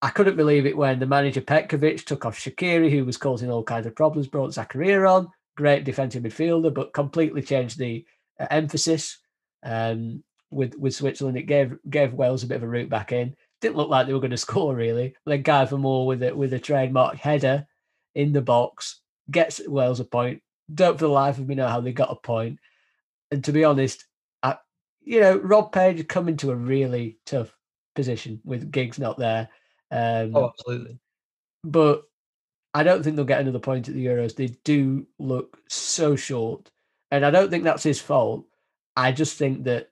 I 0.00 0.10
couldn't 0.10 0.36
believe 0.36 0.66
it 0.66 0.76
when 0.76 0.98
the 0.98 1.06
manager 1.06 1.40
Petkovic 1.40 2.04
took 2.04 2.26
off 2.26 2.38
Shaqiri, 2.38 2.90
who 2.90 3.04
was 3.04 3.16
causing 3.16 3.50
all 3.50 3.62
kinds 3.62 3.86
of 3.86 3.94
problems, 3.94 4.26
brought 4.26 4.50
Zakaria 4.50 5.08
on, 5.08 5.28
great 5.56 5.84
defensive 5.84 6.24
midfielder, 6.24 6.74
but 6.74 6.92
completely 6.92 7.40
changed 7.40 7.78
the 7.78 8.04
uh, 8.40 8.46
emphasis 8.50 9.18
um, 9.62 10.22
with 10.50 10.74
with 10.76 10.94
Switzerland. 10.94 11.38
It 11.38 11.44
gave 11.44 11.76
gave 11.88 12.14
Wales 12.14 12.42
a 12.42 12.46
bit 12.46 12.56
of 12.56 12.62
a 12.62 12.68
route 12.68 12.90
back 12.90 13.12
in. 13.12 13.34
Didn't 13.60 13.76
look 13.76 13.88
like 13.88 14.06
they 14.06 14.12
were 14.12 14.20
going 14.20 14.30
to 14.32 14.36
score 14.36 14.74
really. 14.74 15.14
Then 15.24 15.42
Guy 15.42 15.68
Moore 15.70 16.06
with 16.06 16.22
it 16.22 16.36
with 16.36 16.52
a 16.52 16.58
trademark 16.58 17.16
header 17.16 17.66
in 18.14 18.32
the 18.32 18.42
box 18.42 19.00
gets 19.30 19.66
Wales 19.66 20.00
a 20.00 20.04
point. 20.04 20.42
Don't 20.72 20.98
for 20.98 21.06
the 21.06 21.12
life 21.12 21.38
of 21.38 21.46
me 21.46 21.54
know 21.54 21.68
how 21.68 21.80
they 21.80 21.92
got 21.92 22.12
a 22.12 22.16
point. 22.16 22.58
And 23.32 23.42
to 23.44 23.52
be 23.52 23.64
honest, 23.64 24.04
I, 24.42 24.56
you 25.02 25.20
know, 25.20 25.38
Rob 25.38 25.72
Page 25.72 25.96
had 25.96 26.08
come 26.08 26.28
into 26.28 26.50
a 26.50 26.56
really 26.56 27.18
tough 27.26 27.56
position 27.94 28.40
with 28.44 28.70
Giggs 28.70 28.98
not 28.98 29.18
there. 29.18 29.48
Um, 29.90 30.36
Oh, 30.36 30.48
absolutely. 30.50 30.98
but 31.64 32.02
I 32.74 32.82
don't 32.82 33.02
think 33.02 33.16
they'll 33.16 33.24
get 33.24 33.40
another 33.40 33.58
point 33.58 33.88
at 33.88 33.94
the 33.94 34.06
Euros. 34.06 34.36
They 34.36 34.48
do 34.64 35.06
look 35.18 35.58
so 35.68 36.14
short, 36.14 36.70
and 37.10 37.24
I 37.24 37.30
don't 37.30 37.50
think 37.50 37.64
that's 37.64 37.82
his 37.82 38.00
fault. 38.00 38.46
I 38.96 39.12
just 39.12 39.36
think 39.38 39.64
that 39.64 39.88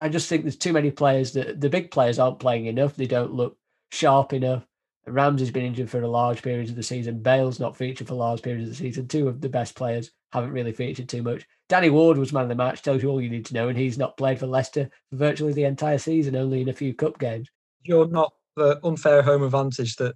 I 0.00 0.08
just 0.08 0.28
think 0.28 0.42
there's 0.42 0.56
too 0.56 0.72
many 0.72 0.90
players 0.90 1.32
that 1.32 1.60
the 1.60 1.70
big 1.70 1.90
players 1.90 2.18
aren't 2.18 2.38
playing 2.40 2.66
enough. 2.66 2.94
They 2.96 3.06
don't 3.06 3.32
look 3.34 3.56
sharp 3.90 4.32
enough. 4.32 4.66
Ramsey's 5.06 5.50
been 5.50 5.64
injured 5.64 5.90
for 5.90 6.00
a 6.02 6.08
large 6.08 6.42
period 6.42 6.68
of 6.68 6.76
the 6.76 6.82
season. 6.82 7.22
Bale's 7.22 7.58
not 7.60 7.76
featured 7.76 8.06
for 8.08 8.14
large 8.14 8.42
periods 8.42 8.70
of 8.70 8.76
the 8.76 8.82
season. 8.84 9.08
Two 9.08 9.28
of 9.28 9.40
the 9.40 9.48
best 9.48 9.74
players 9.74 10.10
haven't 10.32 10.52
really 10.52 10.72
featured 10.72 11.08
too 11.08 11.22
much. 11.22 11.46
Danny 11.68 11.90
Ward 11.90 12.18
was 12.18 12.32
man 12.32 12.44
of 12.44 12.48
the 12.48 12.54
match, 12.54 12.82
tells 12.82 13.02
you 13.02 13.08
all 13.10 13.20
you 13.20 13.30
need 13.30 13.46
to 13.46 13.54
know, 13.54 13.68
and 13.68 13.78
he's 13.78 13.98
not 13.98 14.16
played 14.16 14.38
for 14.38 14.46
Leicester 14.46 14.90
for 15.10 15.16
virtually 15.16 15.52
the 15.52 15.64
entire 15.64 15.98
season, 15.98 16.36
only 16.36 16.60
in 16.60 16.68
a 16.68 16.72
few 16.74 16.94
cup 16.94 17.18
games. 17.18 17.48
You're 17.82 18.08
not 18.08 18.32
the 18.56 18.78
unfair 18.84 19.22
home 19.22 19.42
advantage 19.42 19.96
that 19.96 20.14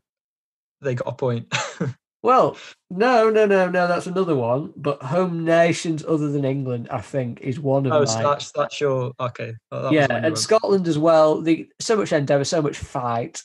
they 0.80 0.94
got 0.94 1.08
a 1.08 1.12
point. 1.12 1.52
Well, 2.26 2.56
no, 2.90 3.30
no, 3.30 3.46
no, 3.46 3.70
no. 3.70 3.86
That's 3.86 4.08
another 4.08 4.34
one. 4.34 4.72
But 4.74 5.00
home 5.00 5.44
nations 5.44 6.04
other 6.04 6.28
than 6.28 6.44
England, 6.44 6.88
I 6.90 7.00
think, 7.00 7.40
is 7.40 7.60
one 7.60 7.86
of 7.86 7.92
oh, 7.92 8.04
so 8.04 8.18
that's 8.20 8.50
that's 8.50 8.80
your 8.80 9.12
okay. 9.20 9.54
that- 9.70 9.92
yeah, 9.92 10.08
the 10.08 10.14
one 10.14 10.24
and 10.24 10.36
Scotland 10.38 10.88
as 10.88 10.98
well. 10.98 11.40
The 11.40 11.68
so 11.78 11.94
much 11.94 12.12
endeavour, 12.12 12.42
so 12.42 12.60
much 12.60 12.78
fight. 12.78 13.44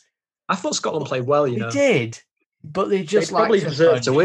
I 0.49 0.55
thought 0.55 0.73
Scotland 0.73 1.05
played 1.05 1.27
well. 1.27 1.47
You 1.47 1.59
They 1.59 1.59
know, 1.59 1.69
did, 1.69 2.19
but 2.63 2.89
they 2.89 2.99
they 2.99 3.03
just 3.03 3.31
probably 3.31 3.59
lacked 3.59 3.67
a 3.67 3.69
deserved 3.71 4.03
to 4.03 4.11
punch. 4.11 4.17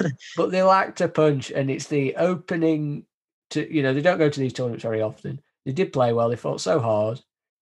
win. 0.00 0.12
But 0.36 0.50
they 0.50 0.62
lacked 0.62 1.00
a 1.00 1.08
punch, 1.08 1.50
and 1.50 1.70
it's 1.70 1.86
the 1.86 2.16
opening. 2.16 3.06
To 3.50 3.74
you 3.74 3.82
know, 3.82 3.92
they 3.94 4.02
don't 4.02 4.18
go 4.18 4.28
to 4.28 4.40
these 4.40 4.52
tournaments 4.52 4.82
very 4.82 5.02
often. 5.02 5.40
They 5.64 5.72
did 5.72 5.92
play 5.92 6.12
well. 6.12 6.28
They 6.28 6.36
fought 6.36 6.60
so 6.60 6.80
hard. 6.80 7.20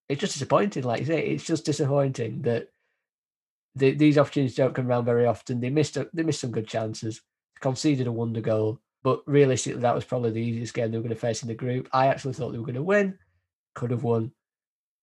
It's 0.09 0.21
just 0.21 0.35
disappointing. 0.35 0.85
Like 0.85 1.01
you 1.01 1.07
say, 1.07 1.27
it's 1.27 1.45
just 1.45 1.65
disappointing 1.65 2.43
that 2.43 2.69
the, 3.75 3.93
these 3.93 4.19
opportunities 4.19 4.57
don't 4.57 4.75
come 4.75 4.89
around 4.89 5.05
very 5.05 5.27
often. 5.27 5.61
They 5.61 5.71
missed 5.71 5.97
a, 5.97 6.09
they 6.13 6.23
missed 6.23 6.41
some 6.41 6.51
good 6.51 6.67
chances. 6.67 7.21
Conceded 7.61 8.07
a 8.07 8.13
wonder 8.13 8.41
goal, 8.41 8.81
but 9.03 9.23
realistically, 9.27 9.81
that 9.83 9.95
was 9.95 10.05
probably 10.05 10.31
the 10.31 10.41
easiest 10.41 10.75
game 10.75 10.91
they 10.91 10.99
were 10.99 11.03
going 11.03 11.15
to 11.15 11.21
face 11.21 11.43
in 11.43 11.49
the 11.49 11.55
group. 11.55 11.89
I 11.93 12.09
actually 12.09 12.35
thought 12.35 12.53
they 12.53 12.59
were 12.59 12.65
going 12.65 12.75
to 12.75 12.83
win. 12.83 13.19
could 13.75 13.91
have 13.91 14.03
won. 14.03 14.33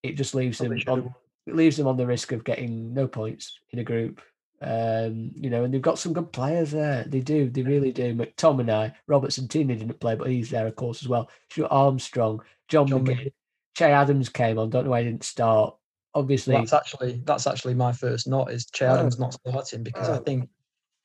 It 0.04 0.14
just 0.14 0.36
leaves 0.36 0.58
Probably 0.58 0.84
them 0.84 0.94
on 1.06 1.16
it 1.50 1.56
leaves 1.56 1.78
them 1.78 1.88
on 1.88 1.98
the 1.98 2.06
risk 2.06 2.32
of 2.32 2.44
getting 2.44 2.94
no 2.94 3.08
points 3.08 3.60
in 3.72 3.80
a 3.80 3.84
group. 3.84 4.22
Um, 4.62 5.32
you 5.36 5.50
know, 5.50 5.64
and 5.64 5.74
they've 5.74 5.82
got 5.82 6.00
some 6.00 6.12
good 6.14 6.32
players 6.34 6.72
there. 6.72 7.06
They 7.08 7.22
do, 7.22 7.50
they 7.50 7.62
really 7.62 7.92
do. 7.92 8.14
McTominay, 8.14 8.94
Robertson 9.08 9.48
Tierney 9.48 9.76
didn't 9.76 10.00
play, 10.00 10.16
but 10.16 10.28
he's 10.30 10.50
there, 10.50 10.68
of 10.68 10.76
course, 10.76 11.02
as 11.02 11.08
well. 11.08 11.30
Stuart 11.50 11.70
Armstrong, 11.72 12.42
John, 12.68 12.88
John 12.88 13.06
McGinn, 13.06 13.32
Che 13.78 13.86
Adams 13.86 14.28
came 14.30 14.60
on. 14.60 14.70
Don't 14.70 14.84
know 14.86 14.92
why 14.92 15.02
he 15.04 15.10
didn't 15.10 15.24
start. 15.24 15.76
Obviously, 16.14 16.56
that's 16.56 16.74
actually 16.74 17.22
that's 17.24 17.48
actually 17.48 17.76
my 17.76 17.94
first 17.94 18.28
note 18.28 18.50
is 18.52 18.66
Che 18.66 18.86
Oh. 18.86 18.96
Adams 18.96 19.20
not 19.20 19.34
starting 19.34 19.84
because 19.84 20.10
I 20.10 20.18
Oh. 20.18 20.24
think 20.24 20.50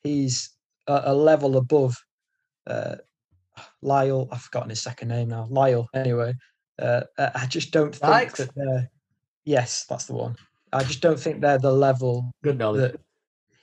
he's 0.03 0.49
a, 0.87 1.03
a 1.05 1.13
level 1.13 1.55
above 1.57 1.95
uh, 2.67 2.95
Lyle. 3.81 4.27
I've 4.31 4.41
forgotten 4.41 4.69
his 4.71 4.81
second 4.81 5.07
name 5.09 5.29
now. 5.29 5.47
Lyle. 5.49 5.87
Anyway, 5.93 6.33
uh, 6.79 7.01
I 7.17 7.31
I 7.35 7.45
just 7.45 7.71
don't 7.71 7.95
think 7.95 8.35
that 8.35 8.49
they're. 8.55 8.89
Yes, 9.45 9.85
that's 9.87 10.05
the 10.07 10.13
one. 10.13 10.35
I 10.73 10.83
just 10.83 11.01
don't 11.01 11.19
think 11.19 11.39
they're 11.39 11.59
the 11.59 11.71
level 11.71 12.31
good 12.43 12.57
knowledge. 12.57 12.91
that 12.93 12.99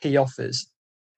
he 0.03 0.16
offers. 0.16 0.68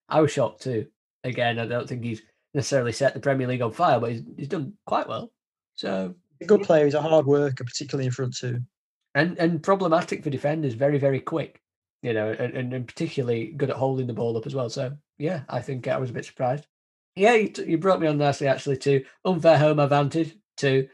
I 0.08 0.20
was 0.20 0.32
shocked 0.32 0.62
too. 0.62 0.86
Again, 1.24 1.58
I 1.58 1.66
don't 1.66 1.88
think 1.88 2.04
he's 2.04 2.22
necessarily 2.52 2.92
set 2.92 3.14
the 3.14 3.20
Premier 3.20 3.46
League 3.46 3.62
on 3.62 3.72
fire, 3.72 3.98
but 3.98 4.12
he's, 4.12 4.22
he's 4.36 4.48
done 4.48 4.74
quite 4.86 5.08
well. 5.08 5.32
So 5.74 6.14
a 6.40 6.44
good 6.44 6.62
player. 6.62 6.84
He's 6.84 6.94
a 6.94 7.02
hard 7.02 7.26
worker, 7.26 7.64
particularly 7.64 8.06
in 8.06 8.12
front 8.12 8.36
two. 8.36 8.60
and 9.14 9.38
and 9.38 9.62
problematic 9.62 10.22
for 10.22 10.30
defenders, 10.30 10.74
very 10.74 10.98
very 10.98 11.20
quick, 11.20 11.60
you 12.02 12.12
know, 12.12 12.30
and, 12.30 12.72
and, 12.72 12.86
particularly 12.86 13.52
good 13.56 13.70
at 13.70 13.76
holding 13.76 14.06
the 14.06 14.12
ball 14.12 14.36
up 14.36 14.46
as 14.46 14.54
well. 14.54 14.70
So 14.70 14.96
yeah, 15.18 15.42
I 15.48 15.60
think 15.60 15.88
I 15.88 15.98
was 15.98 16.10
a 16.10 16.14
bit 16.14 16.24
surprised. 16.24 16.66
Yeah, 17.16 17.34
you, 17.34 17.48
t- 17.48 17.64
you 17.64 17.78
brought 17.78 18.00
me 18.00 18.08
on 18.08 18.18
nicely 18.18 18.48
actually 18.48 18.76
to 18.78 19.04
unfair 19.24 19.58
home 19.58 19.78
advantage. 19.78 20.34
To 20.58 20.88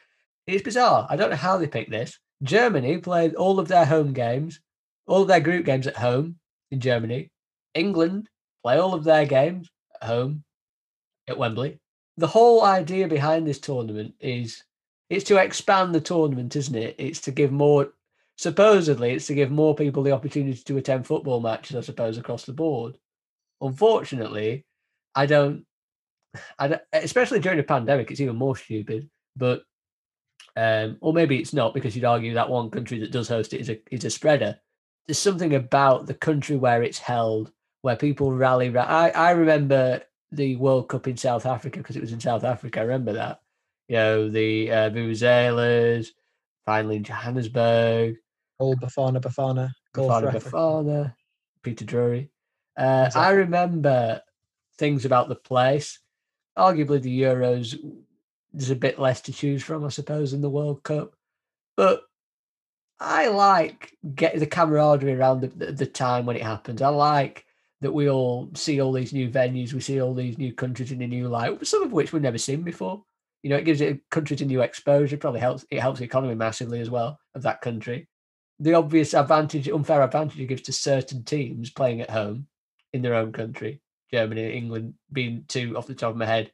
it's 0.47 0.63
bizarre. 0.63 1.07
I 1.11 1.17
don't 1.17 1.31
know 1.31 1.37
how 1.37 1.59
they 1.59 1.67
picked 1.67 1.91
this. 1.91 2.19
Germany 2.43 2.99
played 2.99 3.35
all 3.35 3.59
of 3.59 3.69
their 3.69 3.85
home 3.85 4.13
games, 4.13 4.61
all 5.07 5.23
of 5.23 5.29
their 5.29 5.41
group 5.41 5.67
games 5.67 5.87
at 5.87 5.97
home 5.97 6.37
in 6.71 6.81
Germany. 6.81 7.31
England 7.75 8.29
play 8.63 8.79
all 8.79 8.95
of 8.95 9.05
their 9.05 9.27
games 9.27 9.69
at 10.01 10.09
home 10.09 10.45
at 11.29 11.39
Wembley. 11.39 11.79
The 12.17 12.27
whole 12.27 12.65
idea 12.65 13.09
behind 13.09 13.47
this 13.47 13.61
tournament 13.61 14.15
is 14.21 14.63
it's 15.09 15.25
to 15.25 15.37
expand 15.37 15.95
the 15.95 16.01
tournament, 16.01 16.55
isn't 16.57 16.75
it? 16.75 16.95
It's 16.99 17.21
to 17.23 17.31
give 17.31 17.53
more 17.53 17.93
supposedly 18.37 19.13
it's 19.13 19.27
to 19.27 19.35
give 19.35 19.51
more 19.51 19.75
people 19.75 20.03
the 20.03 20.13
opportunity 20.13 20.63
to 20.63 20.77
attend 20.79 21.07
football 21.07 21.41
matches, 21.41 21.77
I 21.77 21.83
suppose, 21.83 22.17
across 22.17 22.45
the 22.45 22.53
board. 22.53 22.97
Unfortunately, 23.61 24.65
I 25.15 25.27
don't 25.27 25.67
I 26.59 26.69
don't, 26.69 26.83
especially 26.93 27.41
during 27.41 27.59
a 27.59 27.65
pandemic, 27.65 28.11
it's 28.11 28.21
even 28.21 28.37
more 28.37 28.57
stupid. 28.57 29.09
But 29.37 29.63
um, 30.57 30.97
or 31.01 31.13
maybe 31.13 31.39
it's 31.39 31.53
not 31.53 31.75
because 31.75 31.95
you'd 31.95 32.05
argue 32.05 32.35
that 32.35 32.49
one 32.49 32.71
country 32.71 32.99
that 33.01 33.13
does 33.13 33.29
host 33.29 33.53
it 33.53 33.61
is 33.61 33.71
a 33.71 33.79
is 33.91 34.05
a 34.05 34.11
spreader. 34.11 34.59
There's 35.07 35.19
something 35.19 35.55
about 35.55 36.07
the 36.07 36.15
country 36.15 36.57
where 36.57 36.83
it's 36.83 36.99
held 36.99 37.53
where 37.83 37.97
people 37.97 38.33
rally. 38.33 38.71
ra- 38.71 38.85
I 38.85 39.11
I 39.11 39.31
remember 39.33 40.03
the 40.33 40.57
World 40.57 40.89
Cup 40.89 41.09
in 41.09 41.17
South 41.17 41.47
Africa 41.47 41.79
because 41.79 41.97
it 41.97 42.03
was 42.03 42.13
in 42.13 42.21
South 42.21 42.45
Africa. 42.45 42.81
I 42.81 42.85
remember 42.85 43.15
that. 43.15 43.41
You 43.89 43.97
know 43.97 44.29
the 44.29 44.71
uh, 44.71 44.91
Vuvuzelas, 44.91 46.09
finally 46.65 46.97
in 46.97 47.05
Johannesburg, 47.05 48.17
Old 48.61 48.81
Bafana 48.81 49.21
Bafana. 49.21 49.73
Bafana 49.95 50.33
Bafana, 50.33 51.15
Peter 51.63 51.85
Drury. 51.85 52.31
Uh, 52.77 53.11
I 53.15 53.31
remember 53.31 54.23
things 54.79 55.05
about 55.05 55.29
the 55.29 55.35
place. 55.35 55.99
Arguably, 56.57 57.03
the 57.03 57.23
Euros, 57.23 57.77
there's 58.53 58.71
a 58.71 58.77
bit 58.77 58.99
less 58.99 59.21
to 59.23 59.33
choose 59.33 59.63
from, 59.63 59.85
I 59.85 59.89
suppose, 59.89 60.33
in 60.33 60.41
the 60.41 60.51
World 60.51 60.83
Cup. 60.83 61.15
But 61.77 62.03
I 63.01 63.29
like 63.29 63.97
get 64.15 64.39
the 64.39 64.47
camaraderie 64.47 65.15
around 65.15 65.41
the, 65.41 65.49
the, 65.49 65.73
the 65.73 65.87
time 65.87 66.27
when 66.27 66.37
it 66.37 66.43
happens. 66.43 66.83
I 66.83 66.89
like 66.89 67.47
that 67.81 67.93
we 67.93 68.09
all 68.11 68.51
see 68.55 68.81
all 68.81 68.93
these 68.93 69.13
new 69.13 69.29
venues, 69.29 69.73
we 69.73 69.81
see 69.81 70.01
all 70.01 70.15
these 70.15 70.39
new 70.39 70.53
countries 70.53 70.93
in 70.93 71.03
a 71.03 71.07
new 71.07 71.29
light, 71.29 71.67
some 71.67 71.83
of 71.83 71.93
which 71.93 72.13
we've 72.13 72.23
never 72.23 72.39
seen 72.39 72.63
before. 72.63 73.03
You 73.43 73.51
know, 73.51 73.57
it 73.57 73.65
gives 73.65 73.81
it 73.81 74.01
countries 74.11 74.43
a 74.43 74.45
new 74.45 74.61
exposure. 74.61 75.17
Probably 75.17 75.41
helps. 75.41 75.65
It 75.71 75.81
helps 75.81 75.99
the 75.99 76.05
economy 76.05 76.35
massively 76.35 76.81
as 76.81 76.91
well 76.91 77.19
of 77.35 77.43
that 77.43 77.63
country 77.63 78.07
the 78.61 78.75
obvious 78.75 79.15
advantage, 79.15 79.69
unfair 79.69 80.03
advantage 80.03 80.39
it 80.39 80.47
gives 80.47 80.63
to 80.63 80.73
certain 80.73 81.25
teams 81.25 81.71
playing 81.71 82.03
at 82.03 82.11
home 82.11 82.47
in 82.93 83.01
their 83.01 83.15
own 83.15 83.33
country, 83.33 83.81
Germany, 84.13 84.53
England 84.53 84.95
being 85.11 85.45
two 85.49 85.77
off 85.77 85.87
the 85.87 85.95
top 85.95 86.11
of 86.11 86.17
my 86.17 86.27
head 86.27 86.53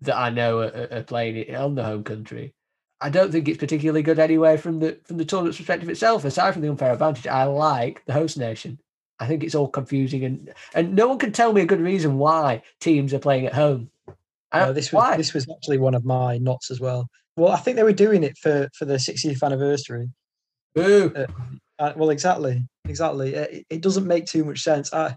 that 0.00 0.16
I 0.16 0.30
know 0.30 0.58
are- 0.58 0.88
are 0.90 1.02
playing 1.04 1.36
it 1.36 1.54
on 1.54 1.76
the 1.76 1.84
home 1.84 2.02
country. 2.02 2.54
I 3.00 3.10
don't 3.10 3.30
think 3.30 3.46
it's 3.46 3.58
particularly 3.58 4.02
good 4.02 4.18
anyway 4.18 4.56
from 4.56 4.80
the 4.80 4.98
from 5.04 5.18
the 5.18 5.24
tournament's 5.24 5.58
perspective 5.58 5.88
itself. 5.88 6.24
Aside 6.24 6.52
from 6.52 6.62
the 6.62 6.70
unfair 6.70 6.92
advantage, 6.92 7.28
I 7.28 7.44
like 7.44 8.04
the 8.04 8.12
host 8.12 8.36
nation. 8.36 8.80
I 9.20 9.26
think 9.26 9.42
it's 9.42 9.54
all 9.54 9.68
confusing 9.68 10.24
and 10.24 10.52
and 10.74 10.94
no 10.94 11.08
one 11.08 11.18
can 11.18 11.32
tell 11.32 11.52
me 11.52 11.60
a 11.60 11.66
good 11.66 11.80
reason 11.80 12.18
why 12.18 12.62
teams 12.80 13.12
are 13.12 13.18
playing 13.18 13.46
at 13.46 13.54
home. 13.54 13.90
I 14.52 14.60
No, 14.60 14.72
this 14.72 14.92
was 14.92 15.02
why? 15.02 15.16
this 15.16 15.34
was 15.34 15.46
actually 15.50 15.78
one 15.78 15.94
of 15.94 16.04
my 16.04 16.38
knots 16.38 16.70
as 16.70 16.80
well. 16.80 17.08
Well, 17.36 17.52
I 17.52 17.56
think 17.56 17.76
they 17.76 17.82
were 17.82 17.92
doing 17.92 18.22
it 18.24 18.36
for 18.38 18.68
for 18.74 18.84
the 18.84 18.94
60th 18.94 19.42
anniversary. 19.42 20.08
Boo. 20.74 21.12
Uh, 21.78 21.92
well, 21.96 22.10
exactly, 22.10 22.66
exactly. 22.88 23.36
Uh, 23.36 23.42
It, 23.42 23.66
it 23.70 23.82
doesn't 23.82 24.06
make 24.06 24.26
too 24.26 24.44
much 24.44 24.60
sense. 24.62 24.92
I, 24.92 25.16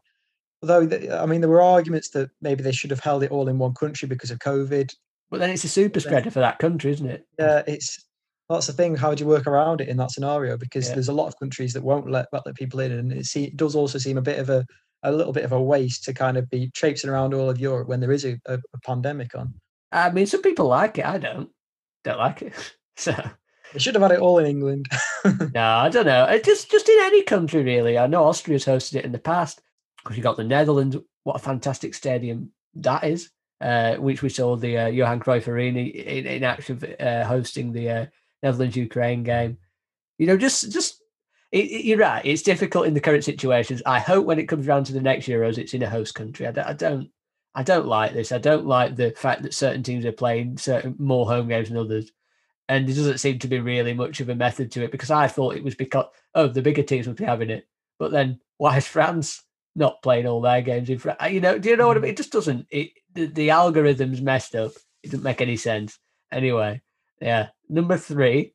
although, 0.62 0.88
th- 0.88 1.10
I 1.10 1.26
mean, 1.26 1.41
there 1.41 1.49
were 1.49 1.62
arguments 1.62 2.10
that 2.12 2.30
maybe 2.41 2.62
they 2.62 2.72
should 2.72 2.91
have 2.91 2.99
held 2.99 3.24
it 3.24 3.32
all 3.32 3.47
in 3.47 3.58
one 3.58 3.74
country 3.74 4.08
because 4.08 4.30
of 4.30 4.39
COVID. 4.39 4.93
But 5.32 5.39
then 5.39 5.49
it's 5.49 5.64
a 5.64 5.70
super 5.70 5.99
spreader 5.99 6.30
for 6.30 6.39
that 6.41 6.60
country, 6.60 6.91
isn't 6.91 7.10
it? 7.10 7.26
Yeah, 7.39 7.64
it's 7.66 8.06
that's 8.54 8.68
the 8.68 8.74
thing. 8.74 8.95
How 8.95 9.14
do 9.14 9.24
you 9.24 9.28
work 9.30 9.47
around 9.47 9.82
it 9.82 9.88
in 9.89 9.97
that 9.97 10.12
scenario? 10.12 10.58
Because 10.58 10.88
Yeah. 10.88 10.95
there's 10.95 11.08
a 11.10 11.14
lot 11.14 11.28
of 11.28 11.38
countries 11.39 11.74
that 11.74 11.84
won't 11.84 12.10
let 12.10 12.28
let, 12.32 12.45
let 12.45 12.56
people 12.56 12.80
in, 12.80 12.91
and 12.91 13.12
it, 13.12 13.26
see, 13.26 13.45
it 13.45 13.58
does 13.58 13.76
also 13.76 13.97
seem 13.97 14.18
a 14.18 14.22
bit 14.22 14.39
of 14.39 14.49
a 14.49 14.66
a 15.04 15.12
little 15.12 15.34
bit 15.34 15.43
of 15.45 15.52
a 15.52 15.62
waste 15.62 16.04
to 16.06 16.14
kind 16.14 16.38
of 16.38 16.49
be 16.49 16.70
traipsing 16.76 17.10
around 17.10 17.34
all 17.34 17.49
of 17.49 17.60
Europe 17.60 17.88
when 17.88 17.99
there 17.99 18.12
is 18.12 18.24
a, 18.24 18.39
a, 18.45 18.56
a 18.74 18.80
pandemic 18.86 19.34
on. 19.36 19.54
I 19.91 20.12
mean, 20.12 20.28
some 20.28 20.41
people 20.43 20.68
like 20.68 20.97
it. 20.99 21.06
I 21.06 21.18
don't. 21.18 21.49
Don't 22.04 22.20
like 22.20 22.41
it. 22.41 22.54
So 22.97 23.16
They 23.74 23.80
should 23.80 23.95
have 23.95 24.02
had 24.04 24.12
it 24.12 24.20
all 24.20 24.38
in 24.38 24.45
England. 24.45 24.86
no, 25.54 25.64
I 25.64 25.89
don't 25.89 26.06
know. 26.06 26.26
It 26.26 26.43
just 26.43 26.70
just 26.70 26.88
in 26.89 26.97
any 27.02 27.24
country 27.24 27.64
really. 27.64 27.97
I 27.97 28.06
know 28.08 28.26
Austria's 28.26 28.66
hosted 28.66 28.95
it 28.95 29.06
in 29.06 29.12
the 29.12 29.18
past 29.20 29.62
because 30.04 30.18
you 30.18 30.24
got 30.24 30.38
the 30.38 30.43
Netherlands. 30.43 30.97
What 31.24 31.38
a 31.38 31.39
fantastic 31.39 31.93
stadium 31.95 32.52
that 32.76 33.04
is. 33.06 33.30
Uh, 33.62 33.95
which 33.97 34.24
we 34.24 34.30
saw 34.30 34.56
the 34.56 34.76
uh, 34.78 34.88
Johan 34.88 35.20
Cruyff 35.20 35.47
Arena 35.47 35.80
in, 35.82 36.26
in 36.26 36.43
action 36.43 36.84
uh, 36.99 37.24
hosting 37.26 37.72
the 37.72 37.89
uh, 37.89 38.06
Netherlands 38.44 38.76
Ukraine 38.76 39.24
game. 39.24 39.58
You 40.18 40.28
know, 40.28 40.38
just 40.38 40.72
just 40.72 41.02
it, 41.52 41.66
it- 41.66 41.86
you're 41.86 41.98
right. 41.98 42.26
It's 42.26 42.42
difficult 42.42 42.88
in 42.88 42.94
the 42.94 43.02
current 43.02 43.24
situations. 43.24 43.82
I 43.86 44.00
hope 44.00 44.26
when 44.26 44.39
it 44.39 44.48
comes 44.48 44.68
round 44.68 44.86
to 44.88 44.94
the 44.94 45.02
next 45.02 45.28
Euros, 45.28 45.58
it's 45.58 45.74
in 45.74 45.84
a 45.84 45.89
host 45.89 46.16
country. 46.16 46.48
I 46.48 46.52
don't, 46.52 46.68
I 46.68 46.74
don't, 46.74 47.10
I 47.54 47.64
don't 47.64 47.88
like 47.88 48.14
this. 48.14 48.32
I 48.32 48.38
don't 48.38 48.66
like 48.66 48.96
the 48.96 49.12
fact 49.12 49.44
that 49.44 49.54
certain 49.54 49.84
teams 49.84 50.06
are 50.06 50.12
playing 50.12 50.58
certain 50.58 50.96
more 50.98 51.26
home 51.26 51.48
games 51.48 51.70
than 51.70 51.78
others, 51.78 52.12
and 52.70 52.88
there 52.88 52.96
doesn't 52.96 53.20
seem 53.20 53.39
to 53.39 53.48
be 53.48 53.60
really 53.60 53.94
much 53.94 54.22
of 54.22 54.30
a 54.30 54.36
method 54.36 54.72
to 54.72 54.84
it. 54.84 54.92
Because 54.92 55.12
I 55.12 55.28
thought 55.28 55.56
it 55.56 55.64
was 55.64 55.76
because 55.76 56.06
oh 56.36 56.48
the 56.48 56.62
bigger 56.62 56.84
teams 56.84 57.08
would 57.08 57.18
be 57.18 57.26
having 57.26 57.50
it, 57.50 57.68
but 58.00 58.12
then 58.12 58.39
why 58.58 58.78
is 58.78 58.88
France 58.88 59.44
not 59.76 60.02
playing 60.02 60.28
all 60.28 60.42
their 60.42 60.62
games 60.62 60.89
in 60.89 61.00
France? 61.00 61.20
You 61.30 61.42
know, 61.42 61.60
do 61.60 61.70
you 61.70 61.78
know 61.78 61.88
what 61.88 61.98
I 61.98 62.00
hmm. 62.00 62.04
mean? 62.04 62.12
It 62.14 62.18
just 62.18 62.32
doesn't. 62.32 62.68
It 62.70 62.92
the, 63.14 63.26
the 63.26 63.50
algorithm's 63.50 64.22
messed 64.22 64.56
up. 64.56 64.72
It 65.04 65.12
doesn't 65.12 65.24
make 65.24 65.42
any 65.42 65.58
sense. 65.58 66.00
Anyway, 66.32 66.82
yeah. 67.20 67.50
Number 67.72 67.98
three, 67.98 68.54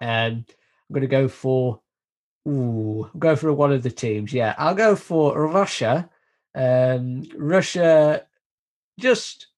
um, 0.00 0.08
I'm 0.08 0.92
going 0.92 1.00
to 1.00 1.08
go 1.08 1.26
for. 1.26 1.80
Ooh, 2.48 3.10
go 3.18 3.36
for 3.36 3.52
one 3.52 3.72
of 3.72 3.82
the 3.82 3.90
teams. 3.90 4.32
Yeah, 4.32 4.54
I'll 4.56 4.74
go 4.74 4.94
for 4.94 5.48
Russia. 5.48 6.08
Um, 6.54 7.24
Russia, 7.36 8.24
just 8.98 9.48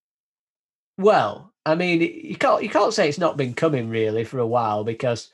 well, 0.99 1.53
I 1.65 1.75
mean, 1.75 2.01
you 2.01 2.37
can't 2.37 2.63
you 2.63 2.69
can't 2.69 2.95
say 2.95 3.09
it's 3.09 3.19
not 3.19 3.37
been 3.37 3.55
coming 3.55 3.89
really 3.89 4.25
for 4.25 4.39
a 4.39 4.47
while 4.47 4.85
because 4.85 5.31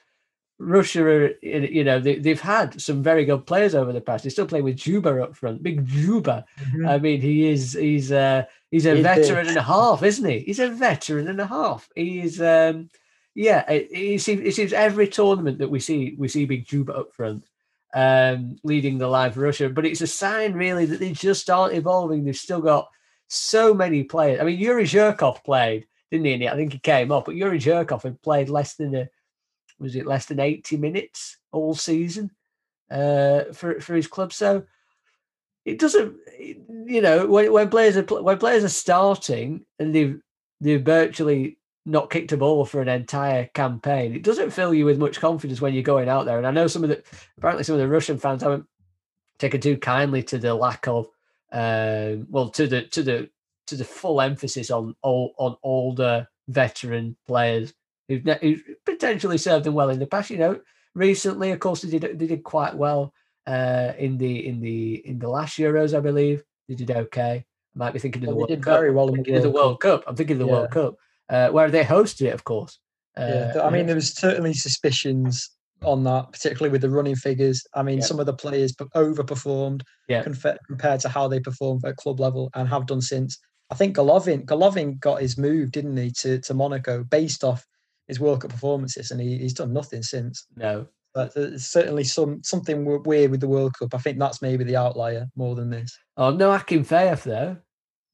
Russia, 0.59 1.05
are, 1.05 1.31
you 1.43 1.85
know, 1.85 2.01
they, 2.01 2.17
they've 2.17 2.41
had 2.41 2.81
some 2.81 3.03
very 3.03 3.25
good 3.25 3.47
players 3.47 3.75
over 3.75 3.93
the 3.93 4.01
past. 4.01 4.25
They 4.25 4.31
still 4.31 4.47
play 4.47 4.61
with 4.61 4.77
Dzyuba 4.77 5.23
up 5.23 5.37
front, 5.37 5.63
big 5.63 5.87
Dzyuba. 5.87 6.45
I 6.87 6.99
mean, 6.99 7.21
he 7.21 7.49
is 7.49 7.75
he's 7.75 8.11
uh 8.11 8.45
he's 8.71 8.87
a 8.87 9.01
veteran 9.01 9.49
and 9.49 9.57
a 9.57 9.63
half, 9.63 10.03
isn't 10.03 10.29
he? 10.29 10.41
He's 10.41 10.59
a 10.59 10.69
veteran 10.69 11.29
and 11.29 11.41
a 11.41 11.47
half. 11.47 11.89
He's 11.95 12.41
um 12.41 12.91
yeah, 13.39 13.71
it, 13.71 13.89
it 13.93 14.21
seems 14.21 14.41
it 14.41 14.53
seems 14.53 14.73
every 14.73 15.07
tournament 15.07 15.59
that 15.59 15.71
we 15.71 15.79
see 15.79 16.17
we 16.19 16.27
see 16.27 16.45
big 16.45 16.67
Dzyuba 16.67 16.99
up 16.99 17.15
front, 17.15 17.45
um, 17.95 18.57
leading 18.65 18.99
the 18.99 19.31
for 19.33 19.39
Russia. 19.39 19.69
But 19.69 19.87
it's 19.87 20.01
a 20.01 20.09
sign 20.09 20.55
really 20.55 20.87
that 20.87 20.99
they 20.99 21.13
just 21.13 21.49
aren't 21.49 21.77
evolving. 21.77 22.25
They've 22.25 22.35
still 22.35 22.61
got 22.61 22.89
so 23.29 23.73
many 23.73 24.03
players. 24.03 24.41
I 24.41 24.43
mean, 24.45 24.59
Yuri 24.59 24.83
Zhirkov 24.83 25.45
played, 25.45 25.87
didn't 26.11 26.27
he? 26.27 26.49
I 26.49 26.57
think 26.57 26.73
he 26.73 26.81
came 26.81 27.13
up, 27.13 27.27
but 27.27 27.37
Yuri 27.37 27.61
Zhirkov 27.61 28.03
had 28.03 28.21
played 28.23 28.49
less 28.49 28.75
than 28.75 28.93
a 28.97 29.09
was 29.79 29.95
it 29.95 30.05
less 30.05 30.27
than 30.27 30.41
80 30.41 30.77
minutes 30.77 31.37
all 31.53 31.77
season 31.77 32.33
uh, 32.91 33.45
for 33.53 33.79
for 33.79 33.95
his 33.95 34.09
club. 34.09 34.33
So 34.33 34.65
it 35.65 35.79
doesn't, 35.79 36.17
you 36.41 37.03
know, 37.03 37.29
when, 37.29 37.53
when 37.53 37.69
players 37.69 37.97
are 37.97 38.03
when 38.03 38.39
players 38.39 38.65
are 38.65 38.69
starting 38.69 39.65
and 39.79 39.95
they've 39.95 40.21
they're 40.61 40.81
virtually 40.81 41.58
not 41.89 42.11
kicked 42.11 42.33
a 42.33 42.37
ball 42.37 42.65
for 42.65 42.81
an 42.83 42.89
entire 42.89 43.47
campaign. 43.55 44.15
It 44.15 44.23
doesn't 44.23 44.51
fill 44.51 44.75
you 44.75 44.85
with 44.85 44.99
much 44.99 45.21
confidence 45.21 45.61
when 45.61 45.75
you're 45.75 45.83
going 45.83 46.09
out 46.09 46.27
there. 46.27 46.39
And 46.39 46.47
I 46.47 46.51
know 46.51 46.67
some 46.67 46.85
of 46.85 46.91
the 46.91 47.03
apparently 47.39 47.65
some 47.65 47.75
of 47.75 47.81
the 47.81 47.89
Russian 47.89 48.19
fans 48.19 48.43
haven't 48.43 48.67
taken 49.39 49.61
too 49.61 49.77
kindly 49.79 50.23
to 50.25 50.39
the 50.39 50.55
lack 50.55 50.87
of 50.87 51.07
um, 51.53 52.27
well 52.31 52.51
to 52.51 52.67
the 52.67 52.83
to 52.83 53.03
the 53.03 53.31
to 53.69 53.77
the 53.77 53.85
full 53.85 54.21
emphasis 54.21 54.71
on 54.71 54.95
on 55.03 55.57
older 55.63 56.29
veteran 56.49 57.17
players 57.27 57.75
who've, 58.09 58.23
who've 58.41 58.63
potentially 58.85 59.39
served 59.39 59.65
them 59.65 59.75
well 59.75 59.91
in 59.91 59.99
the 59.99 60.07
past. 60.07 60.31
You 60.31 60.39
know, 60.39 60.61
recently, 60.95 61.51
of 61.53 61.61
course, 61.61 61.83
they 61.83 61.99
did 61.99 62.19
they 62.19 62.27
did 62.27 62.43
quite 62.45 62.75
well 62.75 63.13
uh, 63.47 63.93
in 63.99 64.19
the 64.19 64.47
in 64.47 64.61
the 64.61 65.07
in 65.07 65.19
the 65.19 65.29
last 65.29 65.59
Euros, 65.59 65.97
I 65.97 66.01
believe. 66.01 66.45
They 66.69 66.75
did 66.75 66.91
okay. 66.91 67.45
I 67.75 67.79
might 67.79 67.93
be 67.93 67.99
thinking 67.99 68.23
of 68.25 68.29
the 68.29 68.35
Well, 68.35 68.47
World 68.49 68.63
Cup. 68.63 68.75
very 68.75 68.91
well 68.91 69.09
I'm 69.09 69.15
in 69.15 69.21
the 69.21 69.25
thinking 69.25 69.37
of 69.37 69.43
the 69.43 69.51
World 69.51 69.67
World 69.67 69.81
Cup. 69.81 70.05
I'm 70.07 70.17
thinking 70.17 70.35
of 70.35 70.41
the 70.41 70.47
Yeah. 70.47 70.53
World 70.53 70.71
Cup, 70.71 70.97
uh, 71.29 71.49
where 71.51 71.71
they 71.71 71.85
hosted 71.85 72.23
it, 72.27 72.35
of 72.35 72.45
course. 72.45 72.79
Yeah, 73.17 73.25
Uh, 73.25 73.53
th- 73.53 73.65
I 73.65 73.71
mean, 73.71 73.87
there 73.87 73.95
was 73.97 74.13
certainly 74.15 74.55
suspicions 74.55 75.51
on 75.83 76.03
that, 76.05 76.33
particularly 76.33 76.71
with 76.73 76.81
the 76.83 76.91
running 76.91 77.17
figures. 77.17 77.63
I 77.75 77.83
mean, 77.83 77.99
Yeah. 77.99 78.05
some 78.05 78.19
of 78.21 78.27
the 78.27 78.35
players 78.35 78.73
overperformed 78.95 79.83
Yeah. 80.09 80.25
confe- 80.25 80.59
compared 80.67 81.01
to 81.01 81.09
how 81.09 81.29
they 81.29 81.41
performed 81.41 81.85
at 81.85 81.97
club 81.97 82.21
level 82.21 82.51
and 82.55 82.69
have 82.69 82.87
done 82.87 83.01
since. 83.01 83.39
I 83.71 83.75
think 83.75 83.97
Golovin, 83.97 84.45
Golovin 84.45 84.99
got 84.99 85.21
his 85.21 85.37
move, 85.37 85.71
didn't 85.73 85.97
he, 85.97 86.11
to, 86.21 86.39
to 86.41 86.55
Monaco 86.55 87.05
based 87.05 87.45
off 87.45 87.67
his 88.07 88.19
World 88.19 88.41
Cup 88.41 88.51
performances, 88.51 89.11
and 89.11 89.21
he, 89.21 89.39
he's 89.39 89.53
done 89.53 89.73
nothing 89.73 90.03
since. 90.03 90.47
no, 90.57 90.87
But 91.15 91.35
there's 91.35 91.67
certainly 91.67 92.05
some 92.05 92.41
something 92.43 92.85
weird 93.05 93.31
with 93.31 93.41
the 93.41 93.49
World 93.49 93.75
Cup. 93.79 93.95
I 93.95 93.99
think 93.99 94.19
that's 94.19 94.41
maybe 94.41 94.65
the 94.65 94.77
outlier 94.77 95.27
more 95.37 95.55
than 95.55 95.69
this. 95.71 95.91
oh 96.17 96.31
no, 96.31 96.51
Akinfeev 96.51 97.23
though. 97.25 97.57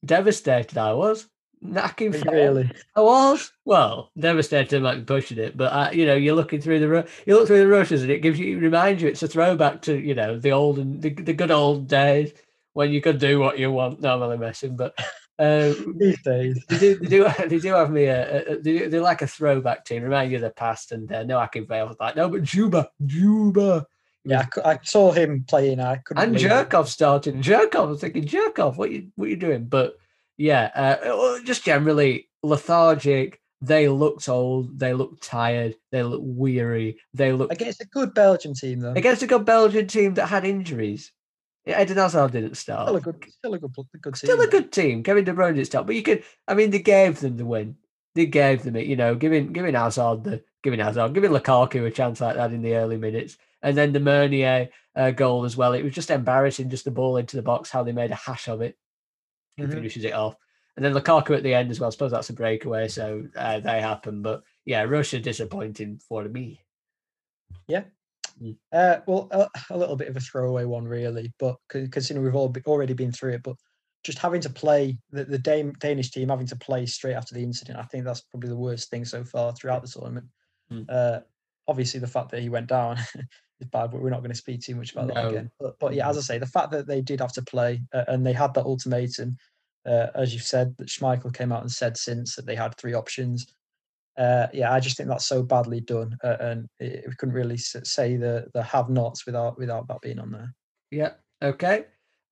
Devastated 0.03 0.77
I 0.77 0.93
was. 0.93 1.27
Akinfeev. 1.73 2.31
Really, 2.31 2.71
I 2.95 3.01
was 3.01 3.51
well 3.65 4.11
devastated. 4.17 4.77
I 4.77 4.79
might 4.79 4.95
be 4.99 5.03
pushing 5.03 5.37
it, 5.37 5.57
but 5.57 5.71
uh, 5.71 5.89
you 5.91 6.05
know, 6.05 6.15
you're 6.15 6.35
looking 6.35 6.61
through 6.61 6.79
the 6.79 6.87
Ru- 6.89 7.03
you 7.25 7.35
look 7.35 7.47
through 7.47 7.59
the 7.59 7.67
rushes, 7.67 8.01
and 8.03 8.11
it 8.11 8.19
gives 8.21 8.39
you 8.39 8.57
it 8.57 8.61
reminds 8.61 9.01
you. 9.01 9.09
It's 9.09 9.23
a 9.23 9.27
throwback 9.27 9.81
to 9.83 9.97
you 9.97 10.15
know 10.15 10.37
the 10.37 10.51
old 10.51 10.79
and 10.79 11.01
the, 11.01 11.09
the 11.09 11.33
good 11.33 11.51
old 11.51 11.87
days 11.87 12.33
when 12.73 12.91
you 12.91 13.01
could 13.01 13.19
do 13.19 13.39
what 13.39 13.57
you 13.57 13.71
want. 13.71 14.01
No, 14.01 14.15
I'm 14.15 14.21
only 14.21 14.37
messing, 14.37 14.75
but 14.75 14.97
um, 15.39 15.95
these 15.97 16.21
days. 16.21 16.63
they 16.69 16.77
do 16.77 16.95
they 16.95 17.07
do 17.07 17.27
they 17.47 17.59
do 17.59 17.73
have 17.73 17.91
me 17.91 18.05
a, 18.05 18.53
a, 18.53 18.57
they, 18.57 18.87
they're 18.87 19.01
like 19.01 19.21
a 19.21 19.27
throwback 19.27 19.85
team, 19.85 20.03
remind 20.03 20.31
you 20.31 20.37
of 20.37 20.43
the 20.43 20.49
past. 20.51 20.91
And 20.91 21.11
uh, 21.11 21.23
no, 21.23 21.37
I 21.39 21.47
can 21.47 21.65
fail 21.65 21.87
was 21.87 21.97
like 21.99 22.15
no, 22.15 22.29
but 22.29 22.43
Dzyuba, 22.43 22.87
Dzyuba, 23.05 23.85
Yeah, 24.23 24.45
I, 24.63 24.71
I 24.71 24.79
saw 24.83 25.11
him 25.11 25.45
playing. 25.47 25.79
I 25.79 25.97
couldn't. 25.97 26.23
and. 26.23 26.35
Zhirkov 26.35 26.87
started. 26.87 27.35
Zhirkov, 27.35 27.75
I 27.75 27.81
was 27.81 28.01
thinking 28.01 28.25
Zhirkov, 28.25 28.77
what 28.77 28.91
you 28.91 29.11
what 29.15 29.29
you 29.29 29.35
doing? 29.35 29.65
But 29.65 29.97
yeah, 30.37 30.71
uh, 30.75 31.39
just 31.43 31.63
generally 31.63 32.29
lethargic. 32.43 33.41
They 33.61 33.87
looked 33.87 34.29
old. 34.29 34.77
They 34.79 34.93
looked 34.93 35.23
tired. 35.23 35.75
They 35.91 36.03
looked 36.03 36.25
weary. 36.25 36.99
They 37.13 37.31
looked 37.31 37.53
Against 37.53 37.81
a 37.81 37.87
good 37.87 38.13
Belgian 38.13 38.53
team, 38.53 38.79
though. 38.81 38.91
against 38.93 39.23
a 39.23 39.27
good 39.27 39.45
Belgian 39.45 39.87
team 39.87 40.13
that 40.15 40.27
had 40.27 40.45
injuries. 40.45 41.11
Yeah, 41.65 41.81
Eden 41.81 41.97
Hazard 41.97 42.31
didn't 42.33 42.55
start. 42.57 42.87
Still 42.87 42.97
a 42.97 43.01
good, 43.01 43.25
still 43.31 43.53
a 43.55 43.59
good, 43.59 43.73
good 43.75 43.87
team. 44.03 44.13
Still 44.15 44.41
a 44.41 44.47
good 44.47 44.71
team. 44.71 45.01
Kevin 45.03 45.23
De 45.23 45.33
Bruyne 45.33 45.55
didn't 45.55 45.65
start, 45.65 45.87
but 45.87 45.95
you 45.95 46.03
could. 46.03 46.23
I 46.47 46.53
mean, 46.53 46.69
they 46.69 46.79
gave 46.79 47.19
them 47.21 47.37
the 47.37 47.45
win. 47.45 47.77
They 48.13 48.27
gave 48.27 48.63
them 48.63 48.75
it. 48.75 48.85
You 48.85 48.95
know, 48.97 49.15
giving 49.15 49.51
giving 49.51 49.73
Hazard 49.73 50.23
the 50.23 50.43
giving 50.61 50.79
Hazard 50.79 51.13
giving 51.13 51.31
Lukaku 51.31 51.87
a 51.87 51.91
chance 51.91 52.21
like 52.21 52.35
that 52.35 52.53
in 52.53 52.61
the 52.61 52.75
early 52.75 52.97
minutes, 52.97 53.37
and 53.63 53.75
then 53.75 53.93
the 53.93 53.99
Meunier 53.99 54.69
uh, 54.95 55.09
goal 55.11 55.43
as 55.43 55.57
well. 55.57 55.73
It 55.73 55.83
was 55.83 55.93
just 55.93 56.11
embarrassing, 56.11 56.69
just 56.69 56.85
the 56.85 56.91
ball 56.91 57.17
into 57.17 57.35
the 57.35 57.41
box, 57.41 57.71
how 57.71 57.81
they 57.81 57.93
made 57.93 58.11
a 58.11 58.15
hash 58.15 58.47
of 58.47 58.61
it. 58.61 58.77
Mhm. 59.59 59.73
finishes 59.73 60.05
it 60.05 60.13
off, 60.13 60.35
and 60.75 60.83
then 60.83 60.93
Lukaku 60.93 61.35
at 61.35 61.43
the 61.43 61.53
end 61.53 61.71
as 61.71 61.79
well. 61.79 61.87
I 61.87 61.91
suppose 61.91 62.11
that's 62.11 62.29
a 62.29 62.33
breakaway, 62.33 62.87
so 62.87 63.23
uh, 63.35 63.59
they 63.59 63.81
happen. 63.81 64.21
But 64.21 64.43
yeah, 64.65 64.83
Russia 64.83 65.19
disappointing 65.19 65.99
for 66.07 66.23
me. 66.25 66.61
Yeah. 67.67 67.85
Uh, 68.71 68.97
well, 69.07 69.29
a, 69.31 69.47
a 69.69 69.77
little 69.77 69.95
bit 69.95 70.09
of 70.09 70.17
a 70.17 70.19
throwaway 70.19 70.65
one, 70.65 70.85
really, 70.85 71.33
but 71.39 71.55
considering 71.69 72.25
we've 72.25 72.35
all 72.35 72.49
be, 72.49 72.61
already 72.65 72.93
been 72.93 73.11
through 73.11 73.33
it, 73.33 73.43
but 73.43 73.55
just 74.03 74.19
having 74.19 74.41
to 74.41 74.49
play 74.49 74.97
the, 75.11 75.25
the 75.25 75.39
Dame, 75.39 75.73
Danish 75.79 76.11
team 76.11 76.29
having 76.29 76.47
to 76.47 76.55
play 76.55 76.85
straight 76.85 77.15
after 77.15 77.33
the 77.33 77.43
incident, 77.43 77.79
I 77.79 77.83
think 77.83 78.03
that's 78.03 78.21
probably 78.21 78.49
the 78.49 78.57
worst 78.57 78.89
thing 78.89 79.05
so 79.05 79.23
far 79.23 79.53
throughout 79.53 79.81
the 79.81 79.87
tournament. 79.87 80.27
Mm. 80.71 80.85
Uh, 80.89 81.21
obviously, 81.67 81.99
the 81.99 82.07
fact 82.07 82.31
that 82.31 82.41
he 82.41 82.49
went 82.49 82.67
down 82.67 82.97
is 83.59 83.67
bad, 83.67 83.91
but 83.91 84.01
we're 84.01 84.09
not 84.09 84.19
going 84.21 84.31
to 84.31 84.37
speak 84.37 84.61
too 84.61 84.75
much 84.75 84.91
about 84.93 85.07
that 85.13 85.27
again. 85.27 85.51
But, 85.59 85.79
but 85.79 85.93
yeah, 85.93 86.09
as 86.09 86.17
I 86.17 86.21
say, 86.21 86.37
the 86.37 86.45
fact 86.45 86.71
that 86.71 86.87
they 86.87 87.01
did 87.01 87.19
have 87.21 87.33
to 87.33 87.41
play 87.41 87.81
uh, 87.93 88.05
and 88.07 88.25
they 88.25 88.33
had 88.33 88.53
that 88.53 88.65
ultimatum, 88.65 89.37
uh, 89.85 90.07
as 90.15 90.33
you've 90.33 90.43
said, 90.43 90.75
that 90.77 90.87
Schmeichel 90.87 91.33
came 91.33 91.51
out 91.51 91.61
and 91.61 91.71
said 91.71 91.97
since 91.97 92.35
that 92.35 92.45
they 92.45 92.55
had 92.55 92.75
three 92.77 92.93
options. 92.93 93.47
Uh, 94.17 94.47
yeah, 94.53 94.71
I 94.71 94.79
just 94.79 94.95
think 94.95 95.09
that's 95.09 95.25
so 95.27 95.43
badly 95.43 95.81
done, 95.81 96.17
uh, 96.23 96.37
and 96.39 96.69
it, 96.79 97.03
we 97.05 97.15
couldn't 97.15 97.35
really 97.35 97.57
say 97.57 98.15
the 98.15 98.47
the 98.53 98.63
have-nots 98.63 99.25
without 99.25 99.57
without 99.57 99.87
that 99.89 99.99
being 100.01 100.19
on 100.19 100.31
there. 100.31 100.53
Yeah. 100.89 101.11
Okay. 101.41 101.85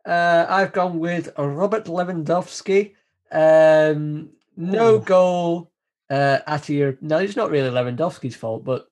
Uh, 0.05 0.45
I've 0.47 0.71
gone 0.71 0.97
with 0.97 1.30
Robert 1.38 1.86
Lewandowski. 1.86 2.93
Um, 3.32 4.30
no 4.55 4.95
Oh. 4.95 4.99
goal 4.99 5.71
uh, 6.09 6.39
at 6.47 6.69
your. 6.69 6.97
No, 7.01 7.17
it's 7.17 7.36
not 7.36 7.51
really 7.51 7.69
Lewandowski's 7.69 8.36
fault, 8.38 8.63
but 8.63 8.88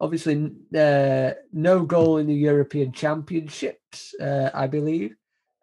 obviously 0.00 0.50
uh, 0.76 1.32
no 1.52 1.84
goal 1.84 2.18
in 2.18 2.26
the 2.26 2.34
European 2.34 2.92
Championships. 2.92 4.14
Uh, 4.20 4.50
I 4.54 4.66
believe 4.66 5.14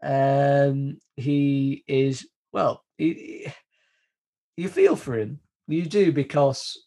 um, 0.04 1.00
he 1.16 1.84
is 1.88 2.28
well. 2.52 2.84
He, 2.98 3.14
he- 3.14 3.54
you 4.56 4.70
feel 4.70 4.96
for 4.96 5.18
him, 5.18 5.40
you 5.68 5.86
do 5.86 6.12
because 6.12 6.78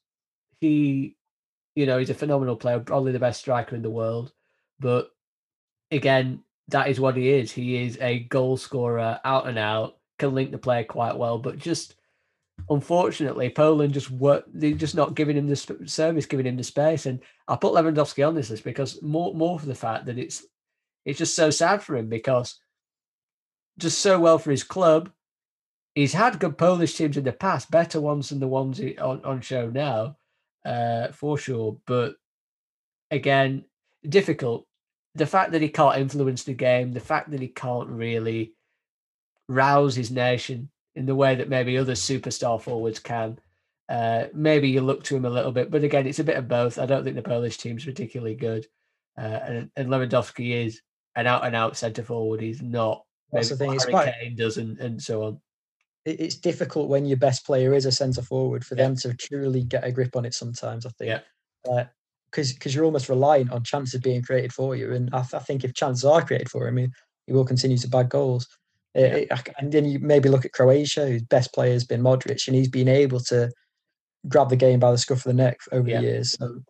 he, 0.60 1.16
you 1.74 1.86
know, 1.86 1.98
he's 1.98 2.10
a 2.10 2.14
phenomenal 2.14 2.56
player, 2.56 2.80
probably 2.80 3.12
the 3.12 3.18
best 3.18 3.40
striker 3.40 3.76
in 3.76 3.82
the 3.82 3.90
world, 3.90 4.32
but 4.80 5.10
again, 5.90 6.42
that 6.68 6.88
is 6.88 7.00
what 7.00 7.16
he 7.16 7.30
is. 7.30 7.52
He 7.52 7.82
is 7.82 7.98
a 8.00 8.20
goal 8.20 8.56
scorer, 8.56 9.20
out 9.24 9.48
and 9.48 9.58
out, 9.58 9.98
can 10.18 10.34
link 10.34 10.52
the 10.52 10.58
play 10.58 10.84
quite 10.84 11.16
well, 11.16 11.38
but 11.38 11.58
just 11.58 11.94
unfortunately, 12.68 13.50
Poland 13.50 13.94
just 13.94 14.10
work. 14.10 14.44
They're 14.52 14.72
just 14.72 14.94
not 14.94 15.14
giving 15.14 15.36
him 15.36 15.48
the 15.48 15.56
sp- 15.56 15.86
service, 15.86 16.26
giving 16.26 16.46
him 16.46 16.56
the 16.56 16.64
space. 16.64 17.06
And 17.06 17.20
I 17.48 17.56
put 17.56 17.72
Lewandowski 17.72 18.26
on 18.26 18.34
this 18.34 18.50
list 18.50 18.64
because 18.64 19.02
more, 19.02 19.34
more 19.34 19.58
for 19.58 19.66
the 19.66 19.74
fact 19.74 20.06
that 20.06 20.18
it's, 20.18 20.44
it's 21.04 21.18
just 21.18 21.36
so 21.36 21.50
sad 21.50 21.82
for 21.82 21.96
him 21.96 22.08
because 22.08 22.60
just 23.78 24.00
so 24.00 24.18
well 24.18 24.38
for 24.38 24.50
his 24.50 24.64
club. 24.64 25.10
He's 25.94 26.12
had 26.12 26.38
good 26.38 26.56
Polish 26.56 26.94
teams 26.94 27.16
in 27.16 27.24
the 27.24 27.32
past, 27.32 27.70
better 27.70 28.00
ones 28.00 28.28
than 28.28 28.38
the 28.38 28.46
ones 28.46 28.80
on, 29.00 29.24
on 29.24 29.40
show 29.40 29.68
now, 29.68 30.16
uh, 30.64 31.08
for 31.08 31.36
sure. 31.36 31.78
But 31.86 32.14
again, 33.10 33.64
difficult 34.08 34.66
the 35.14 35.26
fact 35.26 35.52
that 35.52 35.62
he 35.62 35.68
can't 35.68 35.98
influence 35.98 36.44
the 36.44 36.54
game, 36.54 36.92
the 36.92 37.00
fact 37.00 37.30
that 37.30 37.40
he 37.40 37.48
can't 37.48 37.88
really 37.88 38.54
rouse 39.48 39.96
his 39.96 40.10
nation 40.10 40.70
in 40.94 41.06
the 41.06 41.14
way 41.14 41.34
that 41.34 41.48
maybe 41.48 41.78
other 41.78 41.92
superstar 41.94 42.60
forwards 42.60 42.98
can. 42.98 43.38
Uh, 43.88 44.26
maybe 44.34 44.68
you 44.68 44.80
look 44.80 45.02
to 45.04 45.16
him 45.16 45.24
a 45.24 45.30
little 45.30 45.52
bit, 45.52 45.70
but 45.70 45.82
again, 45.84 46.06
it's 46.06 46.18
a 46.20 46.24
bit 46.24 46.36
of 46.36 46.46
both. 46.48 46.78
I 46.78 46.86
don't 46.86 47.02
think 47.04 47.16
the 47.16 47.22
Polish 47.22 47.56
team's 47.58 47.84
particularly 47.84 48.36
good, 48.36 48.66
uh, 49.18 49.22
and, 49.22 49.70
and 49.76 49.88
Lewandowski 49.88 50.64
is 50.66 50.80
an 51.16 51.26
out 51.26 51.44
and 51.44 51.56
out 51.56 51.76
centre 51.76 52.04
forward. 52.04 52.40
He's 52.40 52.62
not. 52.62 53.04
That's 53.32 53.48
the 53.48 53.56
thing, 53.56 53.68
what 53.68 53.74
it's 53.76 53.84
Harry 53.84 53.92
quite- 53.92 54.14
Kane 54.20 54.36
does, 54.36 54.58
and, 54.58 54.78
and 54.78 55.02
so 55.02 55.24
on. 55.24 55.40
It's 56.06 56.36
difficult 56.36 56.88
when 56.88 57.04
your 57.04 57.18
best 57.18 57.44
player 57.44 57.74
is 57.74 57.84
a 57.84 57.92
centre 57.92 58.22
forward 58.22 58.64
for 58.64 58.74
Yeah. 58.74 58.84
them 58.84 58.96
to 58.98 59.14
truly 59.14 59.62
get 59.64 59.84
a 59.84 59.92
grip 59.92 60.16
on 60.16 60.24
it. 60.24 60.32
Sometimes 60.34 60.86
I 60.86 60.90
think, 60.90 61.20
Yeah. 61.64 61.86
because 62.30 62.52
because 62.52 62.74
you're 62.74 62.84
almost 62.86 63.08
reliant 63.08 63.52
on 63.52 63.64
chances 63.64 64.00
being 64.00 64.22
created 64.22 64.52
for 64.52 64.74
you, 64.76 64.92
and 64.94 65.10
I, 65.12 65.20
th- 65.22 65.34
I 65.34 65.40
think 65.40 65.62
if 65.64 65.74
chances 65.74 66.04
are 66.04 66.24
created 66.24 66.48
for 66.48 66.66
him, 66.68 66.76
he, 66.78 66.88
he 67.26 67.32
will 67.32 67.44
continue 67.44 67.76
to 67.78 67.88
bag 67.88 68.08
goals. 68.08 68.46
Uh, 68.96 69.00
Yeah. 69.00 69.06
it- 69.16 69.48
and 69.58 69.72
then 69.72 69.84
you 69.84 69.98
maybe 70.00 70.28
look 70.28 70.44
at 70.44 70.52
Croatia, 70.52 71.06
whose 71.06 71.22
best 71.22 71.52
player 71.54 71.72
has 71.72 71.84
been 71.84 72.02
Modric, 72.02 72.46
and 72.48 72.56
he's 72.56 72.68
been 72.68 72.88
able 72.88 73.20
to 73.20 73.50
grab 74.28 74.48
the 74.50 74.56
game 74.56 74.80
by 74.80 74.90
the 74.90 74.98
scruff 74.98 75.18
of 75.18 75.24
the 75.24 75.34
neck 75.34 75.58
over 75.72 75.88
Yeah. 75.88 76.00
the 76.00 76.06
years. 76.06 76.32
So 76.32 76.60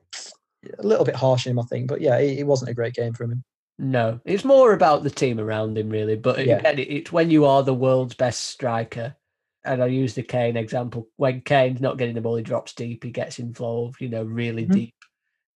a 0.78 0.86
little 0.86 1.04
bit 1.04 1.16
harsh 1.16 1.46
on 1.46 1.52
him, 1.52 1.58
I 1.58 1.62
think, 1.64 1.88
but 1.88 2.00
yeah, 2.00 2.18
it, 2.18 2.40
it 2.40 2.46
wasn't 2.46 2.70
a 2.70 2.74
great 2.74 2.94
game 2.94 3.14
for 3.14 3.24
him. 3.24 3.42
No, 3.78 4.20
it's 4.26 4.44
more 4.44 4.74
about 4.74 5.02
the 5.02 5.10
team 5.10 5.40
around 5.40 5.78
him, 5.78 5.88
really. 5.88 6.16
But 6.16 6.44
Yeah. 6.46 6.58
again, 6.58 6.78
it's 6.78 7.10
when 7.10 7.30
you 7.30 7.46
are 7.46 7.62
the 7.62 7.72
world's 7.74 8.14
best 8.14 8.42
striker. 8.42 9.16
And 9.64 9.82
I 9.82 9.86
use 9.86 10.14
the 10.14 10.22
Kane 10.22 10.56
example. 10.56 11.08
When 11.16 11.40
Kane's 11.42 11.80
not 11.80 11.98
getting 11.98 12.14
the 12.14 12.20
ball, 12.22 12.36
he 12.36 12.42
drops 12.42 12.74
deep, 12.74 13.04
he 13.04 13.10
gets 13.10 13.38
involved, 13.38 14.00
you 14.00 14.08
know, 14.08 14.22
really 14.22 14.66
Mhm. 14.66 14.72
deep. 14.72 14.94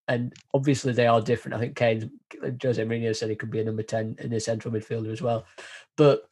And 0.08 0.34
obviously, 0.52 0.92
they 0.92 1.06
are 1.06 1.22
different. 1.22 1.54
I 1.54 1.58
think 1.60 1.76
Kane's, 1.76 2.04
Jose 2.62 2.82
Mourinho 2.84 3.16
said 3.16 3.30
he 3.30 3.36
could 3.36 3.50
be 3.50 3.60
a 3.60 3.64
number 3.64 3.82
10 3.82 4.16
in 4.18 4.30
the 4.30 4.40
central 4.40 4.74
midfielder 4.74 5.10
as 5.12 5.22
well. 5.22 5.46
But 5.96 6.28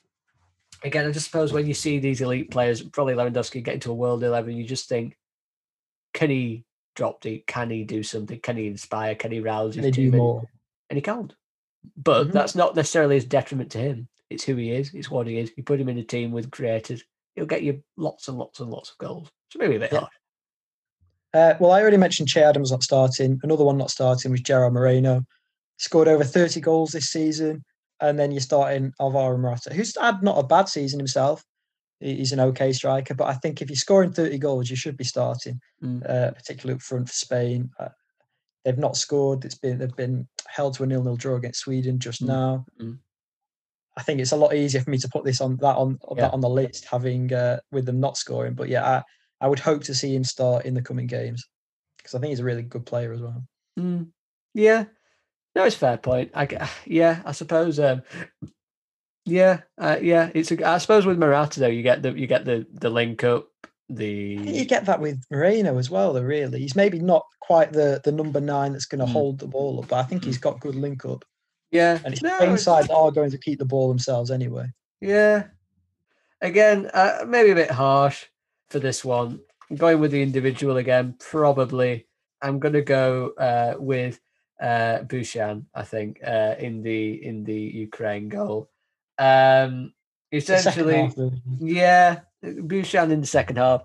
again, 0.84 1.06
I 1.06 1.10
just 1.12 1.26
suppose 1.26 1.52
when 1.52 1.66
you 1.66 1.74
see 1.74 1.98
these 1.98 2.20
elite 2.20 2.50
players, 2.50 2.82
probably 2.82 3.14
Lewandowski 3.14 3.62
get 3.62 3.74
into 3.74 3.90
a 3.90 3.94
world 3.94 4.22
11, 4.24 4.56
you 4.56 4.64
just 4.64 4.88
think, 4.88 5.16
can 6.14 6.30
he 6.30 6.64
drop 6.94 7.20
deep? 7.20 7.46
Can 7.46 7.70
he 7.70 7.84
do 7.84 8.02
something? 8.02 8.38
Can 8.40 8.56
he 8.56 8.66
inspire? 8.66 9.14
Can 9.14 9.32
he 9.32 9.40
rouse 9.40 9.74
Can 9.74 9.84
his 9.84 9.94
team? 9.94 10.10
More? 10.12 10.44
and 10.90 10.96
he 10.96 11.00
can't. 11.02 11.34
But 11.96 12.28
Mhm. 12.28 12.32
that's 12.32 12.54
not 12.54 12.76
necessarily 12.76 13.14
his 13.14 13.24
detriment 13.24 13.72
to 13.72 13.78
him. 13.78 14.08
It's 14.28 14.44
who 14.44 14.56
he 14.56 14.70
is. 14.70 14.92
It's 14.94 15.10
what 15.10 15.26
he 15.26 15.38
is. 15.38 15.50
You 15.56 15.62
put 15.62 15.80
him 15.80 15.88
in 15.88 15.98
a 15.98 16.04
team 16.04 16.30
with 16.32 16.50
creators, 16.50 17.02
he'll 17.34 17.46
get 17.46 17.62
you 17.62 17.82
lots 17.96 18.28
and 18.28 18.36
lots 18.38 18.60
and 18.60 18.70
lots 18.70 18.90
of 18.90 18.98
goals. 18.98 19.28
So 19.50 19.58
maybe 19.58 19.76
a 19.76 19.80
bit 19.80 19.92
Yeah. 19.92 20.00
harsh. 20.00 20.14
Uh, 21.34 21.54
well, 21.60 21.70
I 21.72 21.80
already 21.80 21.96
mentioned 21.96 22.28
Che 22.28 22.42
Adams 22.42 22.70
not 22.70 22.82
starting. 22.82 23.40
Another 23.42 23.64
one 23.64 23.78
not 23.78 23.90
starting 23.90 24.30
was 24.30 24.42
Gerard 24.42 24.74
Moreno. 24.74 25.24
Scored 25.78 26.08
over 26.08 26.24
30 26.24 26.60
goals 26.60 26.90
this 26.92 27.06
season. 27.08 27.64
And 28.02 28.18
then 28.18 28.32
you're 28.32 28.40
starting 28.40 28.92
Alvaro 29.00 29.38
Morata, 29.38 29.72
who's 29.72 29.96
had 29.98 30.22
not 30.22 30.38
a 30.38 30.42
bad 30.46 30.68
season 30.68 30.98
himself. 30.98 31.42
He's 32.00 32.32
an 32.32 32.40
okay 32.40 32.72
striker, 32.72 33.14
but 33.14 33.28
I 33.28 33.34
think 33.34 33.62
if 33.62 33.70
you're 33.70 33.76
scoring 33.76 34.12
30 34.12 34.36
goals, 34.38 34.68
you 34.68 34.74
should 34.76 34.96
be 34.96 35.04
starting, 35.04 35.60
Mm. 35.82 36.02
uh, 36.10 36.32
particularly 36.32 36.74
up 36.76 36.82
front 36.82 37.08
for 37.08 37.14
Spain. 37.14 37.70
Uh, 37.78 37.90
they've 38.64 38.76
not 38.76 38.96
scored. 38.96 39.44
It's 39.44 39.54
been 39.54 39.78
they've 39.78 39.96
been 39.96 40.26
held 40.48 40.74
to 40.74 40.82
a 40.82 40.86
nil-nil 40.86 41.16
draw 41.16 41.36
against 41.36 41.60
Sweden 41.60 41.98
just 42.00 42.22
Mm. 42.22 42.26
now. 42.26 42.66
Mm. 42.80 42.98
I 43.96 44.02
think 44.02 44.20
it's 44.20 44.32
a 44.32 44.36
lot 44.36 44.54
easier 44.54 44.80
for 44.80 44.90
me 44.90 44.98
to 44.98 45.08
put 45.08 45.24
this 45.24 45.40
on 45.40 45.56
that 45.58 45.76
on 45.76 45.98
Yeah. 46.16 46.22
that 46.22 46.32
on 46.32 46.40
the 46.40 46.48
list, 46.50 46.86
having 46.86 47.32
uh, 47.32 47.60
with 47.70 47.86
them 47.86 48.00
not 48.00 48.16
scoring. 48.16 48.54
But 48.54 48.68
yeah, 48.68 48.84
I, 48.84 49.02
I 49.44 49.48
would 49.48 49.60
hope 49.60 49.84
to 49.84 49.94
see 49.94 50.12
him 50.14 50.24
start 50.24 50.64
in 50.64 50.74
the 50.74 50.82
coming 50.82 51.06
games 51.06 51.46
because 51.98 52.14
I 52.14 52.18
think 52.18 52.30
he's 52.30 52.40
a 52.40 52.44
really 52.44 52.62
good 52.62 52.84
player 52.86 53.12
as 53.12 53.20
well. 53.20 53.44
Mm. 53.78 54.10
Yeah, 54.54 54.86
no, 55.54 55.64
it's 55.64 55.76
a 55.76 55.78
fair 55.78 55.96
point. 55.98 56.30
I 56.34 56.68
yeah, 56.86 57.22
I 57.24 57.32
suppose. 57.32 57.78
Um, 57.78 58.02
yeah, 59.24 59.60
uh, 59.78 59.98
yeah, 60.00 60.30
it's. 60.34 60.50
A, 60.50 60.62
I 60.68 60.78
suppose 60.78 61.06
with 61.06 61.18
Morata 61.18 61.60
though, 61.60 61.66
you 61.68 61.82
get 61.82 62.02
the 62.02 62.12
you 62.12 62.26
get 62.26 62.44
the 62.44 62.66
the 62.72 62.90
link 62.90 63.22
up. 63.24 63.48
The 63.88 64.06
you 64.08 64.64
get 64.64 64.86
that 64.86 65.00
with 65.00 65.22
Moreno 65.30 65.78
as 65.78 65.90
well, 65.90 66.12
though. 66.12 66.22
Really, 66.22 66.60
he's 66.60 66.74
maybe 66.76 66.98
not 66.98 67.24
quite 67.40 67.72
the 67.72 68.00
the 68.04 68.12
number 68.12 68.40
nine 68.40 68.72
that's 68.72 68.86
going 68.86 69.00
to 69.00 69.06
Mm. 69.06 69.12
hold 69.12 69.38
the 69.38 69.46
ball 69.46 69.80
up, 69.80 69.88
but 69.88 69.96
I 69.96 70.02
think 70.04 70.24
he's 70.24 70.38
got 70.38 70.60
good 70.60 70.74
link 70.74 71.04
up, 71.04 71.24
yeah, 71.70 71.98
and 72.04 72.14
it's 72.14 72.22
no, 72.22 72.30
Spain 72.36 72.42
it's- 72.48 72.64
side 72.64 72.84
that 72.88 72.94
are 72.94 73.10
going 73.12 73.30
to 73.30 73.38
keep 73.38 73.58
the 73.58 73.64
ball 73.66 73.88
themselves 73.88 74.30
anyway. 74.30 74.66
Yeah. 75.00 75.44
Again, 76.40 76.90
uh, 76.92 77.24
maybe 77.26 77.50
a 77.50 77.54
bit 77.54 77.70
harsh 77.70 78.24
for 78.70 78.80
this 78.80 79.04
one. 79.04 79.40
I'm 79.70 79.76
Going 79.76 80.00
with 80.00 80.10
the 80.10 80.22
individual 80.22 80.76
again, 80.78 81.14
probably. 81.20 82.06
I'm 82.40 82.58
going 82.58 82.74
to 82.74 82.82
go 82.82 83.32
uh, 83.38 83.74
with 83.78 84.20
uh, 84.62 85.02
Bushchan. 85.04 85.66
I 85.74 85.82
think 85.82 86.20
uh, 86.24 86.54
in 86.58 86.82
the 86.82 87.24
in 87.24 87.44
the 87.44 87.60
Ukraine 87.60 88.28
goal. 88.28 88.70
Um, 89.18 89.92
essentially, 90.30 91.12
yeah, 91.58 92.20
Bushchan 92.42 93.10
in 93.10 93.20
the 93.20 93.26
second 93.26 93.56
half. 93.56 93.82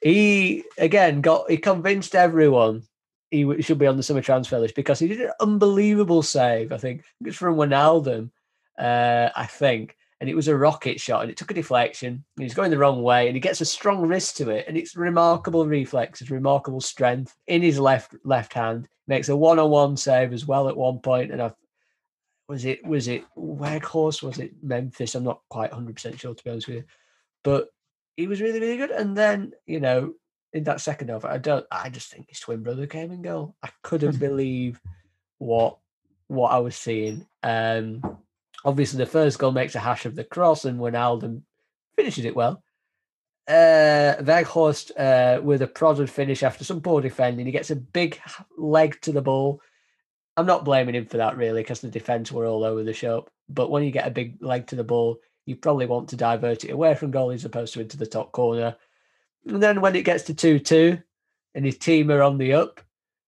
He 0.00 0.64
again 0.78 1.20
got 1.20 1.50
he 1.50 1.56
convinced 1.56 2.14
everyone 2.14 2.84
he 3.30 3.62
should 3.62 3.78
be 3.78 3.86
on 3.86 3.96
the 3.96 4.02
summer 4.02 4.22
transfer 4.22 4.58
list 4.58 4.74
because 4.74 4.98
he 4.98 5.08
did 5.08 5.20
an 5.20 5.32
unbelievable 5.40 6.22
save. 6.22 6.72
I 6.72 6.78
think 6.78 7.04
it's 7.24 7.36
from 7.36 7.56
Wijnaldum, 7.56 8.30
uh, 8.78 9.30
I 9.34 9.46
think, 9.46 9.96
and 10.20 10.28
it 10.28 10.36
was 10.36 10.48
a 10.48 10.56
rocket 10.56 11.00
shot 11.00 11.22
and 11.22 11.30
it 11.30 11.36
took 11.36 11.50
a 11.50 11.54
deflection. 11.54 12.24
And 12.36 12.42
he's 12.42 12.54
going 12.54 12.70
the 12.70 12.78
wrong 12.78 13.02
way 13.02 13.26
and 13.26 13.36
he 13.36 13.40
gets 13.40 13.60
a 13.60 13.64
strong 13.64 14.06
wrist 14.06 14.36
to 14.36 14.50
it 14.50 14.66
and 14.68 14.76
it's 14.76 14.94
remarkable 14.94 15.66
reflexes, 15.66 16.30
remarkable 16.30 16.80
strength 16.80 17.34
in 17.46 17.62
his 17.62 17.78
left 17.78 18.14
left 18.24 18.52
hand. 18.52 18.88
Makes 19.06 19.28
a 19.28 19.36
one 19.36 19.58
on 19.58 19.70
one 19.70 19.96
save 19.96 20.32
as 20.32 20.46
well 20.46 20.68
at 20.68 20.76
one 20.76 21.00
point, 21.00 21.32
and 21.32 21.42
I 21.42 21.52
was 22.48 22.64
it 22.64 22.86
was 22.86 23.08
it 23.08 23.24
Weghorst 23.36 24.22
was 24.22 24.38
it 24.38 24.52
Memphis? 24.62 25.16
I'm 25.16 25.24
not 25.24 25.40
quite 25.48 25.72
100 25.72 25.94
percent 25.96 26.20
sure 26.20 26.34
to 26.34 26.44
be 26.44 26.50
honest 26.50 26.68
with 26.68 26.76
you, 26.76 26.84
but 27.42 27.68
he 28.16 28.28
was 28.28 28.40
really 28.40 28.60
really 28.60 28.76
good. 28.76 28.92
And 28.92 29.16
then 29.16 29.52
you 29.66 29.80
know 29.80 30.14
in 30.52 30.64
that 30.64 30.80
second 30.80 31.08
half, 31.08 31.24
I 31.24 31.38
don't. 31.38 31.66
I 31.70 31.88
just 31.90 32.10
think 32.10 32.26
his 32.28 32.40
twin 32.40 32.62
brother 32.62 32.86
came 32.86 33.12
in 33.12 33.22
goal. 33.22 33.54
I 33.62 33.70
couldn't 33.82 34.18
believe 34.18 34.80
what 35.38 35.78
what 36.28 36.52
I 36.52 36.58
was 36.58 36.76
seeing. 36.76 37.26
Um, 37.42 38.02
obviously, 38.64 38.98
the 38.98 39.06
first 39.06 39.38
goal 39.38 39.52
makes 39.52 39.74
a 39.74 39.80
hash 39.80 40.06
of 40.06 40.14
the 40.14 40.24
cross, 40.24 40.64
and 40.64 40.78
Wijnaldum 40.78 41.42
finishes 41.96 42.24
it 42.24 42.36
well. 42.36 42.62
Uh, 43.48 44.14
Weghorst 44.20 44.92
uh, 44.96 45.42
with 45.42 45.62
a 45.62 45.66
prodded 45.66 46.08
finish 46.08 46.42
after 46.42 46.64
some 46.64 46.80
poor 46.80 47.00
defending. 47.00 47.46
He 47.46 47.52
gets 47.52 47.70
a 47.70 47.76
big 47.76 48.20
leg 48.56 49.00
to 49.02 49.12
the 49.12 49.22
ball. 49.22 49.60
I'm 50.36 50.46
not 50.46 50.64
blaming 50.64 50.94
him 50.94 51.06
for 51.06 51.16
that 51.16 51.36
really 51.36 51.62
because 51.62 51.80
the 51.80 51.88
defense 51.88 52.30
were 52.30 52.46
all 52.46 52.62
over 52.62 52.84
the 52.84 52.92
shop. 52.92 53.28
But 53.48 53.70
when 53.70 53.82
you 53.82 53.90
get 53.90 54.06
a 54.06 54.12
big 54.12 54.40
leg 54.40 54.68
to 54.68 54.76
the 54.76 54.84
ball, 54.84 55.18
you 55.46 55.56
probably 55.56 55.86
want 55.86 56.08
to 56.10 56.16
divert 56.16 56.64
it 56.64 56.70
away 56.70 56.94
from 56.94 57.10
goal 57.10 57.30
as 57.30 57.44
opposed 57.44 57.74
to 57.74 57.80
into 57.80 57.96
the 57.96 58.06
top 58.06 58.30
corner. 58.30 58.76
And 59.46 59.62
then 59.62 59.80
when 59.80 59.96
it 59.96 60.04
gets 60.04 60.22
to 60.24 60.34
2 60.34 60.60
2 60.60 60.98
and 61.56 61.64
his 61.64 61.76
team 61.76 62.10
are 62.10 62.22
on 62.22 62.38
the 62.38 62.52
up 62.52 62.80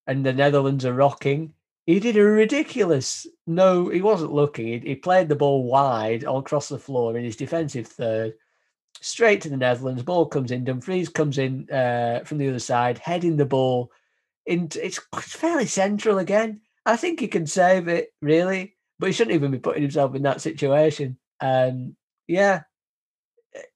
and 0.06 0.24
the 0.24 0.32
Netherlands 0.32 0.84
are 0.84 0.92
rocking, 0.92 1.52
he 1.86 2.00
did 2.00 2.16
a 2.16 2.22
ridiculous 2.22 3.26
no, 3.46 3.88
he 3.88 4.02
wasn't 4.02 4.32
looking. 4.32 4.66
He, 4.66 4.78
he 4.78 4.94
played 4.94 5.28
the 5.28 5.36
ball 5.36 5.64
wide 5.64 6.24
all 6.24 6.38
across 6.38 6.68
the 6.68 6.78
floor 6.78 7.16
in 7.16 7.24
his 7.24 7.36
defensive 7.36 7.86
third, 7.86 8.34
straight 9.00 9.40
to 9.42 9.48
the 9.48 9.56
Netherlands. 9.56 10.02
Ball 10.02 10.26
comes 10.26 10.50
in. 10.50 10.64
Dumfries 10.64 11.08
comes 11.08 11.38
in 11.38 11.68
uh, 11.70 12.20
from 12.24 12.38
the 12.38 12.48
other 12.48 12.58
side, 12.58 12.98
heading 12.98 13.36
the 13.36 13.46
ball. 13.46 13.90
Into, 14.46 14.84
it's, 14.84 15.00
fairly 15.20 15.66
central 15.66 16.18
again. 16.18 16.60
I 16.84 16.96
think 16.96 17.20
he 17.20 17.28
can 17.28 17.46
save 17.46 17.88
it, 17.88 18.12
really, 18.20 18.74
but 18.98 19.06
he 19.06 19.12
shouldn't 19.12 19.34
even 19.34 19.50
be 19.50 19.58
putting 19.58 19.82
himself 19.82 20.14
in 20.14 20.22
that 20.22 20.40
situation. 20.40 21.18
Um, 21.40 21.96
yeah. 22.26 22.62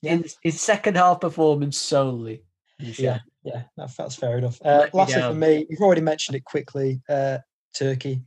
Yeah. 0.00 0.12
In 0.14 0.24
his 0.42 0.60
second 0.60 0.96
half 0.96 1.20
performance 1.20 1.76
solely. 1.76 2.42
Yeah, 2.78 3.20
yeah, 3.42 3.62
that, 3.76 3.90
that's 3.96 4.16
fair 4.16 4.38
enough. 4.38 4.60
Uh, 4.64 4.86
lastly, 4.92 5.22
for 5.22 5.34
me, 5.34 5.66
you've 5.68 5.80
already 5.80 6.00
mentioned 6.00 6.36
it 6.36 6.44
quickly. 6.44 7.00
Uh, 7.08 7.38
Turkey, 7.78 8.22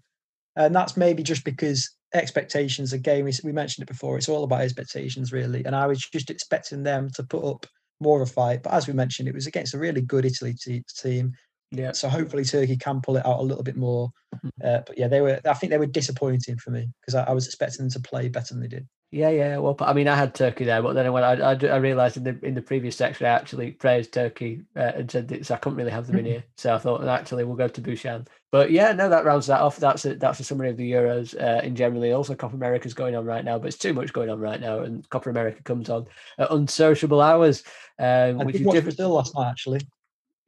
and 0.55 0.75
that's 0.75 0.97
maybe 0.97 1.23
just 1.23 1.43
because 1.43 1.89
expectations. 2.13 2.93
Again, 2.93 3.25
we, 3.25 3.33
we 3.43 3.51
mentioned 3.51 3.83
it 3.83 3.91
before. 3.91 4.17
It's 4.17 4.29
all 4.29 4.43
about 4.43 4.61
expectations, 4.61 5.31
really. 5.31 5.63
And 5.65 5.75
I 5.75 5.87
was 5.87 5.99
just 5.99 6.29
expecting 6.29 6.83
them 6.83 7.09
to 7.11 7.23
put 7.23 7.43
up 7.43 7.65
more 7.99 8.21
of 8.21 8.29
a 8.29 8.31
fight. 8.31 8.63
But 8.63 8.73
as 8.73 8.87
we 8.87 8.93
mentioned, 8.93 9.27
it 9.27 9.35
was 9.35 9.47
against 9.47 9.73
a 9.73 9.79
really 9.79 10.01
good 10.01 10.25
Italy 10.25 10.53
te- 10.53 10.83
team. 10.97 11.33
Yeah. 11.71 11.91
So 11.91 12.09
hopefully 12.09 12.43
Turkey 12.43 12.77
can 12.77 13.01
pull 13.01 13.17
it 13.17 13.25
out 13.25 13.39
a 13.39 13.43
little 13.43 13.63
bit 13.63 13.77
more. 13.77 14.09
Mhm. 14.35 14.49
Uh, 14.63 14.81
but 14.85 14.97
yeah, 14.97 15.07
they 15.07 15.21
were. 15.21 15.39
I 15.45 15.53
think 15.53 15.69
they 15.71 15.77
were 15.77 15.85
disappointing 15.85 16.57
for 16.57 16.71
me 16.71 16.89
because 17.01 17.15
I, 17.15 17.25
I 17.25 17.31
was 17.31 17.45
expecting 17.45 17.85
them 17.85 17.91
to 17.91 17.99
play 17.99 18.27
better 18.29 18.53
than 18.53 18.61
they 18.61 18.67
did. 18.67 18.87
Yeah, 19.11 19.29
yeah. 19.29 19.57
Well, 19.57 19.75
I 19.79 19.93
mean, 19.93 20.07
I 20.07 20.15
had 20.15 20.35
Turkey 20.35 20.65
there, 20.65 20.83
but 20.83 20.93
then 20.93 21.11
when 21.11 21.23
I, 21.23 21.33
I, 21.33 21.53
I 21.53 21.77
realized 21.77 22.17
in 22.17 22.23
the 22.25 22.39
in 22.45 22.53
the 22.53 22.61
previous 22.61 22.95
section, 22.95 23.25
I 23.25 23.29
actually 23.29 23.71
praised 23.71 24.13
Turkey 24.13 24.61
uh, 24.75 24.91
and 24.97 25.09
said 25.09 25.27
that, 25.29 25.47
so 25.47 25.55
I 25.55 25.57
couldn't 25.57 25.77
really 25.79 25.89
have 25.89 26.05
them 26.05 26.19
in 26.19 26.25
here. 26.25 26.43
So 26.57 26.75
I 26.75 26.77
thought, 26.77 27.03
actually, 27.07 27.43
we'll 27.43 27.55
go 27.55 27.67
to 27.67 27.81
Bushchan. 27.81 28.27
But 28.51 28.69
yeah, 28.69 28.91
no, 28.91 29.09
that 29.09 29.25
rounds 29.25 29.47
that 29.47 29.61
off. 29.61 29.77
That's 29.77 30.05
a, 30.05 30.13
that's 30.13 30.39
a 30.39 30.43
summary 30.43 30.69
of 30.69 30.77
the 30.77 30.91
Euros 30.91 31.33
uh, 31.41 31.61
in 31.63 31.75
generally. 31.75 32.11
Also, 32.11 32.35
Copa 32.35 32.55
America's 32.55 32.93
going 32.93 33.15
on 33.15 33.25
right 33.25 33.43
now, 33.43 33.57
but 33.57 33.69
it's 33.69 33.79
too 33.79 33.93
much 33.93 34.13
going 34.13 34.29
on 34.29 34.39
right 34.39 34.61
now, 34.61 34.81
and 34.81 35.09
Copa 35.09 35.31
America 35.31 35.63
comes 35.63 35.89
on 35.89 36.05
at 36.37 36.51
unsociable 36.51 37.19
hours, 37.21 37.63
um, 37.97 38.39
I 38.41 38.43
which 38.43 38.53
did 38.53 38.61
is 38.61 38.67
watch 38.67 38.73
different. 38.75 38.97
Brazil 38.97 39.09
last 39.13 39.33
night 39.35 39.49
actually. 39.49 39.79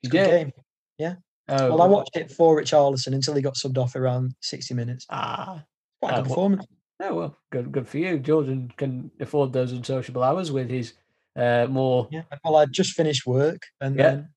You 0.04 0.10
Good 0.12 0.18
did? 0.28 0.30
game. 0.30 1.18
Oh, 1.50 1.70
Well, 1.70 1.82
I 1.82 1.88
watched 1.88 2.16
it 2.16 2.32
for 2.32 2.62
Richarlison 2.62 3.14
until 3.16 3.34
he 3.34 3.42
got 3.42 3.56
subbed 3.56 3.78
off 3.80 3.96
around 3.96 4.36
sixty 4.40 4.74
minutes. 4.76 5.06
Ah, 5.10 5.64
Quite 6.00 6.12
a 6.12 6.14
Ah, 6.14 6.18
good 6.18 6.22
what- 6.22 6.28
performance. 6.28 6.66
Oh 7.02 7.16
well, 7.16 7.38
good, 7.52 7.72
good 7.72 7.88
for 7.88 7.98
you. 7.98 8.20
Jordan 8.20 8.72
can 8.78 9.12
afford 9.20 9.54
those 9.54 9.72
unsociable 9.72 10.24
hours 10.24 10.52
with 10.52 10.70
his 10.70 10.94
uh, 11.36 11.68
more 11.70 12.08
Yeah. 12.12 12.24
Well, 12.44 12.58
I 12.58 12.66
just 12.66 12.94
finished 12.94 13.26
work 13.26 13.62
and 13.80 13.96
Yeah. 13.98 14.04
then 14.10 14.30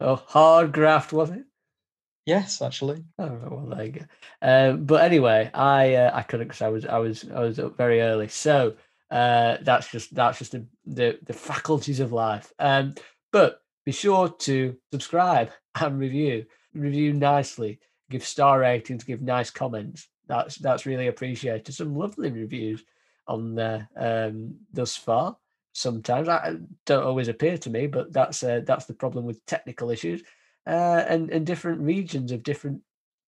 oh, 0.00 0.16
hard 0.16 0.72
graft, 0.72 1.12
was 1.12 1.30
it? 1.30 1.44
yes, 2.26 2.62
actually. 2.62 3.04
Oh 3.18 3.38
well, 3.50 3.66
there 3.76 3.84
you 3.84 3.92
go. 3.92 4.04
Um, 4.42 4.84
but 4.84 5.02
anyway, 5.02 5.50
I 5.54 5.94
uh, 5.94 6.10
I 6.14 6.22
couldn't 6.22 6.48
because 6.48 6.62
I 6.62 6.68
was 6.68 6.86
I 6.86 6.98
was 6.98 7.24
I 7.34 7.40
was 7.40 7.58
up 7.58 7.76
very 7.76 8.00
early. 8.00 8.28
So 8.28 8.74
uh, 9.10 9.56
that's 9.62 9.90
just 9.90 10.14
that's 10.14 10.38
just 10.38 10.52
the, 10.52 10.66
the 10.86 11.18
the 11.24 11.32
faculties 11.32 12.00
of 12.00 12.12
life. 12.12 12.52
Um, 12.58 12.94
but 13.32 13.62
be 13.84 13.92
sure 13.92 14.28
to 14.28 14.76
subscribe 14.92 15.50
and 15.80 15.98
review, 15.98 16.46
review 16.74 17.12
nicely, 17.12 17.80
give 18.10 18.24
star 18.24 18.60
ratings, 18.60 19.04
give 19.04 19.20
nice 19.22 19.50
comments. 19.50 20.06
That's 20.32 20.56
that's 20.56 20.86
really 20.86 21.08
appreciated. 21.08 21.74
Some 21.74 21.94
lovely 21.94 22.30
reviews 22.30 22.84
on 23.28 23.54
there 23.54 23.86
um, 23.96 24.54
thus 24.72 24.96
far. 24.96 25.36
Sometimes 25.74 26.26
I 26.26 26.56
don't 26.86 27.04
always 27.04 27.28
appear 27.28 27.58
to 27.58 27.68
me, 27.68 27.86
but 27.86 28.14
that's 28.14 28.42
uh, 28.42 28.62
that's 28.64 28.86
the 28.86 28.94
problem 28.94 29.26
with 29.26 29.44
technical 29.44 29.90
issues 29.90 30.22
uh, 30.66 31.04
and 31.06 31.28
and 31.28 31.46
different 31.46 31.82
regions 31.82 32.32
of 32.32 32.42
different 32.42 32.80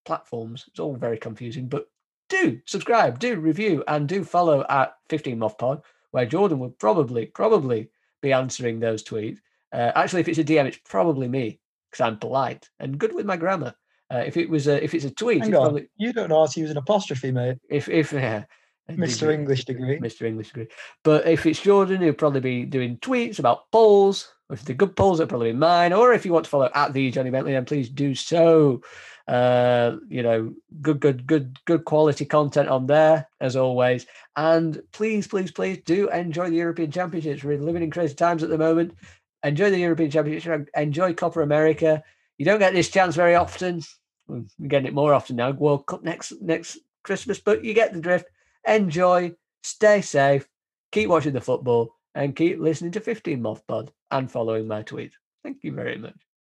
platforms. 0.03 0.65
It's 0.67 0.79
all 0.79 0.95
very 0.95 1.19
confusing, 1.19 1.67
but 1.67 1.87
do 2.27 2.59
subscribe, 2.65 3.19
do 3.19 3.39
review, 3.39 3.83
and 3.87 4.09
do 4.09 4.23
follow 4.23 4.65
at 4.67 4.95
15 5.09 5.37
Moth 5.37 5.59
Pod, 5.59 5.83
where 6.09 6.25
Jordan 6.25 6.57
will 6.57 6.71
probably 6.71 7.27
probably 7.27 7.87
be 8.23 8.33
answering 8.33 8.79
those 8.79 9.03
tweets. 9.03 9.37
Uh, 9.71 9.91
actually, 9.93 10.21
if 10.21 10.27
it's 10.27 10.39
a 10.39 10.43
DM, 10.43 10.65
it's 10.65 10.79
probably 10.83 11.27
me 11.27 11.59
because 11.91 12.03
I'm 12.03 12.17
polite 12.17 12.67
and 12.79 12.97
good 12.97 13.13
with 13.13 13.27
my 13.27 13.37
grammar. 13.37 13.75
Uh, 14.13 14.23
if 14.25 14.37
it 14.37 14.49
was 14.49 14.67
a, 14.67 14.83
if 14.83 14.93
it's 14.93 15.05
a 15.05 15.11
tweet, 15.11 15.39
Hang 15.41 15.49
it's 15.49 15.57
on. 15.57 15.63
probably 15.63 15.87
You 15.97 16.13
don't 16.13 16.29
know 16.29 16.41
how 16.41 16.45
to 16.45 16.59
use 16.59 16.69
an 16.71 16.77
apostrophe, 16.77 17.31
mate. 17.31 17.57
if 17.69 17.89
if 17.89 18.13
yeah, 18.13 18.43
Mr. 18.89 19.33
English 19.33 19.65
degree. 19.65 19.99
Mr. 19.99 20.23
English 20.23 20.49
degree. 20.49 20.67
But 21.03 21.27
if 21.27 21.45
it's 21.45 21.61
Jordan, 21.61 22.01
he'll 22.01 22.13
probably 22.13 22.41
be 22.41 22.65
doing 22.65 22.97
tweets 22.97 23.39
about 23.39 23.71
polls. 23.71 24.31
If 24.51 24.63
they're 24.63 24.75
good 24.75 24.95
polls, 24.95 25.19
it'll 25.19 25.29
probably 25.29 25.51
be 25.53 25.57
mine. 25.57 25.91
Or 25.91 26.13
if 26.13 26.23
you 26.23 26.31
want 26.31 26.45
to 26.45 26.51
follow 26.51 26.69
at 26.75 26.93
the 26.93 27.09
Johnny 27.09 27.31
Bentley, 27.31 27.53
then 27.53 27.65
please 27.65 27.89
do 27.89 28.13
so. 28.13 28.81
Uh, 29.27 29.97
you 30.07 30.21
know, 30.21 30.53
good, 30.83 30.99
good, 30.99 31.25
good, 31.25 31.57
good 31.65 31.83
quality 31.83 32.25
content 32.25 32.69
on 32.69 32.85
there 32.85 33.27
as 33.41 33.55
always. 33.55 34.05
And 34.35 34.79
please, 34.91 35.27
please, 35.27 35.51
please 35.51 35.79
do 35.83 36.09
enjoy 36.09 36.51
the 36.51 36.57
European 36.57 36.91
Championships. 36.91 37.43
We're 37.43 37.57
living 37.57 37.81
in 37.81 37.89
crazy 37.89 38.13
times 38.13 38.43
at 38.43 38.49
the 38.49 38.57
moment. 38.59 38.93
Enjoy 39.43 39.71
the 39.71 39.79
European 39.79 40.11
Championships. 40.11 40.69
Enjoy 40.75 41.11
Copa 41.15 41.41
America. 41.41 42.03
You 42.37 42.45
don't 42.45 42.59
get 42.59 42.73
this 42.73 42.89
chance 42.89 43.15
very 43.15 43.35
often. 43.35 43.81
We're 44.27 44.43
getting 44.67 44.87
it 44.87 44.93
more 44.93 45.13
often 45.13 45.35
now. 45.37 45.51
World 45.51 45.85
Cup 45.85 46.03
next 46.03 46.33
next 46.41 46.79
Christmas, 47.03 47.39
but 47.39 47.63
you 47.63 47.73
get 47.73 47.93
the 47.93 48.01
drift. 48.01 48.27
Enjoy, 48.67 49.33
stay 49.63 50.01
safe, 50.01 50.47
keep 50.91 51.09
watching 51.09 51.33
the 51.33 51.41
football, 51.41 51.95
and 52.15 52.35
keep 52.35 52.59
listening 52.59 52.91
to 52.93 52.99
15 52.99 53.41
Moth 53.41 53.65
Pod 53.67 53.91
and 54.11 54.31
following 54.31 54.67
my 54.67 54.83
tweets. 54.83 55.13
Thank 55.43 55.63
you 55.63 55.71
very 55.73 55.97
much. 55.97 56.24